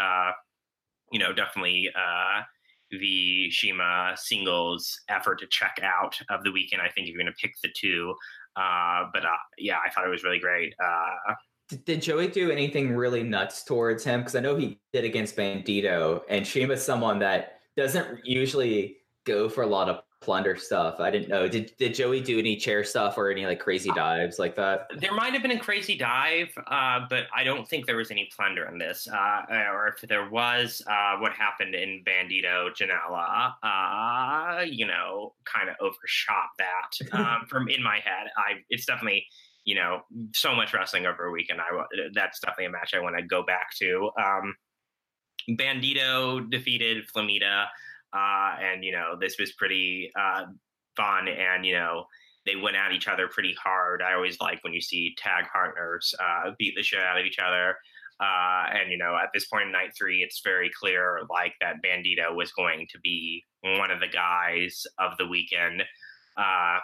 [1.10, 1.90] you know definitely
[2.92, 6.82] the CIMA singles effort to check out of the weekend.
[6.82, 8.14] I think if you're going to pick the two,
[8.56, 11.34] uh, but uh, yeah, I thought it was really great Uh,
[11.84, 14.20] did Joey do anything really nuts towards him?
[14.20, 19.62] Because I know he did against Bandito, and CIMA's someone that doesn't usually go for
[19.62, 21.00] a lot of plunder stuff.
[21.00, 21.48] I didn't know.
[21.48, 24.86] Did did Joey do any chair stuff or any like crazy dives like that?
[24.98, 28.30] There might have been a crazy dive, uh, but I don't think there was any
[28.34, 29.08] plunder in this.
[29.08, 35.68] Uh, or if there was, uh, what happened in Bandito Janela, uh, you know, kind
[35.68, 38.28] of overshot that um, from in my head.
[38.36, 39.26] I it's definitely
[39.64, 40.00] you know,
[40.34, 41.60] so much wrestling over a weekend.
[41.60, 41.84] I
[42.14, 44.10] that's definitely a match I want to go back to.
[44.18, 44.54] Um,
[45.50, 47.66] Bandito defeated Flamita,
[48.12, 50.44] uh, and you know this was pretty uh,
[50.96, 52.04] fun, and you know
[52.46, 54.02] they went at each other pretty hard.
[54.02, 57.38] I always like when you see tag partners uh, beat the shit out of each
[57.38, 57.76] other.
[58.20, 61.76] Uh, and you know, at this point in night three, it's very clear like that
[61.84, 65.82] Bandito was going to be one of the guys of the weekend.
[66.36, 66.78] Uh,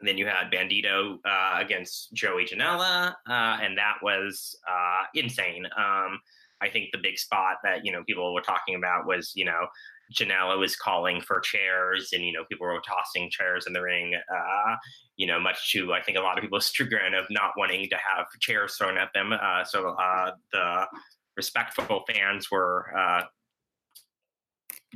[0.00, 5.64] then you had Bandito uh, against Joey Janela, uh, and that was uh, insane.
[5.76, 6.18] Um,
[6.60, 9.66] I think the big spot that you know people were talking about was you know
[10.12, 14.14] Janela was calling for chairs, and you know people were tossing chairs in the ring.
[14.14, 14.76] Uh,
[15.16, 17.96] you know, much to I think a lot of people's chagrin of not wanting to
[17.96, 19.32] have chairs thrown at them.
[19.32, 20.86] Uh, so uh, the
[21.36, 22.86] respectful fans were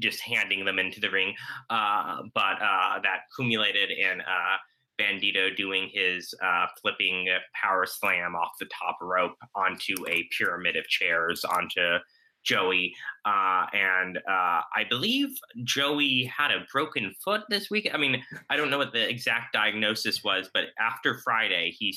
[0.01, 1.35] just handing them into the ring,
[1.71, 4.57] uh, but uh, that accumulated in uh,
[5.01, 10.87] Bandito doing his uh, flipping power slam off the top rope onto a pyramid of
[10.87, 11.99] chairs onto
[12.47, 12.95] Joey.
[13.25, 15.29] Uh, and uh, I believe
[15.65, 17.91] Joey had a broken foot this week.
[17.93, 21.95] I mean, I don't know what the exact diagnosis was, but after Friday, he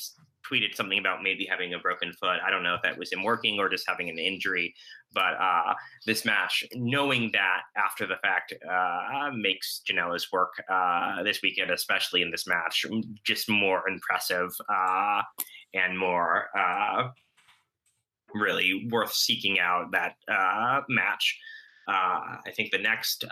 [0.50, 2.38] tweeted something about maybe having a broken foot.
[2.44, 4.74] I don't know if that was him working or just having an injury.
[5.12, 5.74] But uh,
[6.06, 12.22] this match, knowing that after the fact, uh, makes Janela's work uh, this weekend, especially
[12.22, 12.86] in this match,
[13.24, 15.22] just more impressive uh,
[15.74, 17.08] and more uh,
[18.34, 21.38] really worth seeking out that uh, match.
[21.88, 23.24] I think the next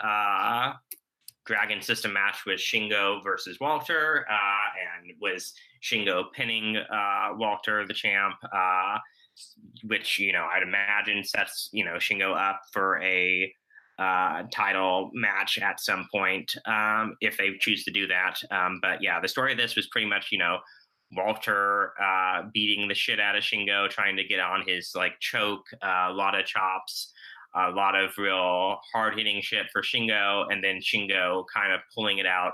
[1.45, 6.77] Dragon System match was Shingo versus Walter, and was Shingo pinning
[7.37, 8.35] Walter, the champ
[9.83, 13.51] which you know I'd imagine sets you know Shingo up for a
[13.97, 18.39] uh, title match at some point um, if they choose to do that.
[18.49, 20.59] Um, but yeah, the story of this was pretty much you know
[21.11, 25.65] Walter uh, beating the shit out of Shingo, trying to get on his like choke,
[25.81, 27.13] uh, a lot of chops.
[27.55, 32.19] A lot of real hard hitting shit for Shingo, and then Shingo kind of pulling
[32.19, 32.53] it out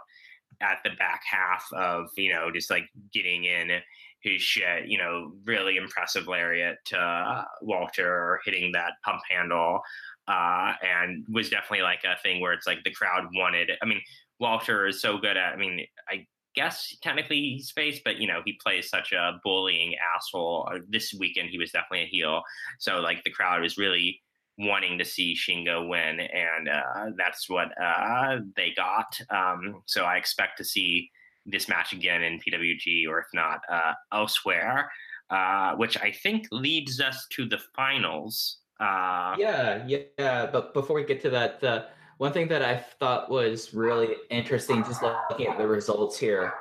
[0.61, 3.82] at the back half of you know just like getting in
[4.26, 9.80] his shit, you know, really impressive lariat to uh, Walter hitting that pump handle.
[10.27, 13.69] Uh, and was definitely like a thing where it's like the crowd wanted.
[13.82, 14.02] I mean,
[14.40, 16.26] Walter is so good at, I mean, I
[16.56, 20.69] guess technically he's face, but you know, he plays such a bullying asshole.
[20.72, 22.41] Uh, this weekend, he was definitely a heel.
[22.80, 24.22] So, like, the crowd was really
[24.57, 29.19] wanting to see Shingo win, and uh, that's what uh, they got.
[29.30, 31.10] Um, so, I expect to see
[31.45, 34.90] this match again in PWG or if not uh, elsewhere,
[35.30, 38.57] uh, which I think leads us to the finals.
[38.80, 40.48] Uh, yeah, yeah.
[40.48, 45.02] But before we get to that, one thing that I thought was really interesting, just
[45.02, 46.54] looking at the results here,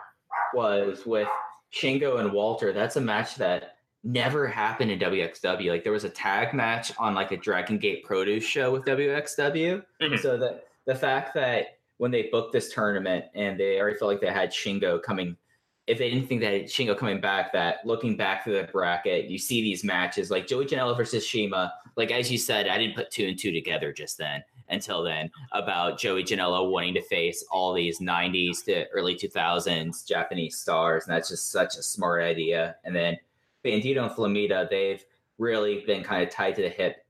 [0.52, 1.28] was with
[1.72, 2.72] Shingo and Walter.
[2.72, 5.70] That's a match that never happened in WXW.
[5.70, 9.82] Like there was a tag match on like a Dragon Gate Produce show with WXW.
[10.02, 10.16] Mm-hmm.
[10.16, 14.20] So that the fact that when they booked this tournament and they already felt like
[14.20, 15.36] they had Shingo coming.
[15.86, 19.38] If they didn't think that Shingo coming back, that looking back through the bracket, you
[19.38, 21.70] see these matches like Joey Janela versus CIMA.
[21.96, 25.30] Like as you said, I didn't put two and two together just then until then
[25.52, 31.04] about Joey Janela wanting to face all these 90s to early 2000s Japanese stars.
[31.06, 32.76] And that's just such a smart idea.
[32.84, 33.16] And then
[33.64, 35.04] Bandito and Flamita, they've
[35.38, 37.04] really been kind of tied to the hip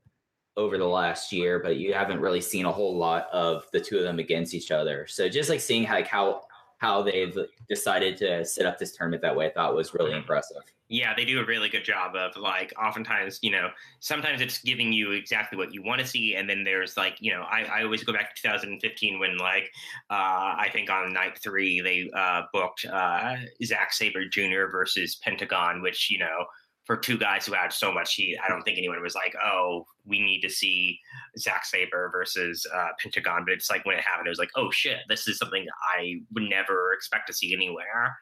[0.56, 3.98] over the last year, but you haven't really seen a whole lot of the two
[3.98, 5.06] of them against each other.
[5.09, 6.43] So just like seeing how, like how
[6.85, 7.36] how they've
[7.66, 10.62] decided to set up this tournament that way, I thought was really impressive.
[10.89, 13.70] Yeah, they do a really good job of like oftentimes, you know,
[14.01, 16.35] sometimes it's giving you exactly what you want to see.
[16.35, 19.70] And then there's like, you know, I, I always go back to 2015 when like
[20.11, 24.70] uh, I think on night three they uh, booked uh, Zack Sabre Jr.
[24.70, 26.44] versus Pentagon, which, you know,
[26.85, 29.86] for two guys who had so much heat, I don't think anyone was like, "Oh,
[30.05, 30.98] we need to see
[31.39, 34.70] Zack Sabre versus uh, Pentagon." But it's like when it happened, it was like, "Oh
[34.70, 35.66] shit, this is something
[35.97, 38.16] I would never expect to see anywhere."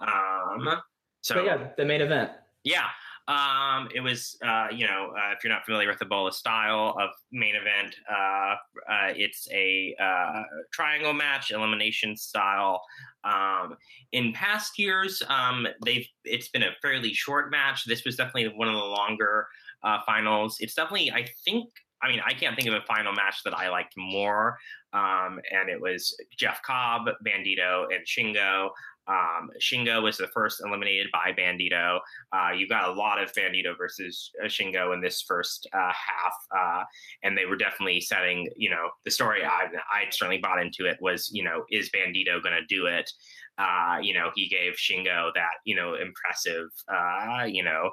[0.00, 0.80] Um,
[1.22, 2.30] so but yeah, the main event.
[2.62, 2.86] Yeah,
[3.28, 7.10] um, it was, uh, you know, uh, if you're not familiar with the style of
[7.32, 8.54] main event, uh,
[8.88, 10.42] uh it's a uh,
[10.72, 12.82] triangle match, elimination style.
[13.24, 13.76] Um,
[14.12, 17.84] in past years, um, they've it's been a fairly short match.
[17.84, 19.48] This was definitely one of the longer
[19.82, 20.58] uh, finals.
[20.60, 21.68] It's definitely, I think,
[22.02, 24.56] I mean, I can't think of a final match that I liked more.
[24.92, 28.70] Um, and it was Jeff Cobb, Bandito, and Shingo.
[29.08, 32.00] Um, Shingo was the first eliminated by Bandito.
[32.32, 36.34] Uh, you got a lot of Bandito versus uh, Shingo in this first uh, half,
[36.56, 36.84] uh,
[37.22, 38.48] and they were definitely setting.
[38.56, 42.42] You know, the story I I certainly bought into it was, you know, is Bandito
[42.42, 43.10] going to do it?
[43.58, 47.90] Uh, you know, he gave Shingo that you know impressive, uh, you know,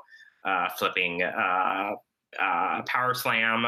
[0.77, 1.22] flipping
[2.38, 3.64] power slam,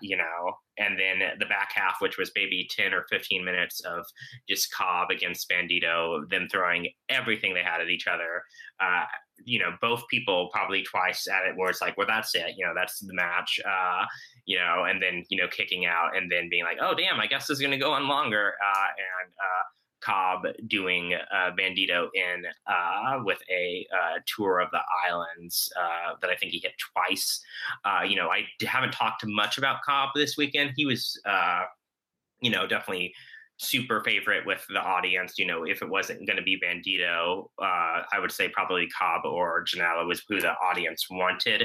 [0.00, 4.04] you know, and then the back half, which was maybe 10 or 15 minutes of
[4.48, 8.42] just Cobb against Bandito, them throwing everything they had at each other.
[8.80, 9.04] Uh,
[9.44, 12.54] you know, both people probably twice at it where it's like, well, that's it.
[12.56, 13.60] You know, that's the match.
[13.64, 14.04] Uh,
[14.46, 17.26] you know, and then, you know, kicking out and then being like, oh, damn, I
[17.26, 18.54] guess this is going to go on longer.
[18.60, 19.62] Uh, and, uh,
[20.04, 26.30] Cobb doing uh, Bandito in uh, with a uh, tour of the islands uh, that
[26.30, 27.40] I think he hit twice.
[27.84, 30.72] Uh, you know, I haven't talked much about Cobb this weekend.
[30.76, 31.62] He was, uh,
[32.40, 33.14] you know, definitely
[33.58, 35.34] super favorite with the audience.
[35.38, 39.24] You know, if it wasn't going to be Bandito, uh, I would say probably Cobb
[39.24, 41.62] or Janela was who the audience wanted.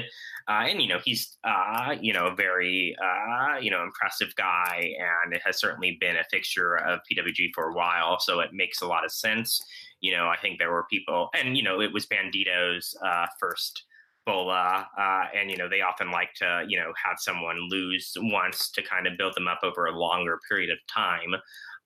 [0.48, 4.92] Uh, and you know, he's uh, you know a very uh, you know impressive guy,
[5.24, 8.18] and it has certainly been a fixture of PWG for a while.
[8.20, 9.60] So it makes a lot of sense.
[10.00, 13.84] You know, I think there were people, and you know, it was Bandito's uh, first
[14.26, 18.70] Bola, uh, and you know they often like to you know have someone lose once
[18.70, 21.34] to kind of build them up over a longer period of time.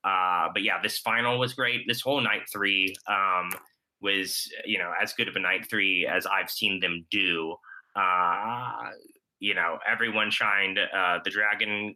[0.04, 1.82] Uh, but yeah, this final was great.
[1.88, 3.50] This whole night three um,
[4.00, 7.56] was, you know, as good of a night three as I've seen them do.
[7.96, 8.90] Uh,
[9.40, 10.78] you know, everyone shined.
[10.78, 11.94] Uh, the Dragon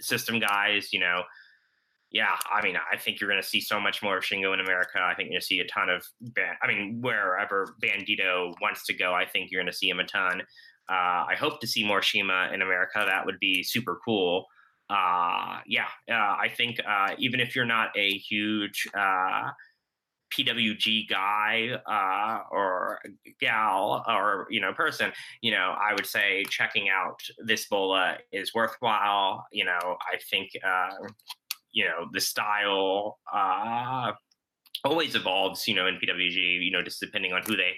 [0.00, 1.22] System guys, you know,
[2.10, 4.60] yeah, I mean, I think you're going to see so much more of Shingo in
[4.60, 4.98] America.
[4.98, 6.04] I think you're going to see a ton of,
[6.60, 10.04] I mean, wherever Bandito wants to go, I think you're going to see him a
[10.04, 10.40] ton.
[10.88, 13.04] Uh, I hope to see more CIMA in America.
[13.06, 14.46] That would be super cool
[14.90, 19.50] uh, yeah, uh, I think uh, even if you're not a huge uh,
[20.34, 22.98] PWG guy uh, or
[23.40, 25.12] gal or you know person,
[25.42, 29.46] you know, I would say checking out this bola is worthwhile.
[29.52, 31.06] You know, I think uh,
[31.70, 33.18] you know the style
[34.84, 35.68] always evolves.
[35.68, 37.74] You know, in PWG, you know, just depending on who they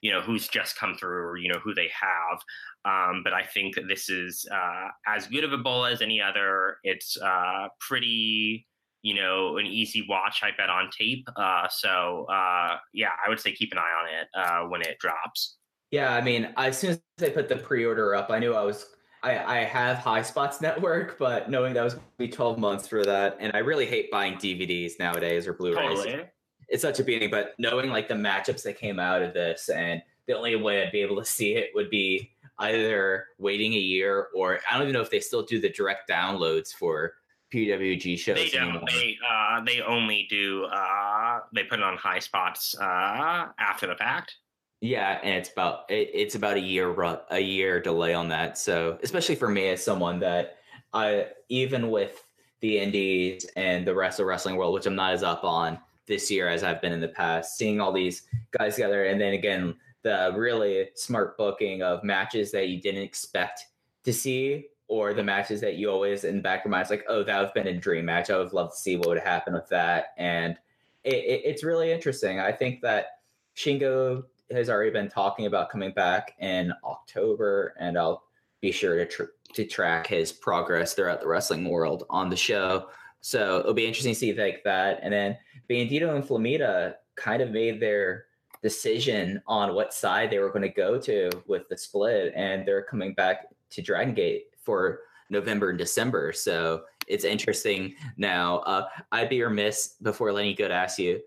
[0.00, 2.38] you know who's just come through or you know who they have
[2.84, 6.76] um, but I think this is uh, as good of a bowl as any other.
[6.84, 8.66] It's uh, pretty,
[9.02, 10.40] you know, an easy watch.
[10.42, 11.28] I bet on tape.
[11.36, 14.98] Uh, so uh, yeah, I would say keep an eye on it uh, when it
[15.00, 15.56] drops.
[15.90, 18.86] Yeah, I mean, as soon as they put the pre-order up, I knew I was.
[19.20, 22.86] I, I have High Spots Network, but knowing that was going to be 12 months
[22.86, 25.98] for that, and I really hate buying DVDs nowadays or Blu-rays.
[25.98, 26.24] Totally.
[26.68, 30.02] It's such a beating, but knowing like the matchups that came out of this, and
[30.26, 34.28] the only way I'd be able to see it would be either waiting a year
[34.34, 37.14] or I don't even know if they still do the direct downloads for
[37.52, 38.36] PWG shows.
[38.36, 38.68] They don't.
[38.68, 38.84] Anymore.
[38.90, 40.64] They uh, they only do.
[40.64, 44.36] Uh, they put it on high spots uh, after the fact.
[44.80, 46.94] Yeah, and it's about it, it's about a year
[47.30, 48.58] a year delay on that.
[48.58, 50.58] So especially for me as someone that
[50.92, 52.22] I even with
[52.60, 55.78] the indies and the rest of the wrestling world, which I'm not as up on
[56.08, 58.22] this year as I've been in the past, seeing all these
[58.58, 63.66] guys together, and then again the really smart booking of matches that you didn't expect
[64.04, 66.90] to see or the matches that you always in the back of your mind is
[66.90, 68.30] like, oh, that would have been a dream match.
[68.30, 70.14] I would love to see what would happen with that.
[70.16, 70.56] And
[71.04, 72.40] it, it, it's really interesting.
[72.40, 73.20] I think that
[73.54, 78.24] Shingo has already been talking about coming back in October, and I'll
[78.60, 82.88] be sure to tr- to track his progress throughout the wrestling world on the show.
[83.20, 85.00] So it'll be interesting to see like that.
[85.02, 85.36] And then
[85.68, 88.26] Bandito and Flamita kind of made their
[88.62, 92.82] decision on what side they were going to go to with the split, and they're
[92.82, 95.00] coming back to Dragon Gate for
[95.30, 96.32] November and December.
[96.32, 97.94] So it's interesting.
[98.16, 101.20] Now, uh, I'd be remiss before letting good go to ask you.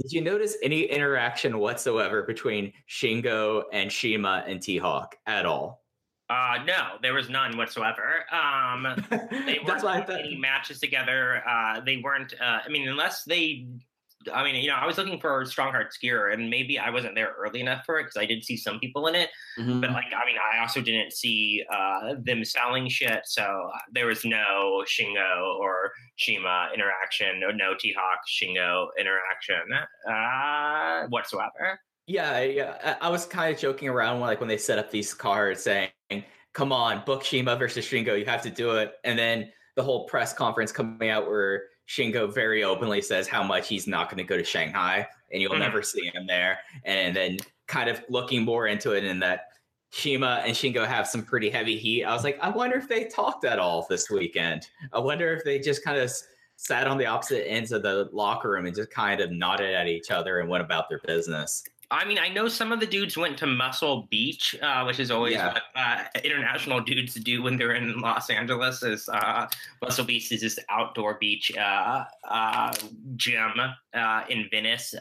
[0.00, 5.82] Did you notice any interaction whatsoever between Shingo and CIMA and T Hawk at all?
[6.30, 8.24] Uh, no, there was none whatsoever.
[8.30, 11.42] Um, they weren't any matches together.
[11.48, 12.34] Uh, they weren't.
[12.38, 13.66] Uh, I mean, unless they
[14.32, 17.14] I mean, you know, I was looking for Strong Hearts gear, and maybe I wasn't
[17.14, 19.30] there early enough for it because I did see some people in it.
[19.58, 19.80] Mm-hmm.
[19.80, 24.06] But like, I mean, I also didn't see uh, them selling shit, so uh, there
[24.06, 29.72] was no Shingo or CIMA interaction, no, no T Hawk Shingo interaction
[30.10, 31.80] uh, whatsoever.
[32.06, 32.96] Yeah, yeah.
[33.00, 35.90] I was kind of joking around when, like when they set up these cards, saying,
[36.52, 40.06] "Come on, book CIMA versus Shingo, you have to do it," and then the whole
[40.06, 44.24] press conference coming out where Shingo very openly says how much he's not going to
[44.24, 45.62] go to Shanghai and you'll mm-hmm.
[45.62, 46.58] never see him there.
[46.84, 49.52] And then kind of looking more into it in that
[49.92, 52.04] CIMA and Shingo have some pretty heavy heat.
[52.04, 54.66] I was like, I wonder if they talked at all this weekend.
[54.92, 56.12] I wonder if they just kind of
[56.56, 59.86] sat on the opposite ends of the locker room and just kind of nodded at
[59.86, 61.62] each other and went about their business.
[61.90, 65.10] I mean, I know some of the dudes went to Muscle Beach, uh, which is
[65.10, 65.54] always yeah.
[65.54, 68.82] what uh, international dudes do when they're in Los Angeles.
[68.82, 69.46] Is uh,
[69.82, 72.74] Muscle Beach is this outdoor beach uh, uh,
[73.16, 73.52] gym
[73.94, 74.94] uh, in Venice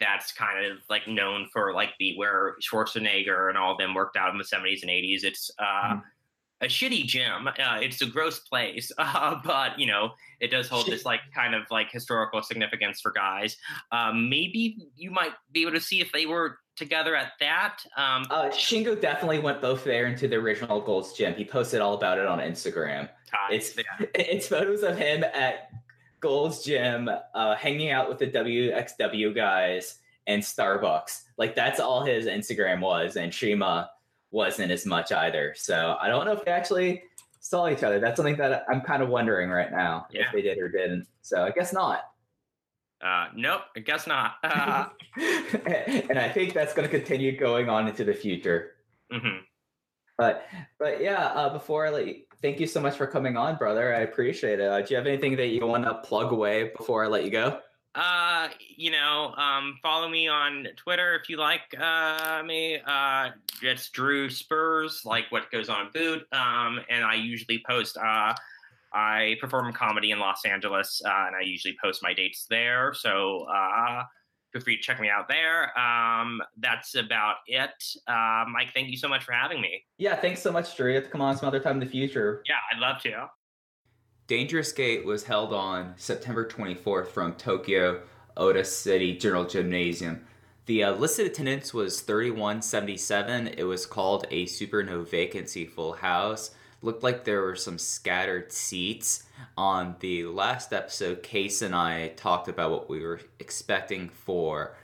[0.00, 4.16] that's kind of like known for like the where Schwarzenegger and all of them worked
[4.16, 5.24] out in the 70s and 80s.
[5.24, 6.02] It's mm
[6.60, 7.46] a shitty gym.
[7.46, 10.10] Uh, it's a gross place, uh, but you know
[10.40, 13.56] it does hold this like kind of like historical significance for guys.
[13.92, 17.78] Um, maybe you might be able to see if they were together at that.
[17.96, 21.34] Um, uh, Shingo definitely went both there into the original Gold's Gym.
[21.34, 23.08] He posted all about it on Instagram.
[23.50, 23.82] It's yeah.
[24.14, 25.70] it's photos of him at
[26.20, 31.22] Gold's Gym, uh, hanging out with the WXW guys and Starbucks.
[31.36, 33.90] Like that's all his Instagram was, and CIMA
[34.30, 35.54] wasn't as much either.
[35.56, 37.02] So I don't know if they actually
[37.40, 37.98] saw each other.
[38.00, 40.26] That's something that I'm kind of wondering right now Yeah.
[40.26, 41.06] if they did or didn't.
[41.22, 42.02] So I guess not.
[43.00, 44.34] Uh, nope, I guess not.
[44.42, 44.86] Uh,
[45.16, 48.72] and I think that's going to continue going on into the future.
[49.12, 49.40] mhm.
[50.16, 50.46] But
[50.80, 53.94] but yeah, uh, before I let you, thank you so much for coming on, brother.
[53.94, 54.66] I appreciate it.
[54.68, 57.30] Uh, do you have anything that you want to plug away before I let you
[57.30, 57.60] go?
[57.98, 62.78] Uh, you know, um, follow me on Twitter if you like uh, me.
[62.86, 63.30] Uh,
[63.60, 66.24] it's Drew Spurs, like what goes on food.
[66.30, 67.96] Um, and I usually post.
[67.96, 68.34] Uh,
[68.94, 72.94] I perform comedy in Los Angeles, uh, and I usually post my dates there.
[72.94, 74.04] So uh,
[74.52, 75.76] feel free to check me out there.
[75.76, 77.70] Um, that's about it.
[78.06, 79.82] Uh, Mike, thank you so much for having me.
[79.98, 80.90] Yeah, thanks so much, Drew.
[80.90, 82.44] You have to come on some other time in the future.
[82.48, 83.28] Yeah, I'd love to.
[84.28, 88.02] Dangerous Gate was held on September 24th from Tokyo
[88.36, 90.20] Oda City General Gymnasium.
[90.66, 93.54] The uh, listed attendance was 3177.
[93.56, 96.50] It was called a super no vacancy full house.
[96.82, 99.24] Looked like there were some scattered seats.
[99.56, 104.76] On the last episode, Case and I talked about what we were expecting for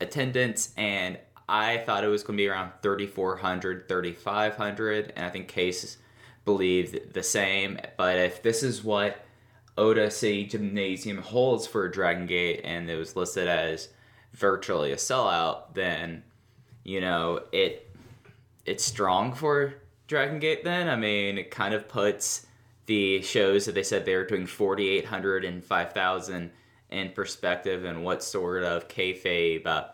[0.00, 5.46] attendance, and I thought it was going to be around 3,400, 3,500, and I think
[5.46, 5.98] Case
[6.48, 7.78] believed the same.
[7.98, 9.22] But if this is what
[9.76, 13.90] Oda City Gymnasium holds for Dragon Gate and it was listed as
[14.32, 16.22] virtually a sellout, then
[16.84, 17.94] you know it
[18.64, 19.74] it's strong for
[20.06, 20.64] Dragon Gate.
[20.64, 22.46] Then I mean, it kind of puts
[22.86, 26.50] the shows that they said they were doing 4,800 and 5,000
[26.88, 29.84] in perspective and what sort of kayfabe, uh,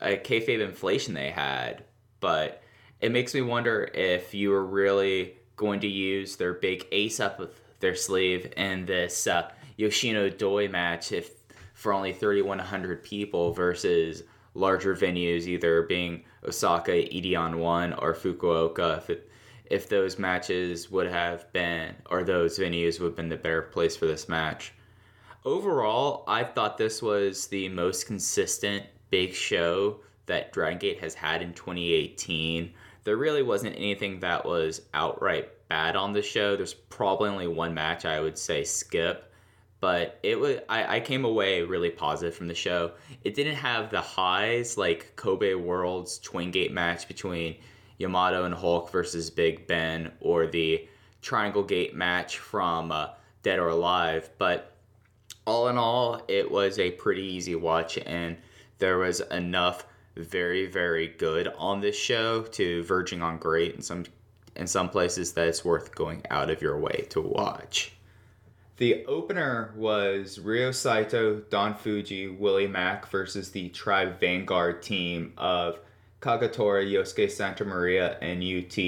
[0.00, 1.84] kayfabe inflation they had.
[2.20, 2.62] But
[3.02, 7.40] it makes me wonder if you were really going to use their big ace up
[7.40, 11.30] of their sleeve in this uh, Yoshino Doi match if
[11.74, 14.24] for only 3,100 people versus
[14.54, 18.98] larger venues, either being Osaka, Ideon 1, or Fukuoka.
[18.98, 19.30] If, it,
[19.66, 23.96] if those matches would have been, or those venues would have been the better place
[23.96, 24.74] for this match.
[25.44, 31.42] Overall, I thought this was the most consistent big show that Dragon Gate has had
[31.42, 32.72] in 2018.
[33.04, 36.56] There really wasn't anything that was outright bad on the show.
[36.56, 39.32] There's probably only one match I would say skip,
[39.80, 42.92] but it was I, I came away really positive from the show.
[43.24, 47.56] It didn't have the highs like Kobe World's Twin Gate match between
[47.98, 50.88] Yamato and Hulk versus Big Ben or the
[51.22, 53.08] Triangle Gate match from uh,
[53.42, 54.76] Dead or Alive, but
[55.46, 58.36] all in all, it was a pretty easy watch, and
[58.78, 59.86] there was enough
[60.16, 64.04] very, very good on this show to verging on great in some
[64.54, 67.92] in some places that it's worth going out of your way to watch.
[68.76, 75.78] The opener was Ryo Saito, Don Fujii, Willie Mack versus the Tribe Vanguard team of
[76.20, 78.78] Kagatora, Yosuke Santa Maria, and UT.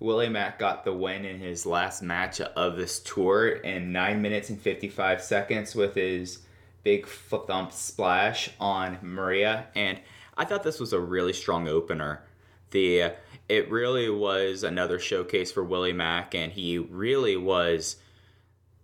[0.00, 4.50] Willie Mack got the win in his last match of this tour in 9 minutes
[4.50, 6.40] and 55 seconds with his
[6.82, 9.66] big thump splash on Maria.
[9.74, 9.98] And
[10.36, 12.22] I thought this was a really strong opener.
[12.70, 13.12] The
[13.48, 17.96] it really was another showcase for Willie Mack, and he really was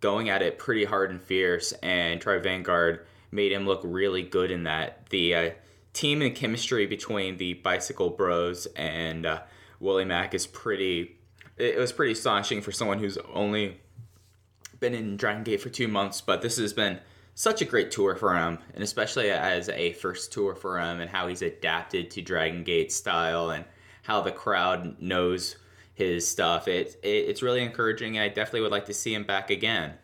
[0.00, 1.72] going at it pretty hard and fierce.
[1.82, 5.08] And Tribe Vanguard made him look really good in that.
[5.10, 5.50] The uh,
[5.92, 9.42] team and chemistry between the Bicycle Bros and uh,
[9.78, 11.16] Willie Mack is pretty.
[11.56, 13.80] It was pretty astonishing for someone who's only
[14.78, 17.00] been in Dragon Gate for two months, but this has been
[17.40, 21.08] such a great tour for him, and especially as a first tour for him, and
[21.08, 23.64] how he's adapted to Dragon Gate style and
[24.02, 25.56] how the crowd knows
[25.94, 26.68] his stuff.
[26.68, 28.18] It, it it's really encouraging.
[28.18, 29.94] I definitely would like to see him back again.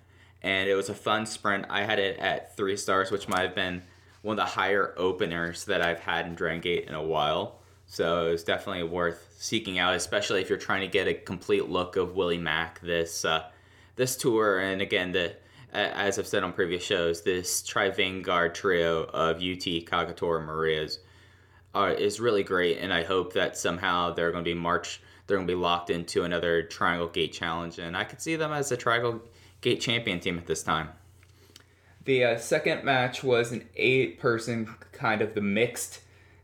[0.41, 1.67] And it was a fun sprint.
[1.69, 3.83] I had it at three stars, which might have been
[4.23, 7.59] one of the higher openers that I've had in Dragon Gate in a while.
[7.85, 11.69] So it was definitely worth seeking out, especially if you're trying to get a complete
[11.69, 13.45] look of Willie Mack this uh,
[13.97, 14.59] this tour.
[14.59, 15.35] And again, the
[15.77, 21.01] as I've said on previous shows, this Tribe Vanguard trio of UT, Kagatora, Maria's
[21.75, 25.03] are, is really great, and I hope that somehow they're going to be march.
[25.27, 28.53] They're going to be locked into another Triangle Gate challenge, and I could see them
[28.53, 29.21] as a Triangle
[29.61, 30.89] Gate champion team at this time.
[32.05, 36.01] The uh, second match was an eight-person kind of the mixed,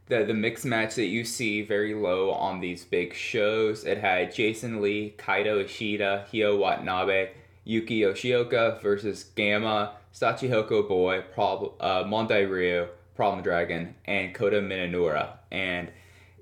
[0.09, 3.85] the the mixed match that you see very low on these big shows.
[3.85, 7.31] It had Jason Lee, Kaito Ishida, Hyo Watanabe,
[7.65, 15.39] Yuki Yoshioka versus Gamma, Shachihoko Boy, Prob- uh, Mondai Ryu, Problem Dragon, and Kota Minoura.
[15.51, 15.91] And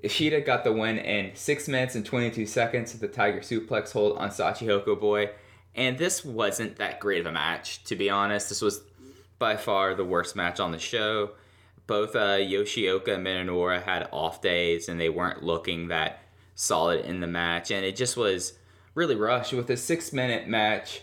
[0.03, 4.17] Ishida got the win in 6 minutes and 22 seconds with the Tiger Suplex hold
[4.17, 5.29] on Shachihoko Boy.
[5.75, 8.49] And this wasn't that great of a match, to be honest.
[8.49, 8.81] This was
[9.39, 11.31] by far the worst match on the show.
[11.87, 16.23] Both uh, Yoshioka and Minoura had off days, and they weren't looking that
[16.55, 17.71] solid in the match.
[17.71, 18.53] And it just was
[18.95, 21.01] really rushed with a six minute match.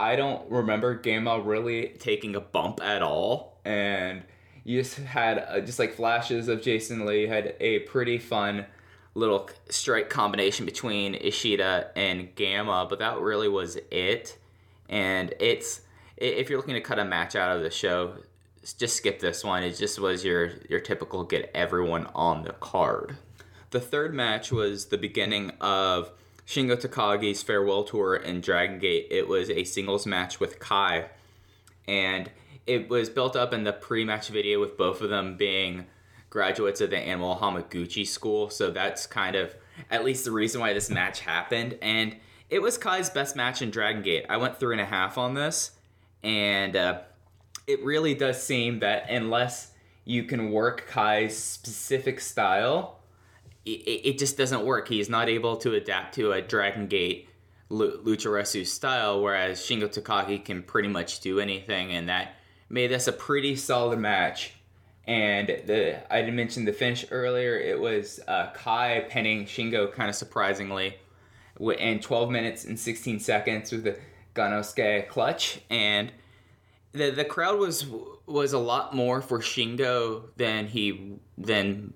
[0.00, 4.22] I don't remember Gamma really taking a bump at all, and
[4.64, 8.64] you just had uh, just like flashes of Jason Lee had a pretty fun
[9.14, 14.38] little strike combination between Ishida and Gamma, but that really was it.
[14.88, 15.82] And it's
[16.16, 18.14] if you're looking to cut a match out of the show,
[18.78, 19.62] just skip this one.
[19.62, 23.18] It just was your your typical get everyone on the card.
[23.68, 26.10] The third match was the beginning of
[26.50, 29.06] Shingo Takagi's farewell tour in Dragon Gate.
[29.08, 31.06] It was a singles match with Kai,
[31.86, 32.28] and
[32.66, 35.86] it was built up in the pre-match video with both of them being
[36.28, 38.50] graduates of the Animal Hamaguchi school.
[38.50, 39.54] So that's kind of
[39.92, 41.78] at least the reason why this match happened.
[41.80, 42.16] And
[42.48, 44.26] it was Kai's best match in Dragon Gate.
[44.28, 45.70] I went three and a half on this,
[46.24, 47.02] and uh,
[47.68, 49.70] it really does seem that unless
[50.04, 52.99] you can work Kai's specific style,
[53.64, 54.88] it, it just doesn't work.
[54.88, 57.28] He's not able to adapt to a Dragon Gate
[57.70, 62.34] Lucharesu style, whereas Shingo Takagi can pretty much do anything, and that
[62.68, 64.54] made this a pretty solid match.
[65.06, 67.58] And the I didn't mention the finish earlier.
[67.58, 70.96] It was uh, Kai pinning Shingo kind of surprisingly
[71.58, 73.96] in 12 minutes and 16 seconds with the
[74.34, 76.12] Gannosuke clutch, and
[76.92, 77.86] the the crowd was
[78.26, 81.92] was a lot more for Shingo than he than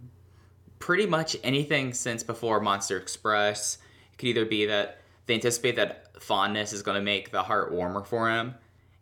[0.79, 3.79] pretty much anything since before Monster Express.
[4.13, 7.73] It could either be that they anticipate that fondness is going to make the heart
[7.73, 8.55] warmer for him,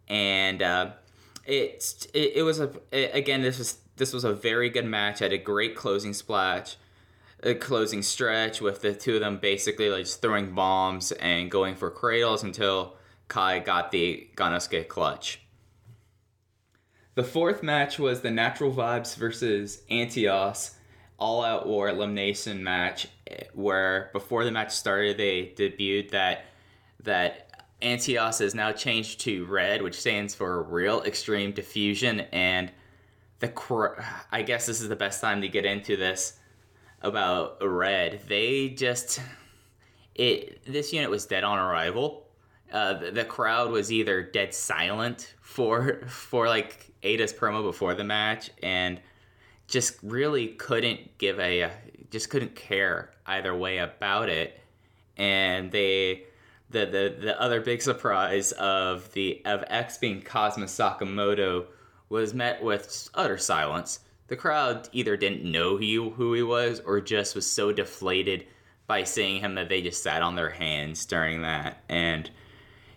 [0.09, 0.91] and uh,
[1.45, 5.21] it, it it was a it, again this was this was a very good match.
[5.21, 6.77] I Had a great closing splash,
[7.43, 11.75] a closing stretch with the two of them basically like just throwing bombs and going
[11.75, 12.97] for cradles until
[13.29, 15.41] Kai got the Gannosuke clutch.
[17.15, 20.77] The fourth match was the Natural Vibes versus Antias
[21.23, 23.07] All Out War elimination match,
[23.55, 26.47] where before the match started, they debuted that
[27.05, 32.73] that Antias has now changed to red, which stands for Real Extreme Diffusion, and
[33.39, 33.53] the
[34.33, 36.41] I guess this is the best time to get into this
[37.03, 38.23] about red.
[38.27, 39.21] They just
[40.17, 42.27] it this unit was dead on arrival.
[42.73, 48.03] Uh, the, the crowd was either dead silent for for like Eita's promo before the
[48.03, 49.01] match and
[49.73, 51.71] just really couldn't give a uh,
[52.11, 54.61] just couldn't care either way about it
[55.17, 56.25] and they
[56.69, 61.67] the the, the other big surprise of the of X being Kazuma Sakamoto
[62.11, 64.01] was met with utter silence.
[64.29, 68.47] The crowd either didn't know he, who he was or just was so deflated
[68.87, 71.83] by seeing him that they just sat on their hands during that.
[71.89, 72.31] And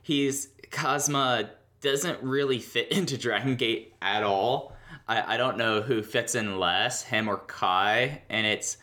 [0.03, 1.49] he's Kazuma
[1.79, 4.74] doesn't really fit into Dragon Gate at all.
[5.07, 8.77] I, I don't know who fits in less, him or Kai, and it's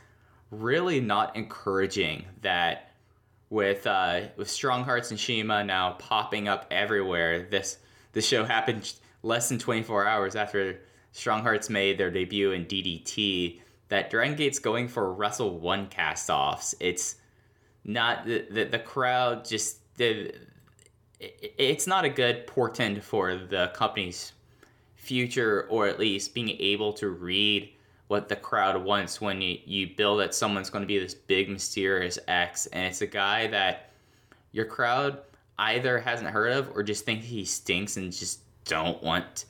[0.50, 2.92] really not encouraging that
[3.50, 7.78] with uh, with Strong Hearts and CIMA now popping up everywhere, this
[8.12, 10.80] the show happened less than 24 hours after
[11.12, 13.60] Strong Hearts made their debut in DDT.
[13.88, 16.74] That Dragon Gate's going for Wrestle One cast offs.
[16.80, 17.16] It's
[17.84, 20.32] not the, the, the crowd just the
[21.20, 24.32] it's not a good portend for the company's
[25.02, 27.68] future or at least being able to read
[28.06, 31.48] what the crowd wants when you, you build that someone's going to be this big
[31.48, 33.90] mysterious X and it's a guy that
[34.52, 35.18] your crowd
[35.58, 39.46] either hasn't heard of or just think he stinks and just don't want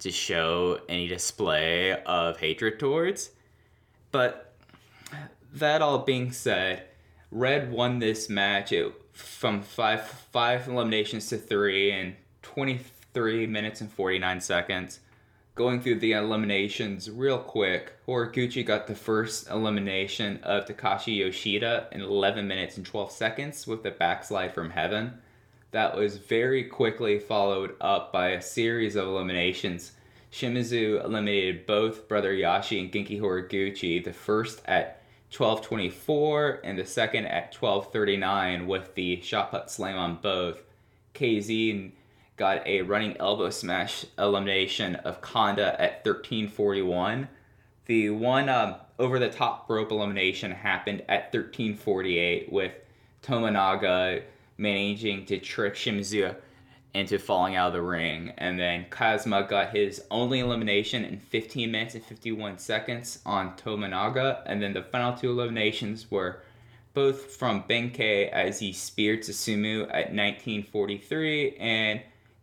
[0.00, 3.30] to show any display of hatred towards.
[4.12, 4.54] But
[5.54, 6.82] that all being said,
[7.30, 8.72] Red won this match.
[8.72, 15.00] It from five five eliminations to three and 23 minutes and 49 seconds.
[15.54, 22.00] Going through the eliminations real quick, Horiguchi got the first elimination of Takashi Yoshida in
[22.00, 25.20] 11 minutes and 12 seconds with the backslide from heaven.
[25.72, 29.92] That was very quickly followed up by a series of eliminations.
[30.32, 35.02] Shimizu eliminated both Brother Yasshi and Genki Horiguchi, the first at
[35.36, 40.62] 1224 and the second at 1239 with the shot put slam on both.
[41.14, 41.92] KZ
[42.40, 47.28] got a running elbow smash elimination of Kanda at 1341.
[47.84, 52.72] The one um, over the top rope elimination happened at 1348 with
[53.22, 54.22] Tominaga
[54.56, 56.34] managing to trick Shimizu
[56.94, 58.32] into falling out of the ring.
[58.38, 64.40] And then Kazuma got his only elimination in 15 minutes and 51 seconds on Tominaga.
[64.46, 66.40] And then the final two eliminations were
[66.94, 72.00] both from Ben-K as he speared Susumu at 1943 and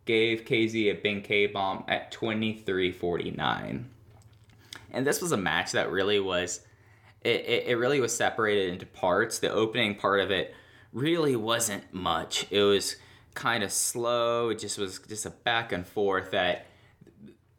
[0.08, 3.90] gave KZ a Ben-K bomb at 2349.
[4.90, 6.62] And this was a match that really was,
[7.20, 9.38] it, it, it really was separated into parts.
[9.38, 10.54] The opening part of it
[10.94, 12.46] really wasn't much.
[12.50, 12.96] It was
[13.34, 14.48] kind of slow.
[14.48, 16.64] It just was just a back and forth that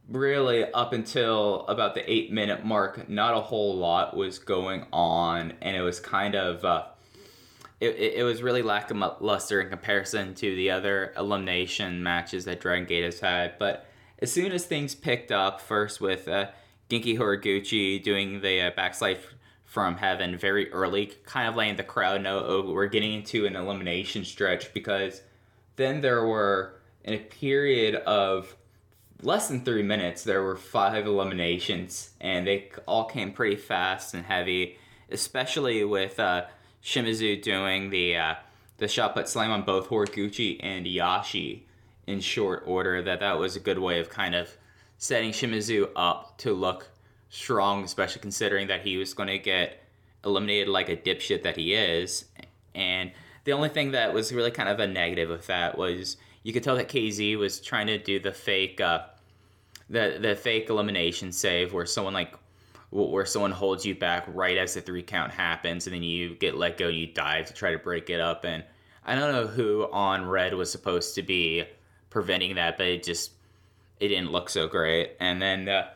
[0.10, 5.54] really up until about the eight minute mark, not a whole lot was going on,
[5.62, 6.66] and it was kind of.
[6.66, 6.86] Uh,
[7.80, 13.04] it, it was really lackluster in comparison to the other elimination matches that Dragon Gate
[13.04, 13.58] has had.
[13.58, 13.86] But
[14.20, 16.48] as soon as things picked up, first with uh,
[16.90, 19.20] Genki Horiguchi doing the uh, backslide
[19.64, 23.56] from heaven very early, kind of letting the crowd know oh, we're getting into an
[23.56, 25.22] elimination stretch because
[25.76, 28.56] then there were in a period of
[29.22, 34.26] less than three minutes there were five eliminations and they all came pretty fast and
[34.26, 34.78] heavy
[35.12, 36.46] especially with uh,
[36.84, 38.36] shimizu doing the uh,
[38.78, 41.62] the shot put slam on both horiguchi and Yasshi
[42.08, 44.50] in short order that that was a good way of kind of
[44.98, 46.90] setting shimizu up to look
[47.30, 49.84] strong especially considering that he was going to get
[50.26, 52.26] eliminated like a dipshit that he is.
[52.76, 53.12] And
[53.44, 56.64] the only thing that was really kind of a negative with that was you could
[56.64, 59.04] tell that KZ was trying to do the fake uh,
[59.90, 62.34] the the fake elimination save where someone like
[62.92, 66.58] where someone holds you back right as the three count happens and then you get
[66.58, 68.64] let go and you dive to try to break it up and
[69.06, 71.66] I don't know who on red was supposed to be
[72.10, 73.32] preventing that but it just
[74.00, 75.88] it didn't look so great and then uh,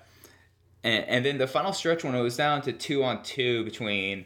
[0.83, 4.25] and, and then the final stretch when it was down to two on two between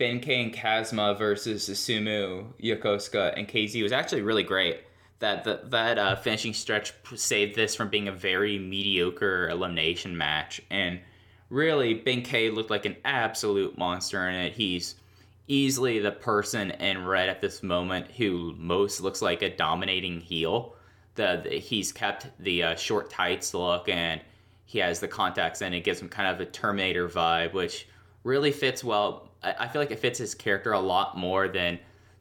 [0.00, 4.80] Ben-K and Kazma versus Susumu, Yokosuka, and KZ was actually really great.
[5.18, 10.62] That that, that uh, finishing stretch saved this from being a very mediocre elimination match.
[10.70, 11.00] And
[11.50, 14.54] really, Ben-K looked like an absolute monster in it.
[14.54, 14.94] He's
[15.48, 20.74] easily the person in red at this moment who most looks like a dominating heel.
[21.16, 24.20] The, the he's kept the uh, short tights look and
[24.64, 27.88] he has the contacts and it gives him kind of a Terminator vibe, which
[28.22, 31.78] really fits well I, I feel like it fits his character a lot more than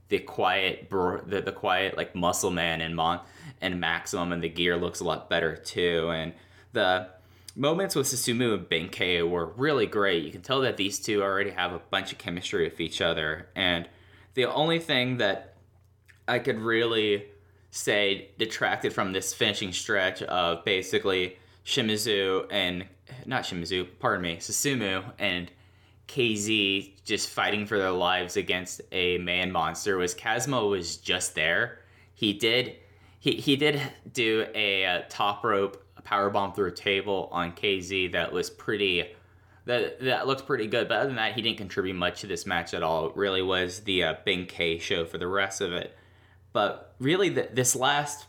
[0.09, 3.19] the quiet the, the quiet like muscle man and mon
[3.61, 6.33] and maximum and the gear looks a lot better too and
[6.73, 7.09] the
[7.55, 11.51] moments with Susumu and Ben-K were really great you can tell that these two already
[11.51, 13.87] have a bunch of chemistry with each other and
[14.35, 15.55] the only thing that
[16.27, 17.25] i could really
[17.71, 22.85] say detracted from this finishing stretch of basically shimizu and
[23.25, 25.51] not shimizu pardon me susumu and
[26.09, 31.79] KZ just fighting for their lives against a man monster was Kazma was just there.
[32.15, 32.75] He did
[33.19, 33.81] he, he did
[34.13, 39.05] do a, a top rope power bomb through a table on KZ that was pretty
[39.65, 40.87] that that looked pretty good.
[40.87, 43.09] But other than that, he didn't contribute much to this match at all.
[43.09, 45.95] It really was the uh, Ben-K show for the rest of it.
[46.51, 48.25] But really, the, this last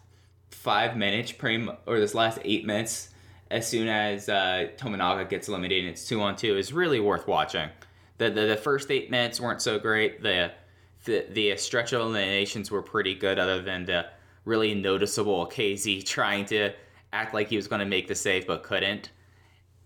[0.50, 1.32] five minutes,
[1.86, 3.08] or this last eight minutes,
[3.50, 7.26] as soon as uh, Tominaga gets eliminated, and it's two on two, is really worth
[7.26, 7.70] watching.
[8.18, 10.22] The, the, the first eight minutes weren't so great.
[10.22, 10.52] The,
[11.04, 14.04] the the stretch of eliminations were pretty good, other than the
[14.44, 16.74] really noticeable KZ trying to
[17.12, 19.10] act like he was going to make the save but couldn't.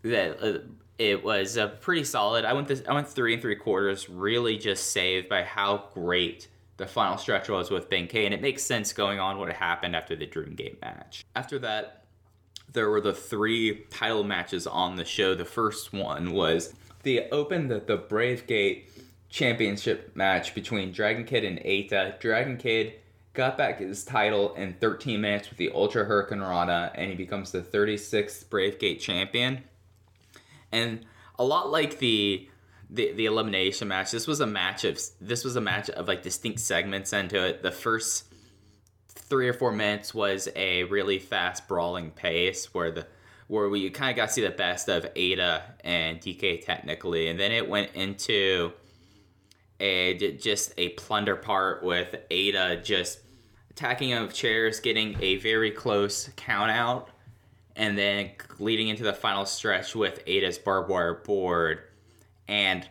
[0.02, 0.58] That uh,
[0.98, 2.44] it was uh, pretty solid.
[2.44, 6.48] I went this, I went three and three quarters, really just saved by how great
[6.76, 10.16] the final stretch was with Ben-K, and it makes sense going on what happened after
[10.16, 11.24] the Dream Gate match.
[11.36, 12.04] After that,
[12.72, 15.34] there were the three title matches on the show.
[15.34, 16.74] The first one was
[17.04, 18.90] the open the, the Brave Gate
[19.28, 22.18] championship match between Dragon Kid and Eita.
[22.20, 22.94] Dragon Kid
[23.34, 27.50] got back his title in 13 minutes with the Ultra Hurricane Rana, and he becomes
[27.50, 29.64] the 36th Brave Gate champion.
[30.72, 31.04] And
[31.38, 32.48] a lot like the
[32.90, 36.22] the, the elimination match, this was a match of this was a match of like
[36.22, 37.62] distinct segments into it.
[37.62, 38.32] The first
[39.08, 43.06] three or four minutes was a really fast brawling pace where the
[43.48, 47.38] where we kind of got to see the best of Eita and DK technically, and
[47.38, 48.72] then it went into
[49.80, 53.20] a just a plunder part with Eita just
[53.74, 57.10] attacking of chairs, getting a very close count out,
[57.74, 58.30] and then
[58.60, 61.80] leading into the final stretch with Eita's barbed wire board,
[62.46, 62.88] and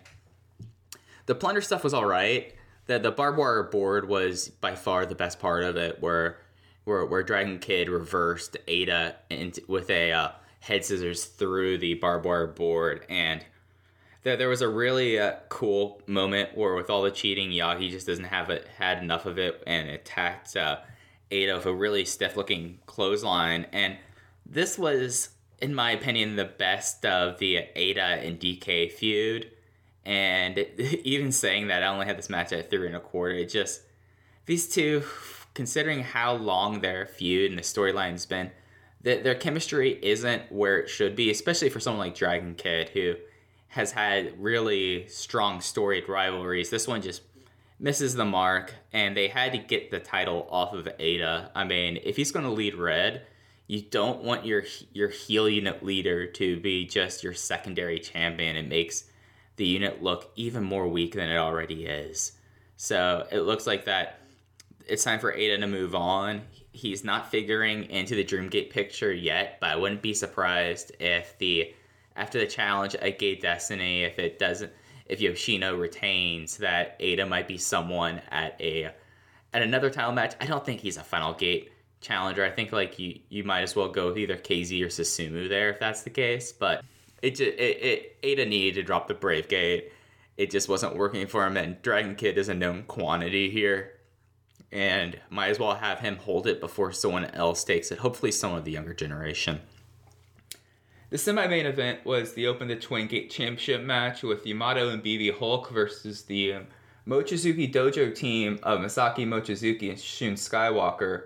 [1.26, 2.54] the plunder stuff was all right.
[2.88, 6.38] The the barbed wire board was by far the best part of it, where
[6.84, 12.26] where, where Dragon Kid reversed Eita into, with a uh, head scissors through the barbed
[12.26, 13.46] wire board, and
[14.24, 18.08] there there was a really uh, cool moment where with all the cheating, Yagi just
[18.08, 20.78] doesn't have it had enough of it and attacked uh,
[21.32, 23.98] Eita with a really stiff looking clothesline, and
[24.46, 25.30] this was.
[25.62, 29.50] In my opinion, the best of the Eita and DK feud
[30.06, 30.58] and
[31.04, 33.36] even saying that, I only had this match at three and a quarter.
[33.36, 33.82] It just
[34.46, 35.04] these two,
[35.54, 38.52] considering how long their feud and the storyline's been,
[39.02, 43.16] that their chemistry isn't where it should be, especially for someone like Dragon Kid who
[43.74, 46.70] has had really strong storied rivalries.
[46.70, 47.24] This one just
[47.80, 51.50] misses the mark, and they had to get the title off of Eita.
[51.56, 53.26] I mean, if he's going to lead Red,
[53.66, 58.56] you don't want your your heel unit leader to be just your secondary champion.
[58.56, 59.06] It makes
[59.56, 62.34] the unit look even more weak than it already is.
[62.78, 64.20] So it looks like that
[64.86, 66.44] it's time for Eita to move on.
[66.74, 71.74] He's not figuring into the Dreamgate picture yet, but I wouldn't be surprised if the
[72.16, 74.72] after the challenge at Gate Destiny, if it doesn't
[75.06, 78.92] if Yoshino retains, that Eita might be someone at a
[79.54, 80.36] at another title match.
[80.40, 81.72] I don't think he's a Final Gate
[82.02, 82.44] challenger.
[82.44, 85.70] I think like you you might as well go with either KZ or Susumu there
[85.70, 86.52] if that's the case.
[86.52, 86.84] But
[87.22, 89.92] it just it, it Eita needed to drop the Brave Gate.
[90.38, 93.92] It just wasn't working for him, and Dragon Kid is a known quantity here.
[94.72, 98.00] And might as well have him hold it before someone else takes it.
[98.00, 99.62] Hopefully, someone of the younger generation.
[101.14, 105.38] The semi-main event was the Open the Twin Gate Championship match with Yamato and BB
[105.38, 106.68] Hulk versus the um,
[107.08, 111.26] Mochizuki Dojo team of Masaki Mochizuki and Shun Skywalker.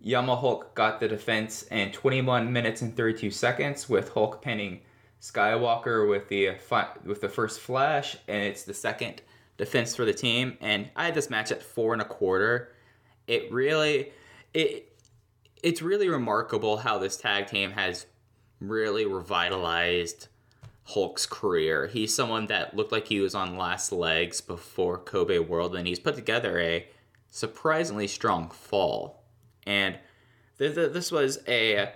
[0.00, 4.82] Yama Hulk got the defense in 21 minutes and 32 seconds, with Hulk pinning
[5.20, 9.22] Skywalker with the uh, with the first flash, and it's the second
[9.56, 10.56] defense for the team.
[10.60, 12.70] And I had this match at four and a quarter.
[13.26, 14.12] It really,
[14.54, 14.96] it,
[15.64, 18.06] it's really remarkable how this tag team has
[18.60, 20.28] really revitalized
[20.84, 21.88] Hulk's career.
[21.88, 25.98] He's someone that looked like he was on last legs before Kobe World, and he's
[25.98, 26.88] put together a
[27.28, 29.24] surprisingly strong fall.
[29.66, 29.98] And
[30.58, 31.92] th- th- this was a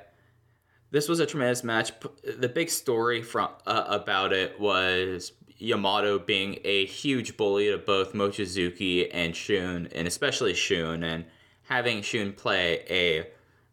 [0.90, 1.92] this was a tremendous match.
[2.24, 8.12] The big story from uh, about it was Yamato being a huge bully to both
[8.12, 11.26] Mochizuki and Shun, and especially Shun, and
[11.62, 13.28] having Shun play a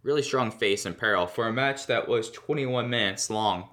[0.08, 3.68] really strong face in peril for a match that was 21 minutes long.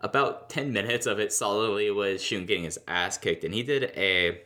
[0.00, 3.92] About 10 minutes of it solidly was Shun getting his ass kicked, and he did
[3.94, 4.40] a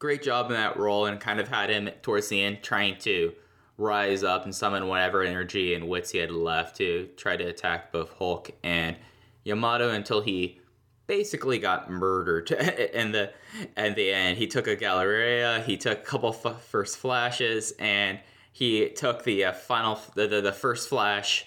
[0.00, 3.32] great job in that role and kind of had him towards the end trying to
[3.78, 7.92] rise up and summon whatever energy and wits he had left to try to attack
[7.92, 8.96] both Hulk and
[9.44, 10.60] Yamato until he
[11.06, 12.50] basically got murdered
[12.94, 13.32] in the
[13.76, 14.38] in the end.
[14.38, 18.18] He took a Galleria, he took a couple f- first flashes, and
[18.60, 21.46] he took the uh, final, the, the, the first flash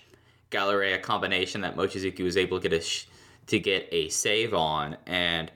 [0.49, 3.05] Galleria combination that Mochizuki was able to get a sh-
[3.45, 5.51] to get a save on, and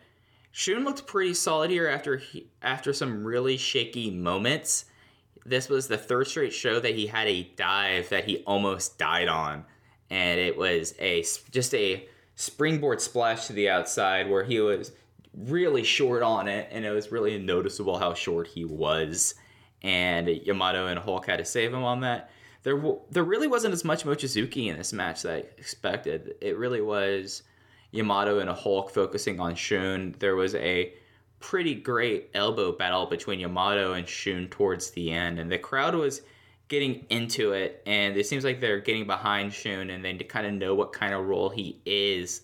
[0.52, 4.86] Shun looked pretty solid here after he, after some really shaky moments.
[5.48, 9.28] This was the third straight show that he had a dive that he almost died
[9.28, 9.66] on,
[10.12, 14.92] and it was a just a springboard splash to the outside where he was
[15.36, 19.34] really short on it, and it was really noticeable how short he was
[19.84, 22.32] and Yamato and Hulk had to save him on that.
[22.64, 22.82] There,
[23.12, 26.36] there really wasn't as much Mochizuki in this match that I expected.
[26.42, 27.44] It really was
[27.92, 30.16] Yamato and a Hulk focusing on Shun.
[30.20, 30.94] There was a
[31.40, 36.22] pretty great elbow battle between Yamato and Shun towards the end, and the crowd was
[36.68, 40.54] getting into it, and it seems like they're getting behind Shun, and they kind of
[40.54, 42.42] know what kind of role he is,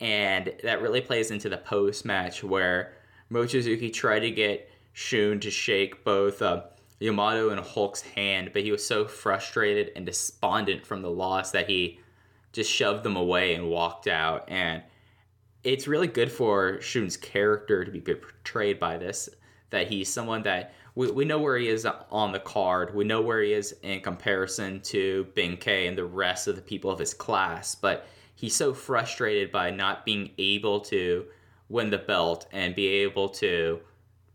[0.00, 2.92] and that really plays into the post match where
[3.30, 6.62] Mochizuki tried to get Shun to shake both uh,
[7.00, 11.68] Yamato and Hulk's hand, but he was so frustrated and despondent from the loss that
[11.68, 12.00] he
[12.52, 14.48] just shoved them away and walked out.
[14.48, 14.84] And
[15.64, 19.28] it's really good for Shun's character to be portrayed by this,
[19.70, 22.94] that he's someone that we, we know where he is on the card.
[22.94, 26.90] We know where he is in comparison to Ben-K and the rest of the people
[26.92, 28.06] of his class, but
[28.36, 31.26] he's so frustrated by not being able to
[31.68, 33.80] win the belt and be able to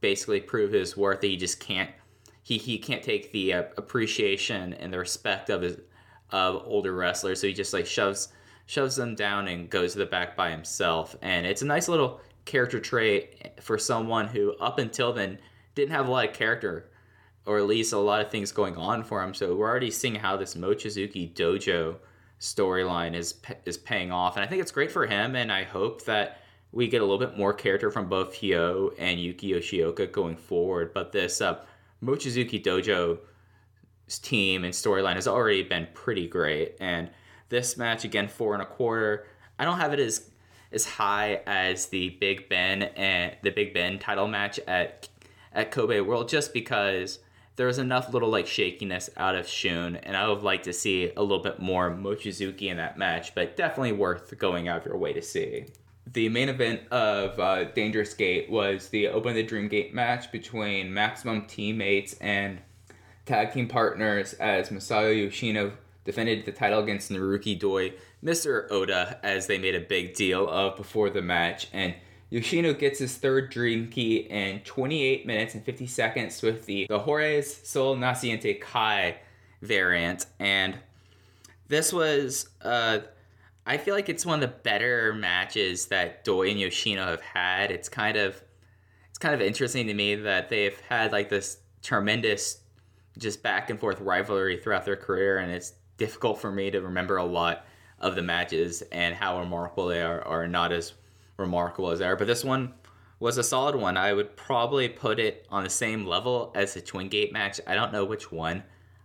[0.01, 1.91] basically prove his worth that he just can't
[2.41, 5.77] he, he can't take the uh, appreciation and the respect of his
[6.31, 7.41] of older wrestlers.
[7.41, 8.29] So he just like shoves
[8.65, 11.15] shoves them down and goes to the back by himself.
[11.21, 15.39] And it's a nice little character trait for someone who up until then
[15.75, 16.91] didn't have a lot of character
[17.45, 19.33] or at least a lot of things going on for him.
[19.33, 21.97] So we're already seeing how this Mochizuki dojo
[22.39, 23.35] storyline is
[23.65, 24.35] is paying off.
[24.35, 27.17] And I think it's great for him and I hope that we get a little
[27.17, 30.93] bit more character from both Hyo and Yuki Yoshioka going forward.
[30.93, 31.59] But this uh,
[32.03, 33.19] Mochizuki Dojo
[34.17, 36.75] team and storyline has already been pretty great.
[36.79, 37.09] And
[37.49, 39.25] this match again, four and a quarter.
[39.57, 40.29] I don't have it as
[40.71, 45.09] as high as the Big Ben and the Big Ben title match at
[45.51, 47.19] at Kobe World, just because
[47.55, 51.11] there was enough little like shakiness out of Shun, and I would like to see
[51.17, 53.33] a little bit more Mochizuki in that match.
[53.33, 55.65] But definitely worth going out of your way to see
[56.13, 60.93] the main event of uh, Dangerous Gate was the Open the Dream Gate match between
[60.93, 62.59] Maximum teammates and
[63.25, 65.73] tag team partners as Masato Yoshino
[66.05, 68.69] defended the title against Naruki Doi, Mr.
[68.71, 71.93] Oda, as they made a big deal of before the match, and
[72.31, 76.99] Yoshino gets his third Dream Key in 28 minutes and 50 seconds with the, the
[76.99, 79.17] Juarez Sol Naciente Kai
[79.61, 80.25] variant.
[80.39, 80.77] And
[81.67, 82.99] this was, uh,
[83.69, 87.69] I feel like it's one of the better matches that Doi and Yoshino have had.
[87.69, 88.41] It's kind of,
[89.11, 92.61] it's kind of interesting to me that they've had like this tremendous,
[93.19, 97.17] just back and forth rivalry throughout their career, and it's difficult for me to remember
[97.17, 97.67] a lot
[97.99, 100.93] of the matches and how remarkable they are, or not as
[101.37, 102.15] remarkable as they are.
[102.15, 102.73] But this one
[103.19, 103.97] was a solid one.
[103.97, 107.61] I would probably put it on the same level as the Twin Gate match.
[107.67, 108.63] I don't know which one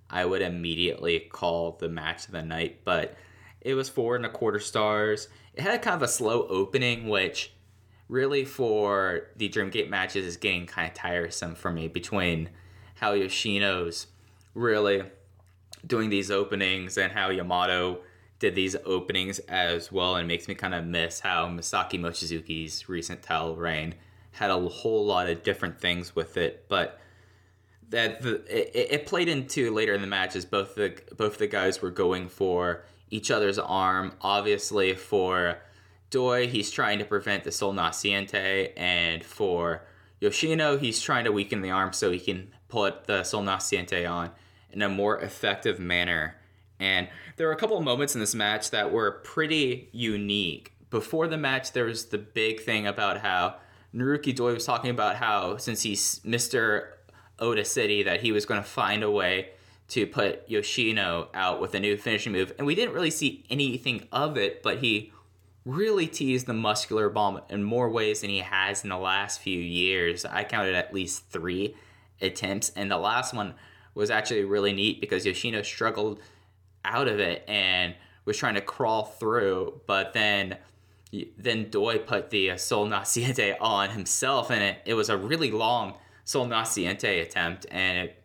[0.09, 3.15] I would immediately call the match of the night, but
[3.65, 5.29] it was four and a quarter stars.
[5.55, 7.53] It had kind of a slow opening, which
[8.09, 12.51] really for the Dreamgate matches is getting kind of tiresome for me between
[12.97, 14.07] how Yoshino's
[14.55, 15.03] really
[15.87, 18.01] doing these openings and how Yamato
[18.39, 23.23] did these openings as well and makes me kind of miss how Masaki Mochizuki's recent
[23.23, 23.95] title reign
[24.33, 27.01] had a whole lot of different things with it, but
[27.91, 31.81] that the, it, it, played into later in the matches both the both the guys
[31.81, 32.85] were going for
[33.15, 34.13] each other's arm.
[34.23, 35.59] Obviously, for
[36.11, 39.83] Doi, he's trying to prevent the Sol Naciente, and for
[40.19, 44.33] Yoshino, he's trying to weaken the arm so he can put the Sol Naciente on
[44.73, 46.35] in a more effective manner.
[46.81, 50.73] And there were a couple of moments in this match that were pretty unique.
[50.91, 53.59] Before the match, there was the big thing about how
[53.95, 56.89] Naruki Doi was talking about how since he's Mr.
[57.39, 59.51] Oda City, that he was going to find a way
[59.89, 62.53] to put Yoshino out with a new finishing move.
[62.59, 65.13] And we didn't really see anything of it, but he
[65.65, 69.59] really teased the muscular bomb in more ways than he has in the last few
[69.59, 70.25] years.
[70.25, 71.75] I counted at least three
[72.21, 73.55] attempts, and the last one
[73.95, 76.21] was actually really neat because Yoshino struggled
[76.85, 77.95] out of it and
[78.25, 80.57] was trying to crawl through, but then
[81.39, 85.53] then Doi put the uh, Sol Naciente on himself, and it, it was a really
[85.53, 85.95] long
[86.25, 88.24] Sol Naciente attempt, and it,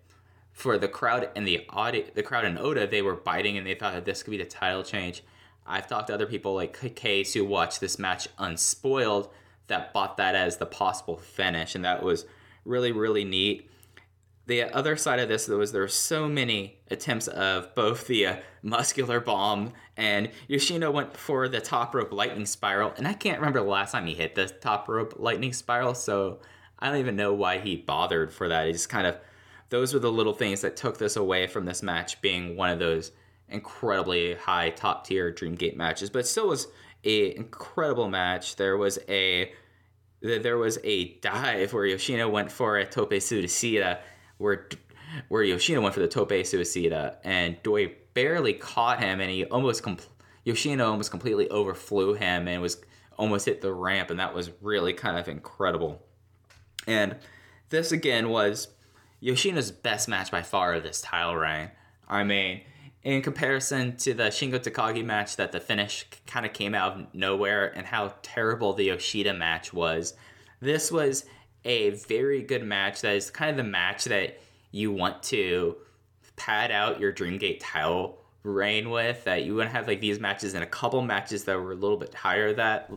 [0.60, 3.76] for the crowd and the audi- the crowd in Oda, they were biting and they
[3.76, 5.24] thought that this could be the title change.
[5.66, 9.30] I've talked to other people like Case who watched this match unspoiled
[9.68, 12.26] that bought that as the possible finish, and that was
[12.66, 13.70] really really neat
[14.50, 18.36] the other side of this is there were so many attempts of both the uh,
[18.64, 23.60] muscular bomb and Yoshino went for the top rope lightning spiral and I can't remember
[23.60, 26.40] the last time he hit the top rope lightning spiral so
[26.80, 28.66] I don't even know why he bothered for that.
[28.66, 29.18] He just kind of
[29.70, 32.80] those were the little things that took this away from this match being one of
[32.80, 33.12] those
[33.48, 36.68] incredibly high top tier Dreamgate matches, but still was
[37.04, 38.56] a incredible match.
[38.56, 39.52] There was a
[40.22, 44.00] there was a dive where Yoshino went for a tope suicida
[44.38, 44.68] where
[45.30, 49.82] where Yoshino went for the tope suicida and Doi barely caught him and he almost
[49.82, 50.08] compl-
[50.44, 52.82] Yoshino almost completely overflew him and was
[53.18, 56.02] almost hit the ramp and that was really kind of incredible.
[56.86, 57.16] And
[57.70, 58.68] this again was
[59.22, 61.72] Yoshino's best match by far this title reign.
[62.08, 62.62] I mean,
[63.04, 67.14] in comparison to the Shingo Takagi match that the finish kind of came out of
[67.14, 70.14] nowhere and how terrible the Yoshida match was,
[70.60, 71.26] this was
[71.66, 74.40] a very good match that is kind of the match that
[74.72, 75.76] you want to
[76.36, 79.24] pad out your Dreamgate title reign with.
[79.26, 81.76] That you want to have like these matches and a couple matches that were a
[81.76, 82.54] little bit higher.
[82.54, 82.92] That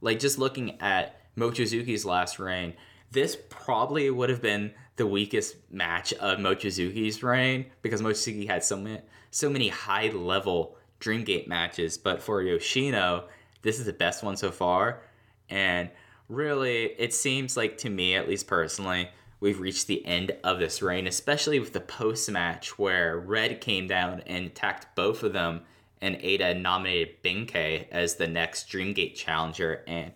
[0.00, 2.74] like just looking at Mochizuki's last reign,
[3.10, 8.76] this probably would have been the weakest match of Mochizuki's reign because Mochizuki had so
[8.76, 9.00] many
[9.30, 11.96] so many high level Dreamgate matches.
[11.96, 13.24] But for Yoshino,
[13.62, 15.00] this is the best one so far,
[15.48, 15.88] and
[16.28, 19.08] really, it seems like to me, at least personally,
[19.40, 23.86] we've reached the end of this reign, especially with the post match where Red came
[23.86, 25.62] down and attacked both of them,
[26.02, 30.12] and Eita nominated Ben-K as the next Dreamgate challenger, and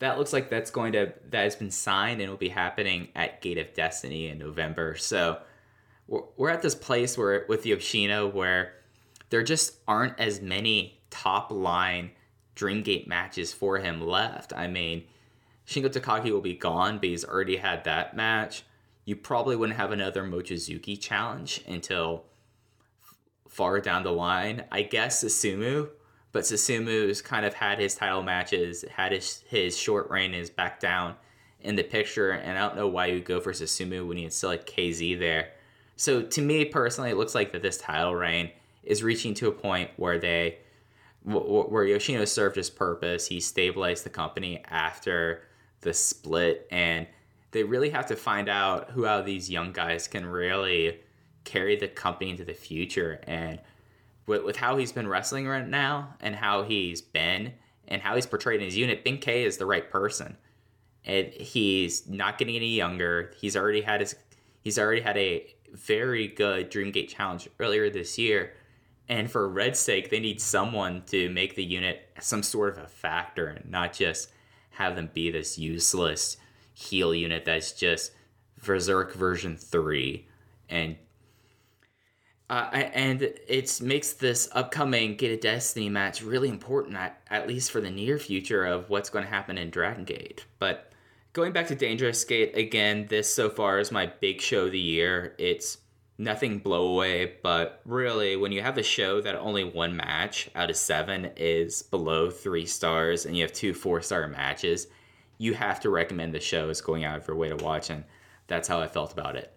[0.00, 3.40] that looks like that's going to that has been signed and will be happening at
[3.40, 4.96] Gate of Destiny in November.
[4.96, 5.38] So
[6.08, 8.72] we're, we're at this place where with Yoshino where
[9.28, 12.10] there just aren't as many top line
[12.56, 14.52] Dreamgate matches for him left.
[14.54, 15.04] I mean,
[15.66, 18.64] Shingo Takagi will be gone, but he's already had that match.
[19.04, 22.24] You probably wouldn't have another Mochizuki challenge until
[23.48, 24.64] far down the line.
[24.70, 25.88] I guess Susumu,
[26.32, 30.80] but Susumu's kind of had his title matches, had his, his short reign is back
[30.80, 31.14] down
[31.60, 34.50] in the picture, and I don't know why you go for Susumu when you still
[34.50, 35.50] had KZ there.
[35.96, 38.50] So to me personally, it looks like that this title reign
[38.82, 40.58] is reaching to a point where they
[41.22, 43.26] where Yoshino served his purpose.
[43.26, 45.42] He stabilized the company after
[45.82, 47.06] the split and
[47.50, 51.00] they really have to find out who out of these young guys can really
[51.44, 53.58] carry the company into the future and
[54.30, 57.52] with, with how he's been wrestling right now and how he's been
[57.88, 60.36] and how he's portrayed in his unit Ben-K is the right person
[61.04, 63.32] and he's not getting any younger.
[63.38, 64.14] He's already had his
[64.62, 68.54] he's already had a very good Dreamgate challenge earlier this year.
[69.08, 72.86] And for Red's sake, they need someone to make the unit some sort of a
[72.86, 74.30] factor and not just
[74.70, 76.36] have them be this useless
[76.74, 78.12] heel unit that's just
[78.64, 80.28] Berserk version 3.
[80.68, 80.96] And
[82.50, 87.70] uh, and it makes this upcoming Gate of Destiny match really important, at, at least
[87.70, 90.44] for the near future of what's going to happen in Dragon Gate.
[90.58, 90.90] But
[91.32, 94.80] going back to Dangerous Gate, again, this so far is my big show of the
[94.80, 95.36] year.
[95.38, 95.78] It's
[96.18, 100.70] nothing blow away, but really, when you have a show that only one match out
[100.70, 104.88] of seven is below three stars and you have two four star matches,
[105.38, 108.02] you have to recommend the show as going out of your way to watch, and
[108.48, 109.52] that's how I felt about it.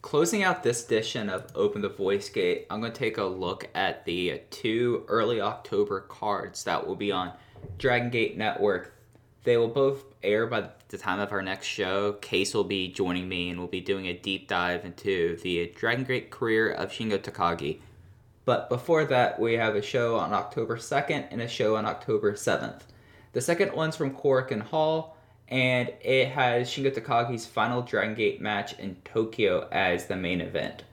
[0.00, 3.68] Closing out this edition of Open the Voice Gate, I'm going to take a look
[3.74, 7.32] at the two early October cards that will be on
[7.78, 8.94] Dragon Gate Network.
[9.42, 12.12] They will both air by the time of our next show.
[12.12, 16.04] Case will be joining me and we'll be doing a deep dive into the Dragon
[16.04, 17.80] Gate career of Shingo Takagi.
[18.44, 22.34] But before that, we have a show on October 2nd and a show on October
[22.34, 22.82] 7th.
[23.32, 25.17] The second one's from Korakuen Hall
[25.48, 30.84] and it has Shingo Takagi's final Dragon Gate match in Tokyo as the main event.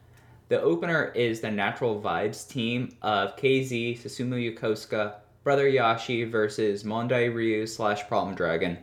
[0.48, 7.34] The opener is the Natural Vibes team of KZ, Susumu Yokosuka, Brother Yasshi versus Mondai
[7.34, 8.78] Ryu slash Problem Dragon,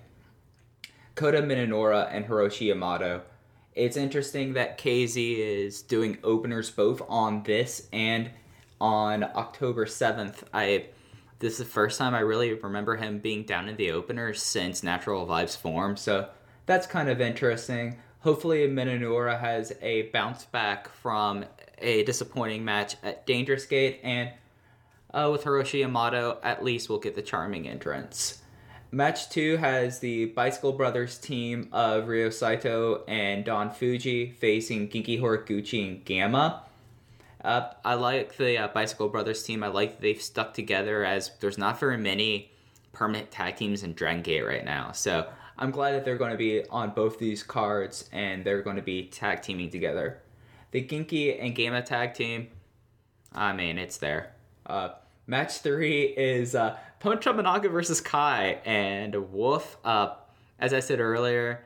[1.14, 3.22] Kota Minoura, and Hiroshi Yamato.
[3.74, 8.30] It's interesting that KZ is doing openers both on this and
[8.80, 10.42] on October 7th.
[10.52, 10.86] I
[11.42, 14.84] this is the first time I really remember him being down in the opener since
[14.84, 16.28] Natural Vibes form, so
[16.66, 17.98] that's kind of interesting.
[18.20, 21.44] Hopefully, Minoura has a bounce back from
[21.78, 24.30] a disappointing match at Dangerous Gate, and
[25.12, 28.40] uh, with Hiroshi Yamato, at least we'll get the charming entrance.
[28.92, 35.20] Match 2 has the Bicycle Brothers team of Ryo Saito and Don Fujii facing Genki
[35.20, 36.62] Horiguchi and Gamma.
[37.42, 39.62] Uh, I like the uh, Bicycle Brothers team.
[39.62, 42.52] I like they've stuck together as there's not very many
[42.92, 44.92] permanent tag teams in Dragon Gate right now.
[44.92, 45.28] So
[45.58, 48.82] I'm glad that they're going to be on both these cards and they're going to
[48.82, 50.20] be tag teaming together.
[50.70, 52.48] The Genki and Gamma tag team,
[53.32, 54.32] I mean, it's there.
[54.64, 54.90] Uh,
[55.26, 59.76] match three is uh, Punch Tominaga versus Kai and Wolf.
[59.84, 60.14] Uh,
[60.58, 61.64] as I said earlier,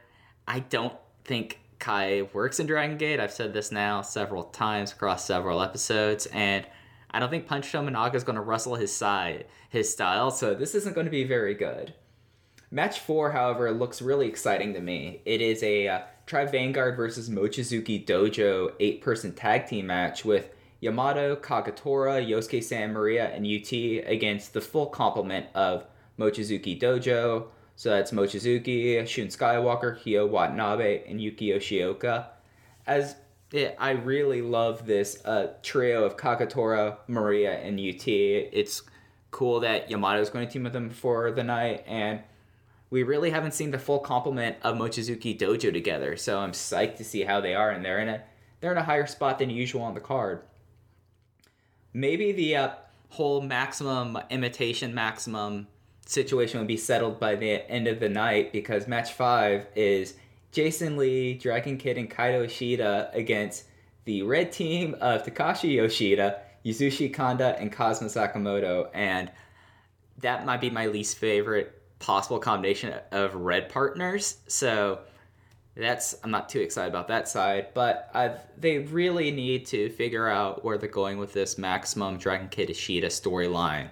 [0.49, 0.95] I don't
[1.25, 3.21] think Kai works in Dragon Gate.
[3.21, 6.67] I've said this now several times across several episodes, and
[7.11, 10.75] I don't think Punch Tominaga is going to rustle his side, his style, so this
[10.75, 11.95] isn't going to be very good.
[12.71, 15.23] Match four, however, looks really exciting to me.
[15.25, 20.51] It is a uh, Tribe Vanguard versus Mochizuki Dojo eight person tag team match with
[20.81, 23.73] Yamato, Kagetora, Yosuke San Maria, and UT
[24.07, 25.87] against the full complement of
[26.19, 27.47] Mochizuki Dojo,
[27.77, 32.27] so that's Mochizuki, Shun Skywalker, Hyo Watanabe, and Yuki Yoshioka.
[32.87, 33.17] As
[33.53, 38.09] it, I really love this uh, trio of Kagetora, Maria, and UT.
[38.09, 38.83] It's
[39.31, 42.21] cool that Yamato is going to team with them for the night, and
[42.89, 46.17] we really haven't seen the full complement of Mochizuki Dojo together.
[46.17, 48.23] So I'm psyched to see how they are, and they're in a
[48.61, 50.41] they're in a higher spot than usual on the card.
[51.93, 52.71] Maybe the uh,
[53.11, 55.67] whole maximum imitation maximum
[56.07, 60.15] situation would be settled by the end of the night because match five is
[60.53, 63.65] Jason Lee, Dragon Kid, and Kaito Ishida against
[64.05, 68.89] the red team of Takashi Yoshida, Yasushi Kanda, and Kazuma Sakamoto.
[68.95, 69.31] And
[70.19, 74.39] that might be my least favorite possible combination of red partners.
[74.47, 75.01] So
[75.75, 80.29] that's I'm not too excited about that side, but I've, they really need to figure
[80.29, 83.89] out where they're going with this maximum Dragon Kid Ishida storyline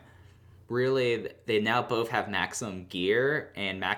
[0.74, 3.92] really they now both have maximum gear and max